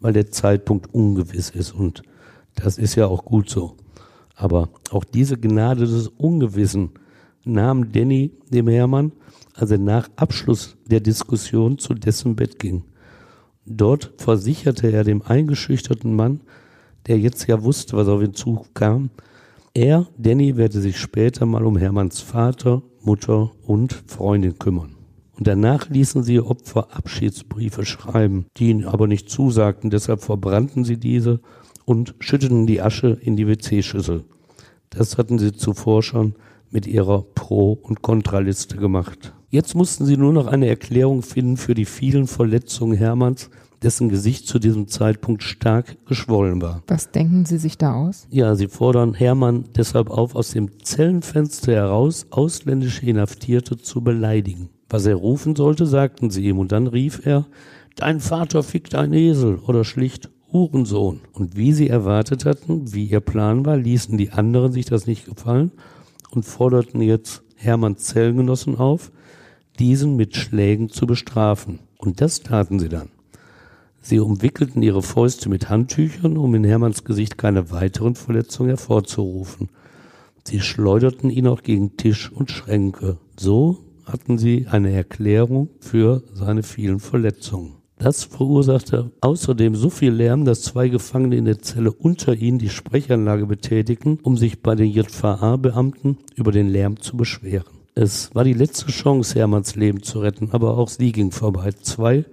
weil 0.00 0.14
der 0.14 0.30
Zeitpunkt 0.30 0.94
ungewiss 0.94 1.50
ist. 1.50 1.72
Und 1.72 2.02
das 2.54 2.78
ist 2.78 2.94
ja 2.94 3.06
auch 3.06 3.24
gut 3.24 3.48
so. 3.48 3.76
Aber 4.36 4.68
auch 4.90 5.04
diese 5.04 5.38
Gnade 5.38 5.86
des 5.86 6.08
Ungewissen 6.08 6.90
nahm 7.44 7.92
Danny 7.92 8.32
dem 8.50 8.68
Hermann 8.68 9.12
als 9.54 9.70
er 9.70 9.78
nach 9.78 10.08
Abschluss 10.16 10.76
der 10.86 11.00
Diskussion 11.00 11.78
zu 11.78 11.94
dessen 11.94 12.36
Bett 12.36 12.58
ging. 12.58 12.82
Dort 13.64 14.12
versicherte 14.18 14.92
er 14.92 15.04
dem 15.04 15.22
eingeschüchterten 15.22 16.14
Mann, 16.14 16.40
der 17.06 17.18
jetzt 17.18 17.46
ja 17.46 17.62
wusste, 17.62 17.96
was 17.96 18.08
auf 18.08 18.22
ihn 18.22 18.34
zukam, 18.34 19.10
er, 19.72 20.06
Danny, 20.18 20.56
werde 20.56 20.80
sich 20.80 20.98
später 20.98 21.46
mal 21.46 21.64
um 21.64 21.76
Hermanns 21.76 22.20
Vater, 22.20 22.82
Mutter 23.02 23.50
und 23.62 23.92
Freundin 24.06 24.58
kümmern. 24.58 24.94
Und 25.36 25.48
danach 25.48 25.88
ließen 25.88 26.22
sie 26.22 26.40
Opfer 26.40 26.94
Abschiedsbriefe 26.94 27.84
schreiben, 27.84 28.46
die 28.56 28.70
ihnen 28.70 28.84
aber 28.84 29.08
nicht 29.08 29.28
zusagten, 29.28 29.90
deshalb 29.90 30.20
verbrannten 30.20 30.84
sie 30.84 30.96
diese 30.96 31.40
und 31.84 32.14
schütteten 32.20 32.66
die 32.66 32.80
Asche 32.80 33.18
in 33.20 33.36
die 33.36 33.46
WC-Schüssel. 33.46 34.24
Das 34.90 35.18
hatten 35.18 35.38
sie 35.38 35.52
zuvor 35.52 36.02
schon 36.02 36.34
mit 36.70 36.86
ihrer 36.86 37.22
Pro- 37.22 37.78
und 37.82 38.02
Kontraliste 38.02 38.76
gemacht. 38.76 39.32
Jetzt 39.50 39.74
mussten 39.74 40.04
sie 40.04 40.16
nur 40.16 40.32
noch 40.32 40.46
eine 40.46 40.66
Erklärung 40.66 41.22
finden 41.22 41.56
für 41.56 41.74
die 41.74 41.84
vielen 41.84 42.26
Verletzungen 42.26 42.96
Hermanns, 42.96 43.50
dessen 43.82 44.08
Gesicht 44.08 44.48
zu 44.48 44.58
diesem 44.58 44.88
Zeitpunkt 44.88 45.42
stark 45.42 45.96
geschwollen 46.06 46.60
war. 46.60 46.82
Was 46.86 47.10
denken 47.10 47.44
Sie 47.44 47.58
sich 47.58 47.78
da 47.78 47.94
aus? 47.94 48.26
Ja, 48.30 48.56
sie 48.56 48.66
fordern 48.66 49.14
Hermann 49.14 49.66
deshalb 49.76 50.10
auf, 50.10 50.34
aus 50.34 50.50
dem 50.52 50.80
Zellenfenster 50.82 51.72
heraus 51.72 52.26
ausländische 52.30 53.06
Inhaftierte 53.06 53.76
zu 53.76 54.00
beleidigen. 54.02 54.70
Was 54.88 55.06
er 55.06 55.16
rufen 55.16 55.54
sollte, 55.54 55.86
sagten 55.86 56.30
sie 56.30 56.46
ihm, 56.46 56.58
und 56.58 56.72
dann 56.72 56.86
rief 56.86 57.24
er, 57.24 57.46
Dein 57.96 58.18
Vater 58.18 58.64
fickt 58.64 58.96
ein 58.96 59.12
Esel 59.12 59.60
oder 59.66 59.84
schlicht 59.84 60.30
Hurensohn. 60.54 61.20
Und 61.32 61.56
wie 61.56 61.74
sie 61.74 61.88
erwartet 61.88 62.46
hatten, 62.46 62.94
wie 62.94 63.04
ihr 63.04 63.20
Plan 63.20 63.66
war, 63.66 63.76
ließen 63.76 64.16
die 64.16 64.30
anderen 64.30 64.72
sich 64.72 64.86
das 64.86 65.06
nicht 65.06 65.26
gefallen 65.26 65.72
und 66.30 66.44
forderten 66.44 67.02
jetzt 67.02 67.42
Hermanns 67.56 68.04
Zellengenossen 68.04 68.78
auf, 68.78 69.12
diesen 69.78 70.16
mit 70.16 70.36
Schlägen 70.36 70.88
zu 70.88 71.06
bestrafen. 71.06 71.80
Und 71.98 72.20
das 72.20 72.40
taten 72.40 72.78
sie 72.78 72.88
dann. 72.88 73.10
Sie 74.00 74.20
umwickelten 74.20 74.82
ihre 74.82 75.02
Fäuste 75.02 75.48
mit 75.48 75.70
Handtüchern, 75.70 76.36
um 76.36 76.54
in 76.54 76.64
Hermanns 76.64 77.04
Gesicht 77.04 77.36
keine 77.38 77.70
weiteren 77.70 78.14
Verletzungen 78.14 78.68
hervorzurufen. 78.68 79.70
Sie 80.44 80.60
schleuderten 80.60 81.30
ihn 81.30 81.46
auch 81.46 81.62
gegen 81.62 81.96
Tisch 81.96 82.30
und 82.30 82.50
Schränke. 82.50 83.16
So 83.38 83.78
hatten 84.04 84.36
sie 84.36 84.66
eine 84.70 84.92
Erklärung 84.92 85.70
für 85.80 86.22
seine 86.34 86.62
vielen 86.62 87.00
Verletzungen. 87.00 87.73
Das 87.98 88.24
verursachte 88.24 89.12
außerdem 89.20 89.76
so 89.76 89.88
viel 89.88 90.12
Lärm, 90.12 90.44
dass 90.44 90.62
zwei 90.62 90.88
Gefangene 90.88 91.36
in 91.36 91.44
der 91.44 91.60
Zelle 91.60 91.92
unter 91.92 92.34
ihnen 92.34 92.58
die 92.58 92.68
Sprechanlage 92.68 93.46
betätigten, 93.46 94.18
um 94.22 94.36
sich 94.36 94.62
bei 94.62 94.74
den 94.74 94.90
JVA-Beamten 94.90 96.18
über 96.34 96.50
den 96.50 96.68
Lärm 96.68 97.00
zu 97.00 97.16
beschweren. 97.16 97.72
Es 97.94 98.34
war 98.34 98.42
die 98.42 98.52
letzte 98.52 98.86
Chance, 98.86 99.38
Hermanns 99.38 99.76
Leben 99.76 100.02
zu 100.02 100.18
retten, 100.18 100.50
aber 100.50 100.76
auch 100.76 100.88
sie 100.88 101.12
ging 101.12 101.30
vorbei. 101.30 101.70
Zwei 101.80 102.24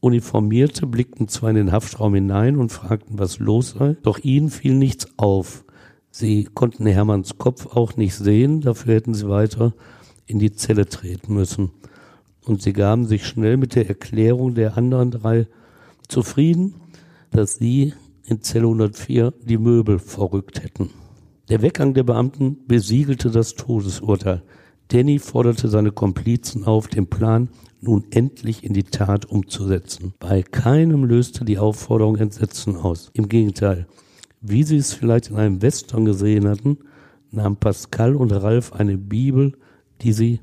Uniformierte 0.00 0.86
blickten 0.86 1.26
zwar 1.26 1.50
in 1.50 1.56
den 1.56 1.72
Haftraum 1.72 2.14
hinein 2.14 2.56
und 2.56 2.70
fragten, 2.70 3.18
was 3.18 3.40
los 3.40 3.74
sei, 3.78 3.96
doch 4.02 4.18
ihnen 4.20 4.50
fiel 4.50 4.74
nichts 4.74 5.06
auf. 5.16 5.64
Sie 6.10 6.44
konnten 6.44 6.86
Hermanns 6.86 7.38
Kopf 7.38 7.66
auch 7.74 7.96
nicht 7.96 8.14
sehen, 8.14 8.60
dafür 8.60 8.94
hätten 8.94 9.14
sie 9.14 9.28
weiter 9.28 9.74
in 10.26 10.38
die 10.38 10.52
Zelle 10.52 10.86
treten 10.86 11.34
müssen. 11.34 11.72
Und 12.44 12.62
sie 12.62 12.72
gaben 12.72 13.06
sich 13.06 13.26
schnell 13.26 13.56
mit 13.56 13.74
der 13.74 13.88
Erklärung 13.88 14.54
der 14.54 14.76
anderen 14.76 15.10
drei 15.10 15.46
zufrieden, 16.08 16.74
dass 17.30 17.54
sie 17.54 17.94
in 18.24 18.42
Zelle 18.42 18.66
104 18.66 19.32
die 19.44 19.58
Möbel 19.58 19.98
verrückt 19.98 20.62
hätten. 20.62 20.90
Der 21.48 21.62
Weggang 21.62 21.94
der 21.94 22.04
Beamten 22.04 22.58
besiegelte 22.66 23.30
das 23.30 23.54
Todesurteil. 23.54 24.42
Danny 24.88 25.18
forderte 25.18 25.68
seine 25.68 25.90
Komplizen 25.90 26.64
auf, 26.64 26.88
den 26.88 27.06
Plan 27.06 27.48
nun 27.80 28.04
endlich 28.10 28.62
in 28.62 28.74
die 28.74 28.84
Tat 28.84 29.26
umzusetzen. 29.26 30.14
Bei 30.20 30.42
keinem 30.42 31.04
löste 31.04 31.44
die 31.44 31.58
Aufforderung 31.58 32.16
Entsetzen 32.16 32.76
aus. 32.76 33.10
Im 33.14 33.28
Gegenteil, 33.28 33.86
wie 34.40 34.62
sie 34.62 34.76
es 34.76 34.92
vielleicht 34.92 35.30
in 35.30 35.36
einem 35.36 35.62
Western 35.62 36.04
gesehen 36.04 36.48
hatten, 36.48 36.78
nahm 37.30 37.56
Pascal 37.56 38.14
und 38.14 38.32
Ralf 38.32 38.72
eine 38.72 38.98
Bibel, 38.98 39.52
die 40.02 40.12
sie 40.12 40.40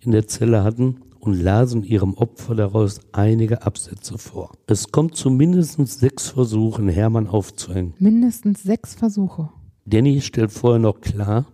in 0.00 0.12
der 0.12 0.26
Zelle 0.28 0.62
hatten, 0.62 1.02
und 1.28 1.42
lasen 1.42 1.84
ihrem 1.84 2.14
Opfer 2.14 2.54
daraus 2.54 3.00
einige 3.12 3.62
Absätze 3.62 4.16
vor. 4.16 4.52
Es 4.66 4.90
kommt 4.90 5.14
zu 5.14 5.28
mindestens 5.28 6.00
sechs 6.00 6.30
Versuchen, 6.30 6.88
Hermann 6.88 7.26
aufzuhängen. 7.26 7.92
Mindestens 7.98 8.62
sechs 8.62 8.94
Versuche. 8.94 9.50
Danny 9.84 10.22
stellt 10.22 10.50
vorher 10.50 10.78
noch 10.78 11.02
klar, 11.02 11.44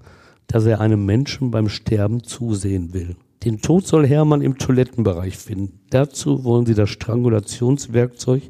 dass 0.46 0.64
er 0.64 0.80
einem 0.80 1.04
Menschen 1.04 1.50
beim 1.50 1.68
Sterben 1.68 2.22
zusehen 2.22 2.94
will. 2.94 3.16
Den 3.42 3.62
Tod 3.62 3.84
soll 3.84 4.06
Hermann 4.06 4.42
im 4.42 4.58
Toilettenbereich 4.58 5.36
finden. 5.36 5.80
Dazu 5.90 6.44
wollen 6.44 6.66
sie 6.66 6.74
das 6.74 6.90
Strangulationswerkzeug 6.90 8.42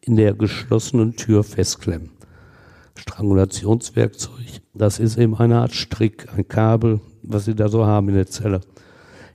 in 0.00 0.16
der 0.16 0.32
geschlossenen 0.32 1.14
Tür 1.14 1.44
festklemmen. 1.44 2.10
Strangulationswerkzeug, 2.94 4.62
das 4.72 4.98
ist 4.98 5.18
eben 5.18 5.36
eine 5.36 5.58
Art 5.58 5.74
Strick, 5.74 6.26
ein 6.34 6.48
Kabel, 6.48 7.00
was 7.22 7.44
sie 7.44 7.54
da 7.54 7.68
so 7.68 7.84
haben 7.84 8.08
in 8.08 8.14
der 8.14 8.28
Zelle. 8.28 8.62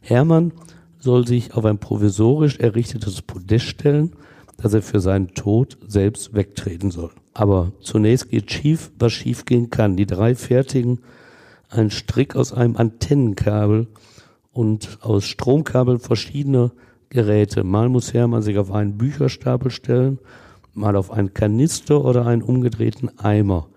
Hermann 0.01 0.53
soll 0.99 1.25
sich 1.25 1.53
auf 1.53 1.65
ein 1.65 1.79
provisorisch 1.79 2.57
errichtetes 2.57 3.21
Podest 3.21 3.65
stellen, 3.65 4.11
dass 4.57 4.73
er 4.73 4.81
für 4.81 4.99
seinen 4.99 5.33
Tod 5.33 5.77
selbst 5.87 6.33
wegtreten 6.33 6.91
soll. 6.91 7.11
Aber 7.33 7.71
zunächst 7.81 8.29
geht 8.29 8.51
schief, 8.51 8.91
was 8.99 9.13
schief 9.13 9.45
gehen 9.45 9.69
kann. 9.69 9.95
Die 9.95 10.05
drei 10.05 10.35
fertigen 10.35 10.99
ein 11.69 11.91
Strick 11.91 12.35
aus 12.35 12.51
einem 12.51 12.75
Antennenkabel 12.75 13.87
und 14.51 14.97
aus 15.01 15.25
Stromkabel 15.25 15.99
verschiedener 15.99 16.71
Geräte. 17.09 17.63
Mal 17.63 17.89
muss 17.89 18.13
Hermann 18.13 18.41
sich 18.41 18.57
auf 18.57 18.71
einen 18.71 18.97
Bücherstapel 18.97 19.71
stellen, 19.71 20.19
mal 20.73 20.95
auf 20.95 21.11
einen 21.11 21.33
Kanister 21.33 22.03
oder 22.03 22.25
einen 22.25 22.41
umgedrehten 22.41 23.17
Eimer. 23.19 23.67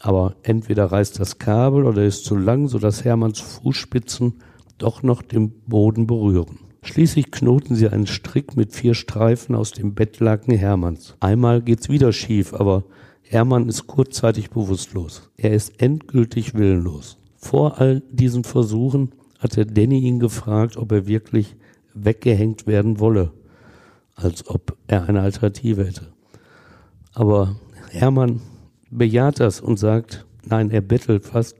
Aber 0.00 0.34
entweder 0.42 0.86
reißt 0.86 1.20
das 1.20 1.38
Kabel 1.38 1.86
oder 1.86 2.04
ist 2.04 2.24
zu 2.24 2.36
lang, 2.36 2.68
sodass 2.68 3.04
Hermanns 3.04 3.38
Fußspitzen 3.40 4.34
doch 4.82 5.02
noch 5.02 5.22
den 5.22 5.50
Boden 5.66 6.06
berühren. 6.06 6.58
Schließlich 6.82 7.30
knoten 7.30 7.76
sie 7.76 7.88
einen 7.88 8.06
Strick 8.08 8.56
mit 8.56 8.72
vier 8.72 8.94
Streifen 8.94 9.54
aus 9.54 9.70
dem 9.70 9.94
Bettlaken 9.94 10.56
Hermanns. 10.56 11.16
Einmal 11.20 11.62
geht's 11.62 11.88
wieder 11.88 12.12
schief, 12.12 12.52
aber 12.52 12.84
Hermann 13.22 13.68
ist 13.68 13.86
kurzzeitig 13.86 14.50
bewusstlos. 14.50 15.30
Er 15.36 15.52
ist 15.52 15.80
endgültig 15.80 16.54
willenlos. 16.54 17.18
Vor 17.36 17.80
all 17.80 18.02
diesen 18.10 18.42
Versuchen 18.44 19.12
hatte 19.38 19.64
Danny 19.64 20.00
ihn 20.00 20.18
gefragt, 20.18 20.76
ob 20.76 20.92
er 20.92 21.06
wirklich 21.06 21.56
weggehängt 21.94 22.66
werden 22.66 22.98
wolle, 22.98 23.32
als 24.14 24.48
ob 24.48 24.76
er 24.88 25.08
eine 25.08 25.20
Alternative 25.20 25.86
hätte. 25.86 26.08
Aber 27.14 27.56
Hermann 27.90 28.40
bejaht 28.90 29.40
das 29.40 29.60
und 29.60 29.78
sagt, 29.78 30.26
nein, 30.44 30.70
er 30.70 30.80
bettelt 30.80 31.24
fast, 31.24 31.56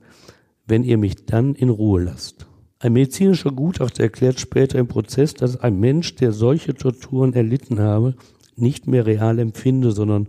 wenn 0.66 0.82
ihr 0.82 0.98
mich 0.98 1.26
dann 1.26 1.54
in 1.54 1.68
Ruhe 1.68 2.02
lasst. 2.02 2.46
Ein 2.82 2.94
medizinischer 2.94 3.52
Gutachter 3.52 4.02
erklärt 4.02 4.40
später 4.40 4.80
im 4.80 4.88
Prozess, 4.88 5.34
dass 5.34 5.56
ein 5.56 5.78
Mensch, 5.78 6.16
der 6.16 6.32
solche 6.32 6.74
Torturen 6.74 7.32
erlitten 7.32 7.78
habe, 7.78 8.16
nicht 8.56 8.88
mehr 8.88 9.06
real 9.06 9.38
empfinde, 9.38 9.92
sondern 9.92 10.26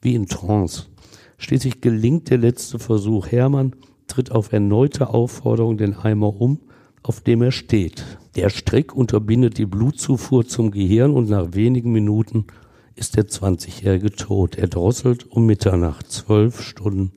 wie 0.00 0.14
in 0.14 0.24
Trance. 0.24 0.86
Schließlich 1.36 1.82
gelingt 1.82 2.30
der 2.30 2.38
letzte 2.38 2.78
Versuch. 2.78 3.26
Hermann 3.26 3.76
tritt 4.06 4.32
auf 4.32 4.50
erneute 4.50 5.10
Aufforderung 5.10 5.76
den 5.76 5.94
Eimer 5.94 6.40
um, 6.40 6.58
auf 7.02 7.20
dem 7.20 7.42
er 7.42 7.52
steht. 7.52 8.02
Der 8.34 8.48
Strick 8.48 8.96
unterbindet 8.96 9.58
die 9.58 9.66
Blutzufuhr 9.66 10.46
zum 10.46 10.70
Gehirn 10.70 11.12
und 11.12 11.28
nach 11.28 11.48
wenigen 11.52 11.92
Minuten 11.92 12.46
ist 12.94 13.18
der 13.18 13.26
20-Jährige 13.26 14.10
tot. 14.10 14.56
Er 14.56 14.68
drosselt 14.68 15.30
um 15.30 15.44
Mitternacht, 15.44 16.10
zwölf 16.10 16.62
Stunden 16.62 17.12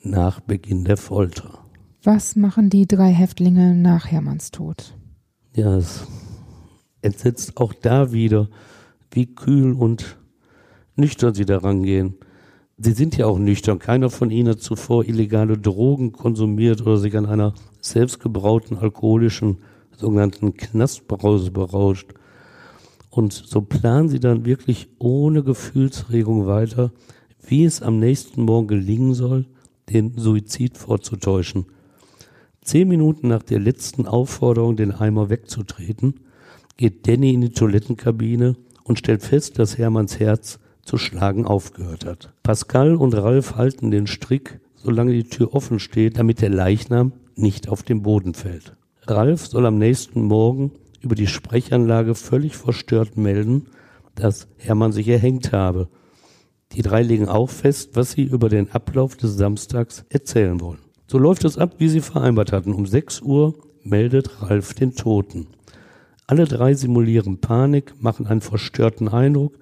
nach 0.00 0.38
Beginn 0.38 0.84
der 0.84 0.96
Folter. 0.96 1.61
Was 2.04 2.34
machen 2.34 2.68
die 2.68 2.88
drei 2.88 3.12
Häftlinge 3.12 3.76
nach 3.76 4.10
Hermanns 4.10 4.50
Tod? 4.50 4.96
Ja, 5.54 5.76
es 5.76 6.04
entsetzt 7.00 7.56
auch 7.58 7.72
da 7.74 8.10
wieder, 8.10 8.48
wie 9.12 9.32
kühl 9.32 9.72
und 9.72 10.18
nüchtern 10.96 11.32
sie 11.32 11.44
daran 11.44 11.84
gehen. 11.84 12.16
Sie 12.76 12.90
sind 12.90 13.16
ja 13.16 13.26
auch 13.26 13.38
nüchtern. 13.38 13.78
Keiner 13.78 14.10
von 14.10 14.32
ihnen 14.32 14.48
hat 14.48 14.60
zuvor 14.60 15.04
illegale 15.04 15.56
Drogen 15.56 16.10
konsumiert 16.10 16.80
oder 16.80 16.96
sich 16.96 17.16
an 17.16 17.26
einer 17.26 17.54
selbstgebrauten 17.80 18.78
alkoholischen 18.78 19.58
sogenannten 19.96 20.54
Knastbrause 20.54 21.52
berauscht. 21.52 22.14
Und 23.10 23.32
so 23.32 23.60
planen 23.60 24.08
sie 24.08 24.18
dann 24.18 24.44
wirklich 24.44 24.88
ohne 24.98 25.44
Gefühlsregung 25.44 26.46
weiter, 26.46 26.90
wie 27.46 27.64
es 27.64 27.80
am 27.80 28.00
nächsten 28.00 28.42
Morgen 28.42 28.66
gelingen 28.66 29.14
soll, 29.14 29.46
den 29.88 30.18
Suizid 30.18 30.78
vorzutäuschen. 30.78 31.66
Zehn 32.62 32.88
Minuten 32.88 33.28
nach 33.28 33.42
der 33.42 33.58
letzten 33.58 34.06
Aufforderung, 34.06 34.76
den 34.76 34.92
Eimer 34.92 35.30
wegzutreten, 35.30 36.20
geht 36.76 37.08
Danny 37.08 37.34
in 37.34 37.40
die 37.40 37.50
Toilettenkabine 37.50 38.56
und 38.84 38.98
stellt 38.98 39.22
fest, 39.22 39.58
dass 39.58 39.78
Hermanns 39.78 40.20
Herz 40.20 40.60
zu 40.82 40.96
schlagen 40.96 41.44
aufgehört 41.44 42.04
hat. 42.04 42.32
Pascal 42.42 42.94
und 42.94 43.14
Ralf 43.14 43.56
halten 43.56 43.90
den 43.90 44.06
Strick, 44.06 44.60
solange 44.76 45.12
die 45.12 45.24
Tür 45.24 45.54
offen 45.54 45.80
steht, 45.80 46.18
damit 46.18 46.40
der 46.40 46.50
Leichnam 46.50 47.12
nicht 47.34 47.68
auf 47.68 47.82
den 47.82 48.02
Boden 48.02 48.34
fällt. 48.34 48.76
Ralf 49.06 49.46
soll 49.46 49.66
am 49.66 49.78
nächsten 49.78 50.22
Morgen 50.22 50.72
über 51.00 51.16
die 51.16 51.26
Sprechanlage 51.26 52.14
völlig 52.14 52.56
verstört 52.56 53.16
melden, 53.16 53.66
dass 54.14 54.46
Hermann 54.56 54.92
sich 54.92 55.08
erhängt 55.08 55.52
habe. 55.52 55.88
Die 56.72 56.82
drei 56.82 57.02
legen 57.02 57.28
auch 57.28 57.50
fest, 57.50 57.90
was 57.94 58.12
sie 58.12 58.22
über 58.22 58.48
den 58.48 58.70
Ablauf 58.70 59.16
des 59.16 59.36
Samstags 59.36 60.04
erzählen 60.10 60.60
wollen. 60.60 60.78
So 61.12 61.18
läuft 61.18 61.44
es 61.44 61.58
ab, 61.58 61.74
wie 61.76 61.90
sie 61.90 62.00
vereinbart 62.00 62.52
hatten. 62.52 62.72
Um 62.72 62.86
6 62.86 63.20
Uhr 63.20 63.52
meldet 63.84 64.30
Ralf 64.40 64.72
den 64.72 64.94
Toten. 64.94 65.46
Alle 66.26 66.46
drei 66.46 66.72
simulieren 66.72 67.38
Panik, 67.38 67.92
machen 68.00 68.26
einen 68.26 68.40
verstörten 68.40 69.08
Eindruck 69.08 69.52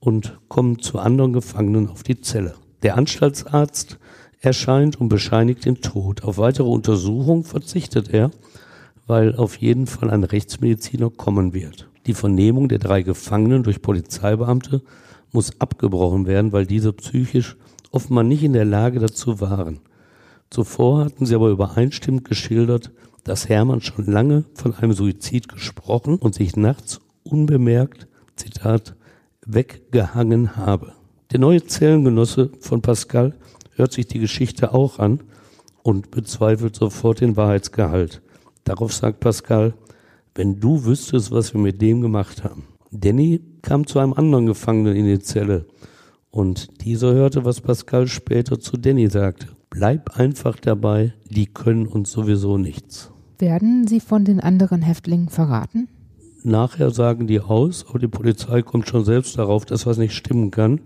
und 0.00 0.38
kommen 0.48 0.80
zu 0.80 0.98
anderen 0.98 1.32
Gefangenen 1.32 1.88
auf 1.88 2.02
die 2.02 2.20
Zelle. 2.20 2.56
Der 2.82 2.98
Anstaltsarzt 2.98 3.98
erscheint 4.42 5.00
und 5.00 5.08
bescheinigt 5.08 5.64
den 5.64 5.80
Tod. 5.80 6.24
Auf 6.24 6.36
weitere 6.36 6.68
Untersuchung 6.68 7.42
verzichtet 7.42 8.10
er, 8.12 8.30
weil 9.06 9.34
auf 9.34 9.56
jeden 9.56 9.86
Fall 9.86 10.10
ein 10.10 10.24
Rechtsmediziner 10.24 11.08
kommen 11.08 11.54
wird. 11.54 11.88
Die 12.04 12.12
Vernehmung 12.12 12.68
der 12.68 12.80
drei 12.80 13.00
Gefangenen 13.00 13.62
durch 13.62 13.80
Polizeibeamte 13.80 14.82
muss 15.32 15.58
abgebrochen 15.58 16.26
werden, 16.26 16.52
weil 16.52 16.66
diese 16.66 16.92
psychisch 16.92 17.56
offenbar 17.92 18.24
nicht 18.24 18.42
in 18.42 18.52
der 18.52 18.66
Lage 18.66 18.98
dazu 18.98 19.40
waren. 19.40 19.80
Zuvor 20.50 21.04
hatten 21.04 21.26
sie 21.26 21.34
aber 21.34 21.50
übereinstimmend 21.50 22.24
geschildert, 22.24 22.90
dass 23.24 23.48
Hermann 23.48 23.80
schon 23.80 24.06
lange 24.06 24.44
von 24.54 24.74
einem 24.74 24.92
Suizid 24.92 25.48
gesprochen 25.48 26.16
und 26.16 26.34
sich 26.34 26.56
nachts 26.56 27.00
unbemerkt, 27.22 28.08
Zitat, 28.36 28.94
weggehangen 29.44 30.56
habe. 30.56 30.92
Der 31.30 31.40
neue 31.40 31.64
Zellengenosse 31.64 32.50
von 32.60 32.80
Pascal 32.80 33.34
hört 33.74 33.92
sich 33.92 34.06
die 34.06 34.18
Geschichte 34.18 34.72
auch 34.72 34.98
an 34.98 35.20
und 35.82 36.10
bezweifelt 36.10 36.76
sofort 36.76 37.20
den 37.20 37.36
Wahrheitsgehalt. 37.36 38.22
Darauf 38.64 38.92
sagt 38.94 39.20
Pascal, 39.20 39.74
wenn 40.34 40.60
du 40.60 40.84
wüsstest, 40.84 41.30
was 41.30 41.52
wir 41.52 41.60
mit 41.60 41.82
dem 41.82 42.00
gemacht 42.00 42.44
haben. 42.44 42.64
Danny 42.90 43.40
kam 43.60 43.86
zu 43.86 43.98
einem 43.98 44.14
anderen 44.14 44.46
Gefangenen 44.46 44.96
in 44.96 45.06
die 45.06 45.18
Zelle 45.18 45.66
und 46.30 46.82
dieser 46.82 47.12
hörte, 47.12 47.44
was 47.44 47.60
Pascal 47.60 48.06
später 48.06 48.58
zu 48.58 48.76
Danny 48.76 49.08
sagte. 49.08 49.48
Bleib 49.70 50.18
einfach 50.18 50.56
dabei, 50.56 51.12
die 51.28 51.46
können 51.46 51.86
uns 51.86 52.10
sowieso 52.10 52.58
nichts. 52.58 53.10
Werden 53.38 53.86
sie 53.86 54.00
von 54.00 54.24
den 54.24 54.40
anderen 54.40 54.82
Häftlingen 54.82 55.28
verraten? 55.28 55.88
Nachher 56.42 56.90
sagen 56.90 57.26
die 57.26 57.40
aus, 57.40 57.84
aber 57.88 57.98
die 57.98 58.08
Polizei 58.08 58.62
kommt 58.62 58.88
schon 58.88 59.04
selbst 59.04 59.38
darauf, 59.38 59.64
dass 59.64 59.86
was 59.86 59.98
nicht 59.98 60.14
stimmen 60.14 60.50
kann. 60.50 60.80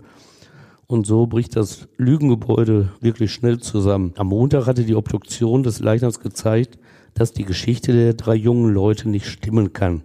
Und 0.87 1.07
so 1.07 1.25
bricht 1.25 1.55
das 1.55 1.87
Lügengebäude 1.97 2.89
wirklich 2.99 3.31
schnell 3.31 3.59
zusammen. 3.59 4.13
Am 4.17 4.27
Montag 4.27 4.67
hatte 4.67 4.83
die 4.83 4.95
Obduktion 4.95 5.63
des 5.63 5.79
Leichnams 5.79 6.19
gezeigt, 6.19 6.77
dass 7.13 7.33
die 7.33 7.45
Geschichte 7.45 7.93
der 7.93 8.13
drei 8.13 8.35
jungen 8.35 8.73
Leute 8.73 9.09
nicht 9.09 9.27
stimmen 9.27 9.73
kann. 9.73 10.03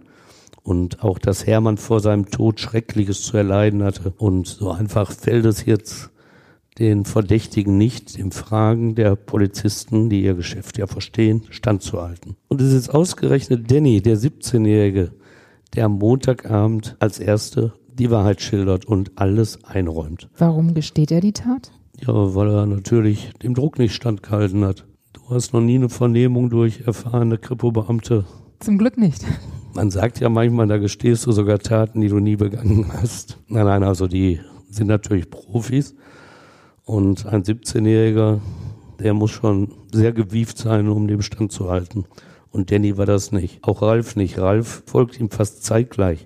Und 0.63 1.03
auch, 1.03 1.19
dass 1.19 1.45
Hermann 1.45 1.77
vor 1.77 1.99
seinem 1.99 2.29
Tod 2.29 2.59
Schreckliches 2.59 3.23
zu 3.23 3.37
erleiden 3.37 3.83
hatte. 3.83 4.13
Und 4.17 4.47
so 4.47 4.71
einfach 4.71 5.11
fällt 5.11 5.45
es 5.45 5.65
jetzt 5.65 6.11
den 6.79 7.03
Verdächtigen 7.05 7.77
nicht, 7.77 8.17
dem 8.17 8.31
Fragen 8.31 8.95
der 8.95 9.15
Polizisten, 9.15 10.09
die 10.09 10.23
ihr 10.23 10.33
Geschäft 10.33 10.77
ja 10.77 10.87
verstehen, 10.87 11.43
standzuhalten. 11.49 12.37
Und 12.47 12.61
es 12.61 12.73
ist 12.73 12.89
ausgerechnet 12.89 13.69
Danny, 13.69 14.01
der 14.01 14.17
17-Jährige, 14.17 15.11
der 15.75 15.85
am 15.85 15.99
Montagabend 15.99 16.95
als 16.99 17.19
Erste 17.19 17.73
die 17.91 18.09
Wahrheit 18.09 18.41
schildert 18.41 18.85
und 18.85 19.11
alles 19.15 19.63
einräumt. 19.65 20.29
Warum 20.37 20.73
gesteht 20.73 21.11
er 21.11 21.19
die 21.19 21.33
Tat? 21.33 21.71
Ja, 21.99 22.33
weil 22.33 22.49
er 22.49 22.65
natürlich 22.65 23.33
dem 23.43 23.53
Druck 23.53 23.77
nicht 23.77 23.93
standgehalten 23.93 24.63
hat. 24.63 24.85
Du 25.11 25.21
hast 25.35 25.53
noch 25.53 25.61
nie 25.61 25.75
eine 25.75 25.89
Vernehmung 25.89 26.49
durch 26.49 26.81
erfahrene 26.85 27.37
Kripo-Beamte. 27.37 28.25
Zum 28.59 28.77
Glück 28.77 28.97
nicht. 28.97 29.25
Man 29.75 29.91
sagt 29.91 30.19
ja 30.19 30.29
manchmal, 30.29 30.67
da 30.67 30.77
gestehst 30.77 31.25
du 31.25 31.31
sogar 31.31 31.59
Taten, 31.59 32.01
die 32.01 32.07
du 32.07 32.19
nie 32.19 32.37
begangen 32.37 32.91
hast. 32.93 33.37
Nein, 33.47 33.65
nein, 33.65 33.83
also 33.83 34.07
die 34.07 34.39
sind 34.69 34.87
natürlich 34.87 35.29
Profis. 35.29 35.95
Und 36.89 37.27
ein 37.27 37.43
17-Jähriger, 37.43 38.39
der 38.97 39.13
muss 39.13 39.29
schon 39.29 39.75
sehr 39.93 40.11
gewieft 40.11 40.57
sein, 40.57 40.87
um 40.87 41.07
dem 41.07 41.21
Stand 41.21 41.51
zu 41.51 41.69
halten. 41.69 42.05
Und 42.49 42.71
Danny 42.71 42.97
war 42.97 43.05
das 43.05 43.31
nicht. 43.31 43.63
Auch 43.63 43.83
Ralf 43.83 44.15
nicht. 44.15 44.39
Ralf 44.39 44.81
folgt 44.87 45.19
ihm 45.19 45.29
fast 45.29 45.63
zeitgleich. 45.63 46.25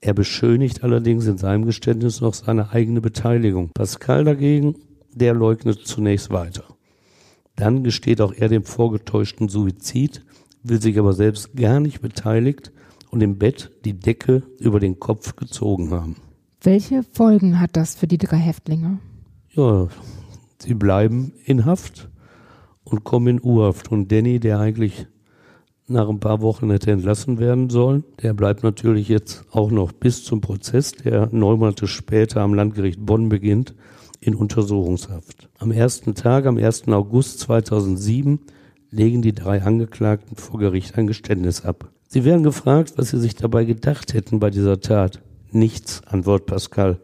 Er 0.00 0.14
beschönigt 0.14 0.84
allerdings 0.84 1.26
in 1.26 1.38
seinem 1.38 1.66
Geständnis 1.66 2.20
noch 2.20 2.34
seine 2.34 2.70
eigene 2.70 3.00
Beteiligung. 3.00 3.70
Pascal 3.74 4.22
dagegen, 4.22 4.76
der 5.12 5.34
leugnet 5.34 5.80
zunächst 5.84 6.30
weiter. 6.30 6.62
Dann 7.56 7.82
gesteht 7.82 8.20
auch 8.20 8.32
er 8.32 8.48
dem 8.48 8.62
vorgetäuschten 8.62 9.48
Suizid, 9.48 10.24
will 10.62 10.80
sich 10.80 11.00
aber 11.00 11.14
selbst 11.14 11.56
gar 11.56 11.80
nicht 11.80 12.00
beteiligt 12.00 12.70
und 13.10 13.22
im 13.22 13.38
Bett 13.38 13.72
die 13.84 13.94
Decke 13.94 14.44
über 14.60 14.78
den 14.78 15.00
Kopf 15.00 15.34
gezogen 15.34 15.90
haben. 15.90 16.14
Welche 16.62 17.02
Folgen 17.02 17.58
hat 17.58 17.70
das 17.72 17.96
für 17.96 18.06
die 18.06 18.18
drei 18.18 18.36
Häftlinge? 18.36 19.00
Ja, 19.52 19.88
sie 20.58 20.74
bleiben 20.74 21.32
in 21.44 21.64
Haft 21.64 22.08
und 22.84 23.02
kommen 23.02 23.26
in 23.26 23.40
U-Haft. 23.42 23.90
Und 23.90 24.12
Danny, 24.12 24.38
der 24.38 24.60
eigentlich 24.60 25.08
nach 25.88 26.08
ein 26.08 26.20
paar 26.20 26.40
Wochen 26.40 26.70
hätte 26.70 26.92
entlassen 26.92 27.40
werden 27.40 27.68
sollen, 27.68 28.04
der 28.22 28.32
bleibt 28.32 28.62
natürlich 28.62 29.08
jetzt 29.08 29.44
auch 29.50 29.72
noch 29.72 29.90
bis 29.90 30.22
zum 30.22 30.40
Prozess, 30.40 30.92
der 30.92 31.28
neun 31.32 31.58
Monate 31.58 31.88
später 31.88 32.42
am 32.42 32.54
Landgericht 32.54 33.04
Bonn 33.04 33.28
beginnt, 33.28 33.74
in 34.20 34.36
Untersuchungshaft. 34.36 35.48
Am 35.58 35.72
ersten 35.72 36.14
Tag, 36.14 36.46
am 36.46 36.56
1. 36.56 36.86
August 36.88 37.40
2007, 37.40 38.38
legen 38.90 39.20
die 39.20 39.32
drei 39.32 39.62
Angeklagten 39.62 40.36
vor 40.36 40.60
Gericht 40.60 40.96
ein 40.96 41.08
Geständnis 41.08 41.64
ab. 41.64 41.90
Sie 42.06 42.24
werden 42.24 42.44
gefragt, 42.44 42.94
was 42.96 43.10
sie 43.10 43.18
sich 43.18 43.34
dabei 43.34 43.64
gedacht 43.64 44.14
hätten 44.14 44.38
bei 44.38 44.50
dieser 44.50 44.80
Tat. 44.80 45.20
Nichts, 45.50 46.02
antwortet 46.06 46.46
Pascal. 46.46 47.00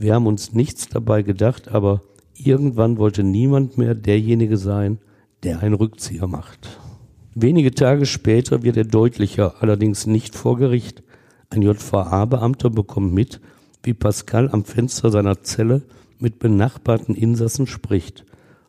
Wir 0.00 0.14
haben 0.14 0.26
uns 0.26 0.54
nichts 0.54 0.88
dabei 0.88 1.20
gedacht, 1.20 1.68
aber 1.68 2.00
irgendwann 2.34 2.96
wollte 2.96 3.22
niemand 3.22 3.76
mehr 3.76 3.94
derjenige 3.94 4.56
sein, 4.56 4.98
der 5.42 5.60
einen 5.60 5.74
Rückzieher 5.74 6.26
macht. 6.26 6.80
Wenige 7.34 7.74
Tage 7.74 8.06
später 8.06 8.62
wird 8.62 8.78
er 8.78 8.84
deutlicher, 8.84 9.56
allerdings 9.60 10.06
nicht 10.06 10.34
vor 10.34 10.56
Gericht. 10.56 11.02
Ein 11.50 11.60
JVA-Beamter 11.60 12.70
bekommt 12.70 13.12
mit, 13.12 13.42
wie 13.82 13.92
Pascal 13.92 14.48
am 14.50 14.64
Fenster 14.64 15.10
seiner 15.10 15.42
Zelle 15.42 15.82
mit 16.18 16.38
benachbarten 16.38 17.14
Insassen 17.14 17.66
spricht. 17.66 18.24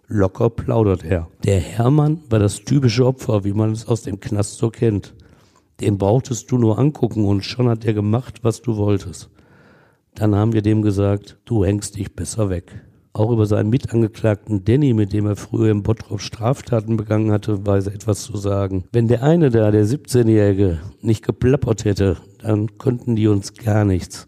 Locker 0.07 0.49
plaudert 0.49 1.05
er. 1.05 1.29
Der 1.45 1.61
Hermann 1.61 2.19
war 2.29 2.39
das 2.39 2.65
typische 2.65 3.05
Opfer, 3.05 3.45
wie 3.45 3.53
man 3.53 3.71
es 3.71 3.87
aus 3.87 4.01
dem 4.01 4.19
Knast 4.19 4.57
so 4.57 4.69
kennt. 4.69 5.13
Den 5.79 5.97
brauchtest 5.97 6.51
du 6.51 6.57
nur 6.57 6.77
angucken 6.77 7.23
und 7.23 7.45
schon 7.45 7.69
hat 7.69 7.85
er 7.85 7.93
gemacht, 7.93 8.43
was 8.43 8.61
du 8.61 8.75
wolltest. 8.75 9.29
Dann 10.15 10.35
haben 10.35 10.53
wir 10.53 10.61
dem 10.61 10.81
gesagt, 10.81 11.37
du 11.45 11.63
hängst 11.63 11.97
dich 11.97 12.13
besser 12.13 12.49
weg. 12.49 12.85
Auch 13.13 13.31
über 13.31 13.45
seinen 13.45 13.69
Mitangeklagten 13.69 14.63
Danny, 14.63 14.93
mit 14.93 15.11
dem 15.11 15.25
er 15.25 15.35
früher 15.35 15.69
im 15.69 15.83
Bottrop 15.83 16.21
Straftaten 16.21 16.95
begangen 16.95 17.31
hatte, 17.31 17.65
weiß 17.65 17.87
er 17.87 17.95
etwas 17.95 18.23
zu 18.23 18.37
sagen. 18.37 18.85
Wenn 18.93 19.09
der 19.09 19.23
eine 19.23 19.49
da, 19.49 19.69
der 19.71 19.85
17-Jährige, 19.85 20.79
nicht 21.01 21.25
geplappert 21.25 21.83
hätte, 21.83 22.17
dann 22.39 22.77
könnten 22.77 23.15
die 23.15 23.27
uns 23.27 23.53
gar 23.53 23.83
nichts. 23.83 24.27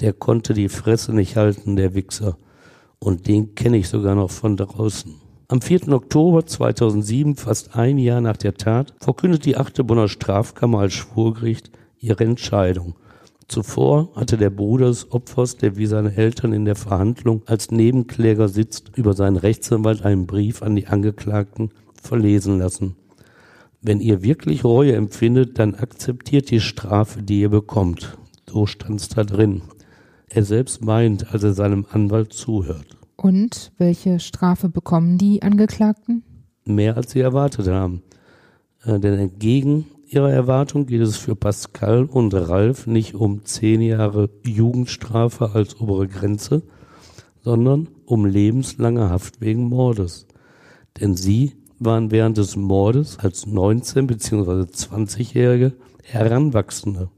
Der 0.00 0.12
konnte 0.12 0.54
die 0.54 0.68
Fresse 0.68 1.14
nicht 1.14 1.36
halten, 1.36 1.74
der 1.74 1.94
Wichser. 1.94 2.36
Und 3.00 3.26
den 3.26 3.54
kenne 3.54 3.78
ich 3.78 3.88
sogar 3.88 4.14
noch 4.14 4.30
von 4.30 4.56
draußen. 4.56 5.14
Am 5.48 5.60
4. 5.60 5.88
Oktober 5.88 6.46
2007, 6.46 7.34
fast 7.34 7.74
ein 7.74 7.98
Jahr 7.98 8.20
nach 8.20 8.36
der 8.36 8.54
Tat, 8.54 8.94
verkündet 9.00 9.44
die 9.44 9.56
8. 9.56 9.84
Bonner 9.84 10.06
Strafkammer 10.06 10.78
als 10.78 10.92
Schwurgericht 10.92 11.72
ihre 11.98 12.22
Entscheidung. 12.22 12.94
Zuvor 13.50 14.10
hatte 14.14 14.36
der 14.36 14.50
Bruder 14.50 14.86
des 14.86 15.10
Opfers, 15.10 15.56
der 15.56 15.76
wie 15.76 15.86
seine 15.86 16.16
Eltern 16.16 16.52
in 16.52 16.64
der 16.64 16.76
Verhandlung 16.76 17.42
als 17.46 17.72
Nebenkläger 17.72 18.48
sitzt, 18.48 18.96
über 18.96 19.12
seinen 19.12 19.36
Rechtsanwalt 19.36 20.04
einen 20.04 20.28
Brief 20.28 20.62
an 20.62 20.76
die 20.76 20.86
Angeklagten 20.86 21.70
verlesen 22.00 22.60
lassen. 22.60 22.94
Wenn 23.82 23.98
ihr 23.98 24.22
wirklich 24.22 24.62
Reue 24.62 24.94
empfindet, 24.94 25.58
dann 25.58 25.74
akzeptiert 25.74 26.52
die 26.52 26.60
Strafe, 26.60 27.24
die 27.24 27.40
ihr 27.40 27.48
bekommt. 27.48 28.16
So 28.48 28.66
stand 28.66 29.00
es 29.00 29.08
da 29.08 29.24
drin. 29.24 29.62
Er 30.28 30.44
selbst 30.44 30.84
meint, 30.84 31.32
als 31.34 31.42
er 31.42 31.52
seinem 31.52 31.86
Anwalt 31.90 32.32
zuhört. 32.32 32.98
Und 33.16 33.72
welche 33.78 34.20
Strafe 34.20 34.68
bekommen 34.68 35.18
die 35.18 35.42
Angeklagten? 35.42 36.22
Mehr 36.66 36.96
als 36.96 37.10
sie 37.10 37.20
erwartet 37.20 37.66
haben. 37.66 38.02
Äh, 38.84 39.00
denn 39.00 39.18
entgegen 39.18 39.86
ihrer 40.12 40.32
Erwartung 40.32 40.86
geht 40.86 41.02
es 41.02 41.16
für 41.16 41.36
Pascal 41.36 42.04
und 42.04 42.34
Ralf 42.34 42.86
nicht 42.86 43.14
um 43.14 43.44
zehn 43.44 43.80
Jahre 43.80 44.28
Jugendstrafe 44.44 45.50
als 45.54 45.80
obere 45.80 46.08
Grenze, 46.08 46.62
sondern 47.42 47.88
um 48.06 48.26
lebenslange 48.26 49.08
Haft 49.08 49.40
wegen 49.40 49.68
Mordes. 49.68 50.26
Denn 51.00 51.14
sie 51.14 51.52
waren 51.78 52.10
während 52.10 52.38
des 52.38 52.56
Mordes 52.56 53.18
als 53.20 53.46
19 53.46 54.08
bzw. 54.08 54.62
20-Jährige 54.62 55.74
Heranwachsende. 56.02 57.08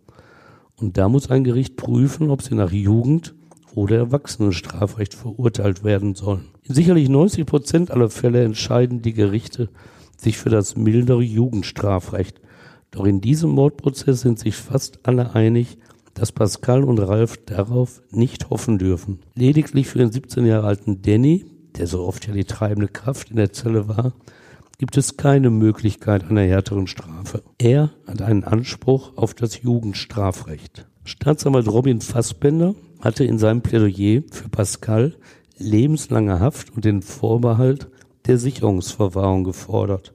Und 0.76 0.98
da 0.98 1.08
muss 1.08 1.30
ein 1.30 1.44
Gericht 1.44 1.76
prüfen, 1.76 2.30
ob 2.30 2.42
sie 2.42 2.54
nach 2.54 2.72
Jugend 2.72 3.34
oder 3.74 3.96
Erwachsenenstrafrecht 3.96 5.14
verurteilt 5.14 5.82
werden 5.82 6.14
sollen. 6.14 6.48
In 6.62 6.74
sicherlich 6.74 7.08
90 7.08 7.46
Prozent 7.46 7.90
aller 7.90 8.10
Fälle 8.10 8.44
entscheiden 8.44 9.00
die 9.00 9.14
Gerichte 9.14 9.70
sich 10.16 10.36
für 10.36 10.50
das 10.50 10.76
mildere 10.76 11.22
Jugendstrafrecht. 11.22 12.40
Doch 12.92 13.06
in 13.06 13.20
diesem 13.20 13.50
Mordprozess 13.50 14.20
sind 14.20 14.38
sich 14.38 14.54
fast 14.54 15.00
alle 15.02 15.34
einig, 15.34 15.78
dass 16.14 16.30
Pascal 16.30 16.84
und 16.84 16.98
Ralf 16.98 17.38
darauf 17.46 18.02
nicht 18.10 18.50
hoffen 18.50 18.78
dürfen. 18.78 19.20
Lediglich 19.34 19.88
für 19.88 19.98
den 19.98 20.12
17 20.12 20.46
Jahre 20.46 20.66
alten 20.66 21.00
Danny, 21.02 21.46
der 21.76 21.86
so 21.86 22.04
oft 22.04 22.28
ja 22.28 22.34
die 22.34 22.44
treibende 22.44 22.88
Kraft 22.88 23.30
in 23.30 23.36
der 23.36 23.52
Zelle 23.52 23.88
war, 23.88 24.12
gibt 24.78 24.96
es 24.98 25.16
keine 25.16 25.48
Möglichkeit 25.48 26.28
einer 26.28 26.42
härteren 26.42 26.86
Strafe. 26.86 27.42
Er 27.56 27.92
hat 28.06 28.20
einen 28.20 28.44
Anspruch 28.44 29.16
auf 29.16 29.32
das 29.32 29.62
Jugendstrafrecht. 29.62 30.86
Staatsanwalt 31.04 31.68
Robin 31.68 32.00
Fassbender 32.00 32.74
hatte 33.00 33.24
in 33.24 33.38
seinem 33.38 33.62
Plädoyer 33.62 34.22
für 34.30 34.48
Pascal 34.50 35.14
lebenslange 35.56 36.40
Haft 36.40 36.70
und 36.74 36.84
den 36.84 37.00
Vorbehalt 37.00 37.88
der 38.26 38.38
Sicherungsverwahrung 38.38 39.44
gefordert. 39.44 40.12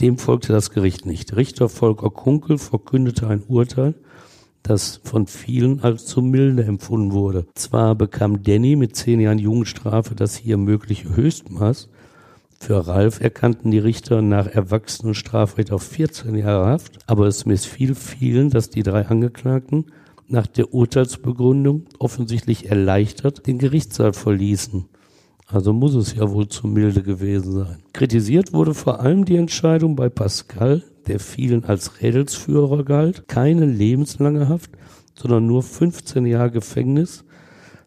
Dem 0.00 0.18
folgte 0.18 0.52
das 0.52 0.70
Gericht 0.70 1.06
nicht. 1.06 1.36
Richter 1.36 1.68
Volker 1.68 2.10
Kunkel 2.10 2.58
verkündete 2.58 3.26
ein 3.28 3.42
Urteil, 3.48 3.94
das 4.62 5.00
von 5.04 5.26
vielen 5.26 5.80
als 5.80 6.06
zu 6.06 6.22
milde 6.22 6.64
empfunden 6.64 7.12
wurde. 7.12 7.46
Zwar 7.54 7.94
bekam 7.94 8.42
Danny 8.42 8.76
mit 8.76 8.96
zehn 8.96 9.20
Jahren 9.20 9.38
Jugendstrafe 9.38 10.14
das 10.14 10.36
hier 10.36 10.56
mögliche 10.56 11.14
Höchstmaß, 11.14 11.88
für 12.58 12.88
Ralf 12.88 13.20
erkannten 13.20 13.70
die 13.70 13.78
Richter 13.78 14.22
nach 14.22 14.46
Erwachsenenstrafrecht 14.46 15.70
auf 15.72 15.82
14 15.82 16.34
Jahre 16.34 16.66
Haft, 16.66 16.98
aber 17.06 17.26
es 17.26 17.46
missfiel 17.46 17.94
vielen, 17.94 18.50
dass 18.50 18.70
die 18.70 18.82
drei 18.82 19.06
Angeklagten 19.06 19.86
nach 20.26 20.46
der 20.46 20.74
Urteilsbegründung 20.74 21.84
offensichtlich 21.98 22.68
erleichtert 22.68 23.46
den 23.46 23.58
Gerichtssaal 23.58 24.12
verließen. 24.12 24.86
Also 25.46 25.72
muss 25.72 25.94
es 25.94 26.14
ja 26.14 26.30
wohl 26.30 26.48
zu 26.48 26.66
milde 26.66 27.02
gewesen 27.02 27.52
sein. 27.52 27.82
Kritisiert 27.92 28.52
wurde 28.52 28.74
vor 28.74 29.00
allem 29.00 29.24
die 29.24 29.36
Entscheidung 29.36 29.94
bei 29.94 30.08
Pascal, 30.08 30.82
der 31.06 31.20
vielen 31.20 31.64
als 31.64 32.02
Rädelsführer 32.02 32.84
galt, 32.84 33.28
keine 33.28 33.64
lebenslange 33.64 34.48
Haft, 34.48 34.72
sondern 35.14 35.46
nur 35.46 35.62
15 35.62 36.26
Jahre 36.26 36.50
Gefängnis 36.50 37.24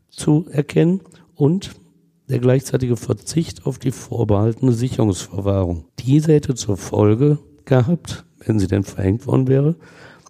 zu 0.10 0.46
erkennen 0.50 1.02
und 1.36 1.72
der 2.30 2.40
gleichzeitige 2.40 2.96
Verzicht 2.96 3.66
auf 3.66 3.78
die 3.78 3.92
vorbehaltene 3.92 4.72
Sicherungsverwahrung. 4.72 5.86
Diese 6.00 6.34
hätte 6.34 6.56
zur 6.56 6.78
Folge 6.78 7.40
gehabt, 7.66 8.24
wenn 8.46 8.60
sie 8.60 8.68
denn 8.68 8.84
verhängt 8.84 9.28
worden 9.28 9.48
wäre, 9.48 9.76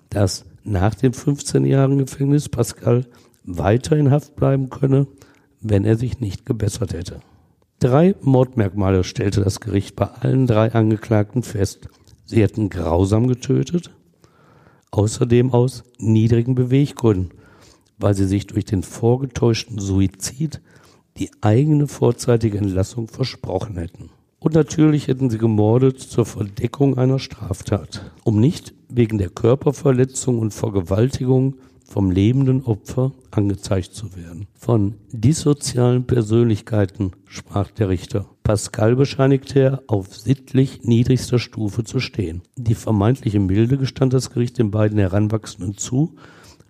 dass 0.10 0.46
nach 0.64 0.96
den 0.96 1.14
15 1.14 1.66
Jahren 1.66 1.98
Gefängnis 1.98 2.50
Pascal 2.50 3.06
weiter 3.44 3.98
in 3.98 4.12
Haft 4.12 4.36
bleiben 4.36 4.70
könne, 4.70 5.08
wenn 5.62 5.86
er 5.86 5.98
sich 5.98 6.20
nicht 6.20 6.46
gebessert 6.46 6.94
hätte. 6.94 7.20
Drei 7.80 8.16
Mordmerkmale 8.22 9.04
stellte 9.04 9.42
das 9.42 9.60
Gericht 9.60 9.96
bei 9.96 10.06
allen 10.06 10.48
drei 10.48 10.74
Angeklagten 10.74 11.44
fest. 11.44 11.88
Sie 12.26 12.42
hätten 12.42 12.70
grausam 12.70 13.28
getötet, 13.28 13.92
außerdem 14.92 15.54
aus 15.54 15.84
niedrigen 15.98 16.56
Beweggründen, 16.56 17.32
weil 17.98 18.16
sie 18.16 18.28
sich 18.28 18.48
durch 18.48 18.66
den 18.66 18.84
vorgetäuschten 18.84 19.80
Suizid 19.80 20.62
die 21.18 21.32
eigene 21.42 21.88
vorzeitige 21.88 22.58
Entlassung 22.58 23.08
versprochen 23.08 23.78
hätten. 23.78 24.10
Und 24.40 24.56
natürlich 24.56 25.08
hätten 25.08 25.30
sie 25.30 25.38
gemordet 25.38 26.00
zur 26.00 26.26
Verdeckung 26.26 26.98
einer 26.98 27.20
Straftat, 27.20 28.12
um 28.24 28.40
nicht 28.40 28.74
wegen 28.88 29.18
der 29.18 29.30
Körperverletzung 29.30 30.40
und 30.40 30.54
Vergewaltigung 30.54 31.56
vom 31.90 32.12
lebenden 32.12 32.64
Opfer 32.64 33.12
angezeigt 33.32 33.94
zu 33.94 34.16
werden. 34.16 34.48
Von 34.54 34.96
dissozialen 35.12 36.06
Persönlichkeiten 36.06 37.12
sprach 37.26 37.72
der 37.72 37.90
Richter. 37.90 38.30
Pascal 38.44 38.96
bescheinigte 38.96 39.60
er, 39.60 39.84
auf 39.88 40.16
sittlich 40.16 40.84
niedrigster 40.84 41.40
Stufe 41.40 41.84
zu 41.84 42.00
stehen. 42.00 42.42
Die 42.56 42.76
vermeintliche 42.76 43.40
Milde 43.40 43.78
gestand 43.78 44.14
das 44.14 44.30
Gericht 44.30 44.58
den 44.60 44.72
beiden 44.72 45.00
Heranwachsenden 45.00 45.78
zu, 45.78 46.16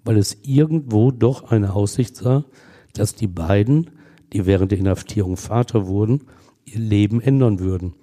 weil 0.05 0.17
es 0.17 0.37
irgendwo 0.43 1.11
doch 1.11 1.51
eine 1.51 1.73
Aussicht 1.73 2.15
sah, 2.15 2.45
dass 2.93 3.13
die 3.13 3.27
beiden 3.27 3.91
die 4.33 4.45
während 4.45 4.71
der 4.71 4.79
Inhaftierung 4.79 5.37
Vater 5.37 5.87
wurden, 5.87 6.21
ihr 6.65 6.79
Leben 6.79 7.21
ändern 7.21 7.59
würden. 7.59 7.93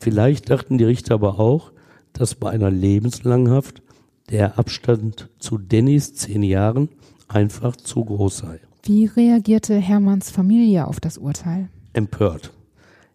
Vielleicht 0.00 0.50
dachten 0.50 0.78
die 0.78 0.84
Richter 0.84 1.14
aber 1.14 1.38
auch, 1.38 1.72
dass 2.12 2.34
bei 2.34 2.50
einer 2.50 2.70
lebenslangen 2.70 3.50
Haft 3.50 3.82
der 4.30 4.58
Abstand 4.58 5.28
zu 5.38 5.58
Dannys 5.58 6.14
zehn 6.14 6.42
Jahren 6.42 6.88
einfach 7.28 7.76
zu 7.76 8.04
groß 8.04 8.38
sei. 8.38 8.60
Wie 8.82 9.06
reagierte 9.06 9.76
Hermanns 9.76 10.30
Familie 10.30 10.86
auf 10.86 11.00
das 11.00 11.18
Urteil? 11.18 11.68
Empört. 11.92 12.52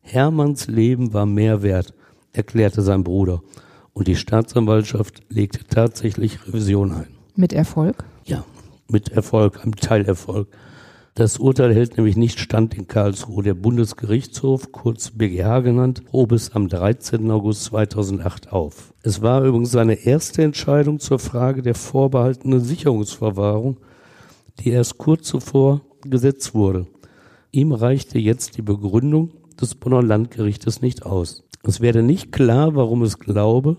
Hermanns 0.02 0.68
Leben 0.68 1.14
war 1.14 1.26
mehr 1.26 1.62
wert, 1.62 1.94
erklärte 2.34 2.82
sein 2.82 3.04
Bruder. 3.04 3.42
Und 3.94 4.08
die 4.08 4.16
Staatsanwaltschaft 4.16 5.22
legte 5.30 5.66
tatsächlich 5.66 6.48
Revision 6.48 6.92
ein. 6.92 7.08
Mit 7.36 7.54
Erfolg? 7.54 8.04
Ja, 8.26 8.46
mit 8.88 9.10
Erfolg, 9.10 9.62
einem 9.62 9.76
Teilerfolg. 9.76 10.48
Das 11.16 11.38
Urteil 11.38 11.74
hält 11.74 11.98
nämlich 11.98 12.16
nicht 12.16 12.40
stand 12.40 12.76
in 12.76 12.88
Karlsruhe. 12.88 13.44
Der 13.44 13.54
Bundesgerichtshof, 13.54 14.72
kurz 14.72 15.12
BGH 15.12 15.62
genannt, 15.62 16.02
hob 16.14 16.32
es 16.32 16.56
am 16.56 16.70
13. 16.70 17.30
August 17.32 17.66
2008 17.66 18.54
auf. 18.54 18.94
Es 19.04 19.22
war 19.22 19.44
übrigens 19.44 19.72
seine 19.72 20.06
erste 20.06 20.44
Entscheidung 20.44 21.00
zur 21.00 21.20
Frage 21.20 21.62
der 21.62 21.76
vorbehaltenen 21.76 22.62
Sicherungsverwahrung, 22.62 23.78
die 24.60 24.70
erst 24.70 24.98
kurz 24.98 25.28
zuvor 25.28 25.82
gesetzt 26.04 26.54
wurde. 26.54 26.88
Ihm 27.52 27.72
reichte 27.72 28.20
jetzt 28.20 28.58
die 28.58 28.62
Begründung 28.62 29.32
des 29.60 29.76
Bonner 29.76 30.04
Landgerichtes 30.04 30.82
nicht 30.82 31.06
aus. 31.06 31.44
Es 31.64 31.82
werde 31.82 32.04
nicht 32.04 32.32
klar, 32.32 32.76
warum 32.76 33.02
es 33.02 33.20
glaube, 33.20 33.78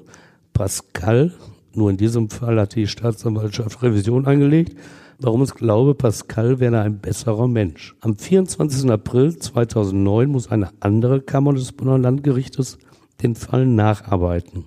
Pascal, 0.52 1.32
nur 1.72 1.88
in 1.88 1.96
diesem 1.96 2.28
Fall 2.28 2.60
hat 2.60 2.74
die 2.74 2.86
Staatsanwaltschaft 2.86 3.82
Revision 3.82 4.26
eingelegt, 4.26 4.76
warum 5.20 5.42
es 5.42 5.54
glaube, 5.54 5.94
Pascal 5.94 6.60
wäre 6.60 6.80
ein 6.80 6.98
besserer 6.98 7.46
Mensch. 7.46 7.94
Am 8.00 8.16
24. 8.16 8.90
April 8.90 9.36
2009 9.36 10.28
muss 10.28 10.50
eine 10.50 10.70
andere 10.80 11.20
Kammer 11.20 11.52
des 11.52 11.72
Bonner 11.72 11.98
Landgerichtes 11.98 12.78
den 13.22 13.34
Fall 13.34 13.66
nacharbeiten. 13.66 14.66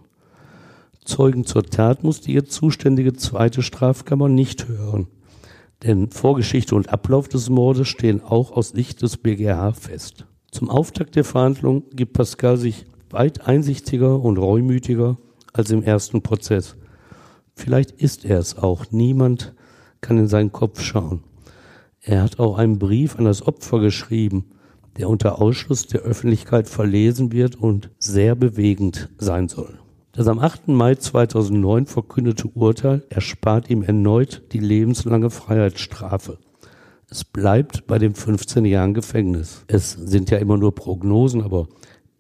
Zeugen 1.04 1.46
zur 1.46 1.64
Tat 1.64 2.04
muss 2.04 2.22
die 2.22 2.34
jetzt 2.34 2.52
zuständige 2.52 3.14
zweite 3.14 3.62
Strafkammer 3.62 4.30
nicht 4.30 4.68
hören. 4.68 5.08
Denn 5.84 6.12
Vorgeschichte 6.12 6.76
und 6.76 6.90
Ablauf 6.90 7.28
des 7.28 7.50
Mordes 7.50 7.88
stehen 7.88 8.22
auch 8.24 8.52
aus 8.52 8.70
Sicht 8.70 9.02
des 9.02 9.18
BGH 9.18 9.74
fest. 9.74 10.26
Zum 10.52 10.70
Auftakt 10.70 11.16
der 11.16 11.26
Verhandlung 11.26 11.84
gibt 11.92 12.14
Pascal 12.14 12.58
sich 12.58 12.86
weit 13.10 13.48
einsichtiger 13.48 14.22
und 14.22 14.38
reumütiger 14.38 15.18
als 15.52 15.72
im 15.72 15.84
ersten 15.84 16.22
Prozess. 16.22 16.76
Vielleicht 17.56 17.92
ist 17.92 18.24
er 18.24 18.40
es 18.40 18.58
auch. 18.58 18.86
Niemand 18.92 19.54
kann 20.04 20.20
in 20.20 20.28
seinen 20.28 20.52
Kopf 20.52 20.82
schauen. 20.82 21.24
Er 22.02 22.22
hat 22.22 22.38
auch 22.38 22.60
einen 22.60 22.78
Brief 22.78 23.18
an 23.18 23.26
das 23.26 23.48
Opfer 23.48 23.80
geschrieben, 23.80 24.46
der 24.98 25.10
unter 25.10 25.42
Ausschluss 25.42 25.88
der 25.88 26.02
Öffentlichkeit 26.02 26.70
verlesen 26.70 27.32
wird 27.32 27.56
und 27.56 27.90
sehr 27.98 28.36
bewegend 28.36 29.10
sein 29.18 29.48
soll. 29.48 29.80
Das 30.12 30.28
am 30.28 30.38
8. 30.38 30.68
Mai 30.68 30.94
2009 30.94 31.88
verkündete 31.88 32.48
Urteil 32.50 33.04
erspart 33.10 33.72
ihm 33.72 33.82
erneut 33.82 34.44
die 34.52 34.60
lebenslange 34.60 35.32
Freiheitsstrafe. 35.32 36.38
Es 37.10 37.24
bleibt 37.24 37.88
bei 37.88 37.98
den 37.98 38.14
15 38.14 38.66
Jahren 38.66 38.94
Gefängnis. 38.94 39.64
Es 39.68 39.92
sind 39.92 40.30
ja 40.30 40.38
immer 40.38 40.58
nur 40.58 40.76
Prognosen, 40.76 41.42
aber 41.42 41.68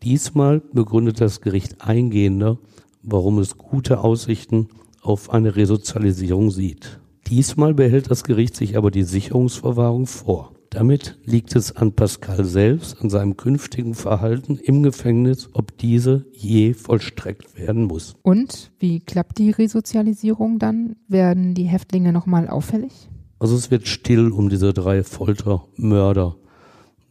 diesmal 0.02 0.62
begründet 0.72 1.22
das 1.22 1.42
Gericht 1.42 1.82
eingehender, 1.82 2.58
warum 3.04 3.38
es 3.38 3.58
gute 3.58 4.00
Aussichten 4.00 4.70
auf 5.02 5.30
eine 5.30 5.56
Resozialisierung 5.56 6.50
sieht. 6.50 7.00
Diesmal 7.28 7.74
behält 7.74 8.12
das 8.12 8.24
Gericht 8.24 8.56
sich 8.56 8.78
aber 8.78 8.92
die 8.92 9.04
Sicherungsverwahrung 9.04 10.08
vor. 10.08 10.54
Damit 10.74 11.20
liegt 11.24 11.56
es 11.56 11.76
an 11.76 11.94
Pascal 11.94 12.44
selbst, 12.46 13.00
an 13.00 13.12
seinem 13.12 13.38
künftigen 13.38 13.94
Verhalten 13.94 14.58
im 14.58 14.82
Gefängnis, 14.82 15.50
ob 15.54 15.78
diese 15.78 16.26
je 16.32 16.74
vollstreckt 16.74 17.56
werden 17.56 17.84
muss. 17.84 18.16
Und 18.24 18.72
wie 18.80 19.00
klappt 19.00 19.38
die 19.38 19.52
Resozialisierung 19.52 20.58
dann? 20.58 20.96
Werden 21.08 21.54
die 21.54 21.66
Häftlinge 21.66 22.12
nochmal 22.12 22.50
auffällig? 22.50 22.92
Also 23.38 23.56
es 23.56 23.70
wird 23.70 23.88
still 23.88 24.32
um 24.32 24.50
diese 24.50 24.74
drei 24.74 25.04
Foltermörder. 25.04 26.38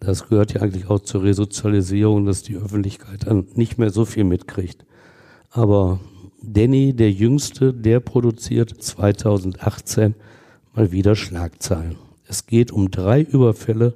Das 0.01 0.29
gehört 0.29 0.55
ja 0.55 0.63
eigentlich 0.63 0.91
auch 0.91 0.99
zur 0.99 1.23
Resozialisierung, 1.23 2.27
dass 2.27 2.43
die 2.43 2.57
Öffentlichkeit 2.57 3.29
dann 3.29 3.47
nicht 3.55 3.79
mehr 3.79 3.91
so 3.91 4.05
viel 4.05 4.25
mitkriegt. 4.25 4.85
Aber 5.51 6.01
Danny, 6.45 6.93
der 6.93 7.13
Jüngste, 7.13 7.73
der 7.73 8.01
produziert 8.01 8.71
2018 8.83 10.17
mal 10.75 10.91
wieder 10.91 11.15
Schlagzeilen. 11.15 11.97
Es 12.27 12.47
geht 12.47 12.73
um 12.73 12.91
drei 12.91 13.23
Überfälle, 13.23 13.95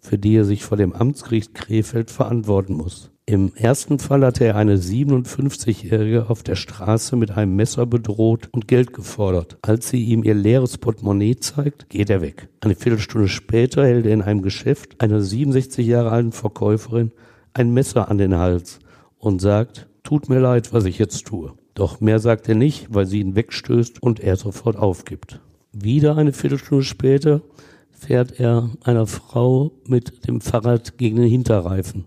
für 0.00 0.18
die 0.18 0.36
er 0.36 0.44
sich 0.44 0.62
vor 0.62 0.76
dem 0.76 0.92
Amtsgericht 0.92 1.54
Krefeld 1.54 2.10
verantworten 2.10 2.74
muss. 2.74 3.10
Im 3.24 3.54
ersten 3.56 3.98
Fall 3.98 4.24
hatte 4.24 4.44
er 4.44 4.56
eine 4.56 4.76
57-Jährige 4.76 6.28
auf 6.28 6.42
der 6.42 6.54
Straße 6.54 7.16
mit 7.16 7.30
einem 7.30 7.56
Messer 7.56 7.86
bedroht 7.86 8.50
und 8.52 8.68
Geld 8.68 8.92
gefordert. 8.92 9.56
Als 9.62 9.88
sie 9.88 10.04
ihm 10.04 10.22
ihr 10.22 10.34
leeres 10.34 10.78
Portemonnaie 10.78 11.36
zeigt, 11.36 11.88
geht 11.88 12.10
er 12.10 12.20
weg. 12.20 12.48
Eine 12.60 12.76
Viertelstunde 12.76 13.28
später 13.28 13.84
hält 13.84 14.04
er 14.04 14.12
in 14.12 14.22
einem 14.22 14.42
Geschäft 14.42 15.00
einer 15.00 15.22
67 15.22 15.86
Jahre 15.86 16.10
alten 16.10 16.32
Verkäuferin 16.32 17.10
ein 17.54 17.72
Messer 17.72 18.10
an 18.10 18.18
den 18.18 18.36
Hals 18.36 18.80
und 19.18 19.40
sagt, 19.40 19.88
tut 20.04 20.28
mir 20.28 20.38
leid, 20.38 20.72
was 20.72 20.84
ich 20.84 20.98
jetzt 20.98 21.26
tue. 21.26 21.54
Doch 21.76 22.00
mehr 22.00 22.20
sagt 22.20 22.48
er 22.48 22.54
nicht, 22.54 22.88
weil 22.88 23.04
sie 23.04 23.20
ihn 23.20 23.36
wegstößt 23.36 24.02
und 24.02 24.18
er 24.18 24.36
sofort 24.36 24.76
aufgibt. 24.76 25.40
Wieder 25.72 26.16
eine 26.16 26.32
Viertelstunde 26.32 26.82
später 26.82 27.42
fährt 27.90 28.40
er 28.40 28.70
einer 28.82 29.06
Frau 29.06 29.72
mit 29.86 30.26
dem 30.26 30.40
Fahrrad 30.40 30.96
gegen 30.96 31.16
den 31.16 31.28
Hinterreifen. 31.28 32.06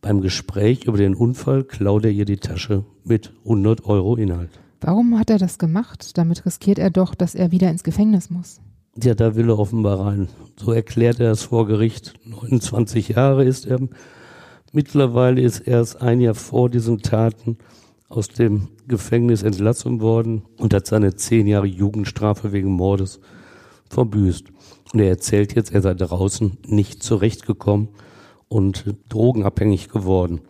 Beim 0.00 0.20
Gespräch 0.20 0.86
über 0.86 0.98
den 0.98 1.14
Unfall 1.14 1.62
klaut 1.62 2.04
er 2.04 2.10
ihr 2.10 2.24
die 2.24 2.38
Tasche 2.38 2.84
mit 3.04 3.32
100 3.44 3.84
Euro 3.84 4.16
Inhalt. 4.16 4.50
Warum 4.80 5.16
hat 5.16 5.30
er 5.30 5.38
das 5.38 5.58
gemacht? 5.60 6.18
Damit 6.18 6.44
riskiert 6.44 6.80
er 6.80 6.90
doch, 6.90 7.14
dass 7.14 7.36
er 7.36 7.52
wieder 7.52 7.70
ins 7.70 7.84
Gefängnis 7.84 8.30
muss. 8.30 8.60
Ja, 9.00 9.14
da 9.14 9.36
will 9.36 9.48
er 9.48 9.60
offenbar 9.60 10.00
rein. 10.00 10.26
So 10.56 10.72
erklärt 10.72 11.20
er 11.20 11.30
es 11.30 11.44
vor 11.44 11.68
Gericht. 11.68 12.14
29 12.24 13.10
Jahre 13.10 13.44
ist 13.44 13.64
er. 13.64 13.78
Mittlerweile 14.72 15.40
ist 15.40 15.60
er 15.60 15.78
erst 15.78 16.02
ein 16.02 16.20
Jahr 16.20 16.34
vor 16.34 16.68
diesen 16.68 16.98
Taten 16.98 17.58
aus 18.16 18.28
dem 18.28 18.68
Gefängnis 18.88 19.42
entlassen 19.42 20.00
worden 20.00 20.42
und 20.58 20.74
hat 20.74 20.86
seine 20.86 21.14
zehn 21.16 21.46
Jahre 21.46 21.66
Jugendstrafe 21.66 22.52
wegen 22.52 22.70
Mordes 22.70 23.20
verbüßt. 23.90 24.46
Und 24.92 25.00
er 25.00 25.08
erzählt 25.08 25.54
jetzt, 25.54 25.72
er 25.72 25.82
sei 25.82 25.94
draußen 25.94 26.58
nicht 26.66 27.02
zurechtgekommen 27.02 27.88
und 28.48 28.94
drogenabhängig 29.08 29.88
geworden. 29.88 30.40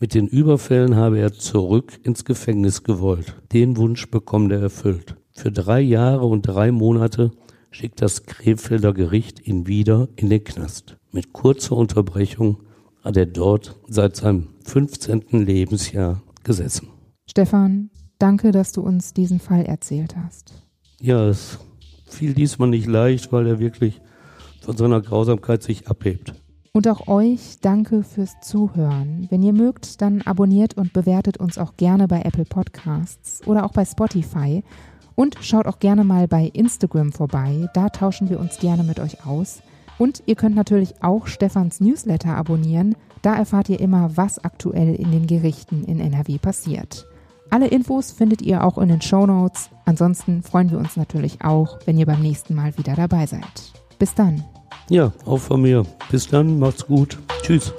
Mit 0.00 0.14
den 0.14 0.28
Überfällen 0.28 0.96
habe 0.96 1.18
er 1.18 1.32
zurück 1.32 1.98
ins 2.02 2.24
Gefängnis 2.24 2.84
gewollt. 2.84 3.34
Den 3.52 3.76
Wunsch 3.76 4.10
bekommt 4.10 4.52
er 4.52 4.60
erfüllt. 4.60 5.16
Für 5.32 5.50
drei 5.50 5.80
Jahre 5.80 6.26
und 6.26 6.42
drei 6.42 6.72
Monate 6.72 7.32
schickt 7.70 8.00
das 8.00 8.24
Krefelder 8.24 8.92
Gericht 8.92 9.46
ihn 9.46 9.66
wieder 9.66 10.08
in 10.16 10.30
den 10.30 10.44
Knast. 10.44 10.96
Mit 11.12 11.32
kurzer 11.32 11.76
Unterbrechung 11.76 12.58
hat 13.02 13.16
er 13.16 13.26
dort 13.26 13.76
seit 13.88 14.16
seinem 14.16 14.48
15. 14.64 15.24
Lebensjahr 15.30 16.22
gesessen. 16.48 16.88
Stefan, 17.26 17.90
danke, 18.18 18.50
dass 18.50 18.72
du 18.72 18.80
uns 18.80 19.12
diesen 19.12 19.38
Fall 19.38 19.64
erzählt 19.64 20.16
hast. 20.16 20.54
Ja, 20.98 21.28
es 21.28 21.58
fiel 22.08 22.34
diesmal 22.34 22.70
nicht 22.70 22.86
leicht, 22.86 23.30
weil 23.32 23.46
er 23.46 23.60
wirklich 23.60 24.00
von 24.60 24.76
seiner 24.76 25.00
Grausamkeit 25.00 25.62
sich 25.62 25.86
abhebt. 25.88 26.34
Und 26.72 26.88
auch 26.88 27.06
euch 27.06 27.58
danke 27.60 28.02
fürs 28.02 28.40
Zuhören. 28.40 29.26
Wenn 29.30 29.42
ihr 29.42 29.52
mögt, 29.52 30.00
dann 30.00 30.22
abonniert 30.22 30.74
und 30.74 30.92
bewertet 30.92 31.36
uns 31.38 31.58
auch 31.58 31.76
gerne 31.76 32.08
bei 32.08 32.22
Apple 32.22 32.44
Podcasts 32.44 33.46
oder 33.46 33.64
auch 33.64 33.72
bei 33.72 33.84
Spotify. 33.84 34.64
Und 35.14 35.36
schaut 35.40 35.66
auch 35.66 35.80
gerne 35.80 36.04
mal 36.04 36.28
bei 36.28 36.50
Instagram 36.52 37.12
vorbei. 37.12 37.68
Da 37.74 37.88
tauschen 37.88 38.30
wir 38.30 38.40
uns 38.40 38.58
gerne 38.58 38.84
mit 38.84 39.00
euch 39.00 39.26
aus. 39.26 39.60
Und 39.98 40.22
ihr 40.26 40.36
könnt 40.36 40.54
natürlich 40.54 41.02
auch 41.02 41.26
Stefans 41.26 41.80
Newsletter 41.80 42.36
abonnieren. 42.36 42.94
Da 43.22 43.34
erfahrt 43.34 43.68
ihr 43.68 43.80
immer, 43.80 44.16
was 44.16 44.42
aktuell 44.42 44.94
in 44.94 45.10
den 45.10 45.26
Gerichten 45.26 45.84
in 45.84 46.00
NRW 46.00 46.38
passiert. 46.38 47.06
Alle 47.50 47.68
Infos 47.68 48.12
findet 48.12 48.42
ihr 48.42 48.62
auch 48.64 48.78
in 48.78 48.88
den 48.88 49.00
Show 49.00 49.26
Notes. 49.26 49.70
Ansonsten 49.86 50.42
freuen 50.42 50.70
wir 50.70 50.78
uns 50.78 50.96
natürlich 50.96 51.42
auch, 51.42 51.78
wenn 51.86 51.98
ihr 51.98 52.06
beim 52.06 52.20
nächsten 52.20 52.54
Mal 52.54 52.76
wieder 52.76 52.94
dabei 52.94 53.26
seid. 53.26 53.72
Bis 53.98 54.14
dann. 54.14 54.44
Ja, 54.90 55.12
auch 55.24 55.38
von 55.38 55.62
mir. 55.62 55.84
Bis 56.10 56.28
dann, 56.28 56.58
macht's 56.58 56.86
gut. 56.86 57.18
Tschüss. 57.42 57.72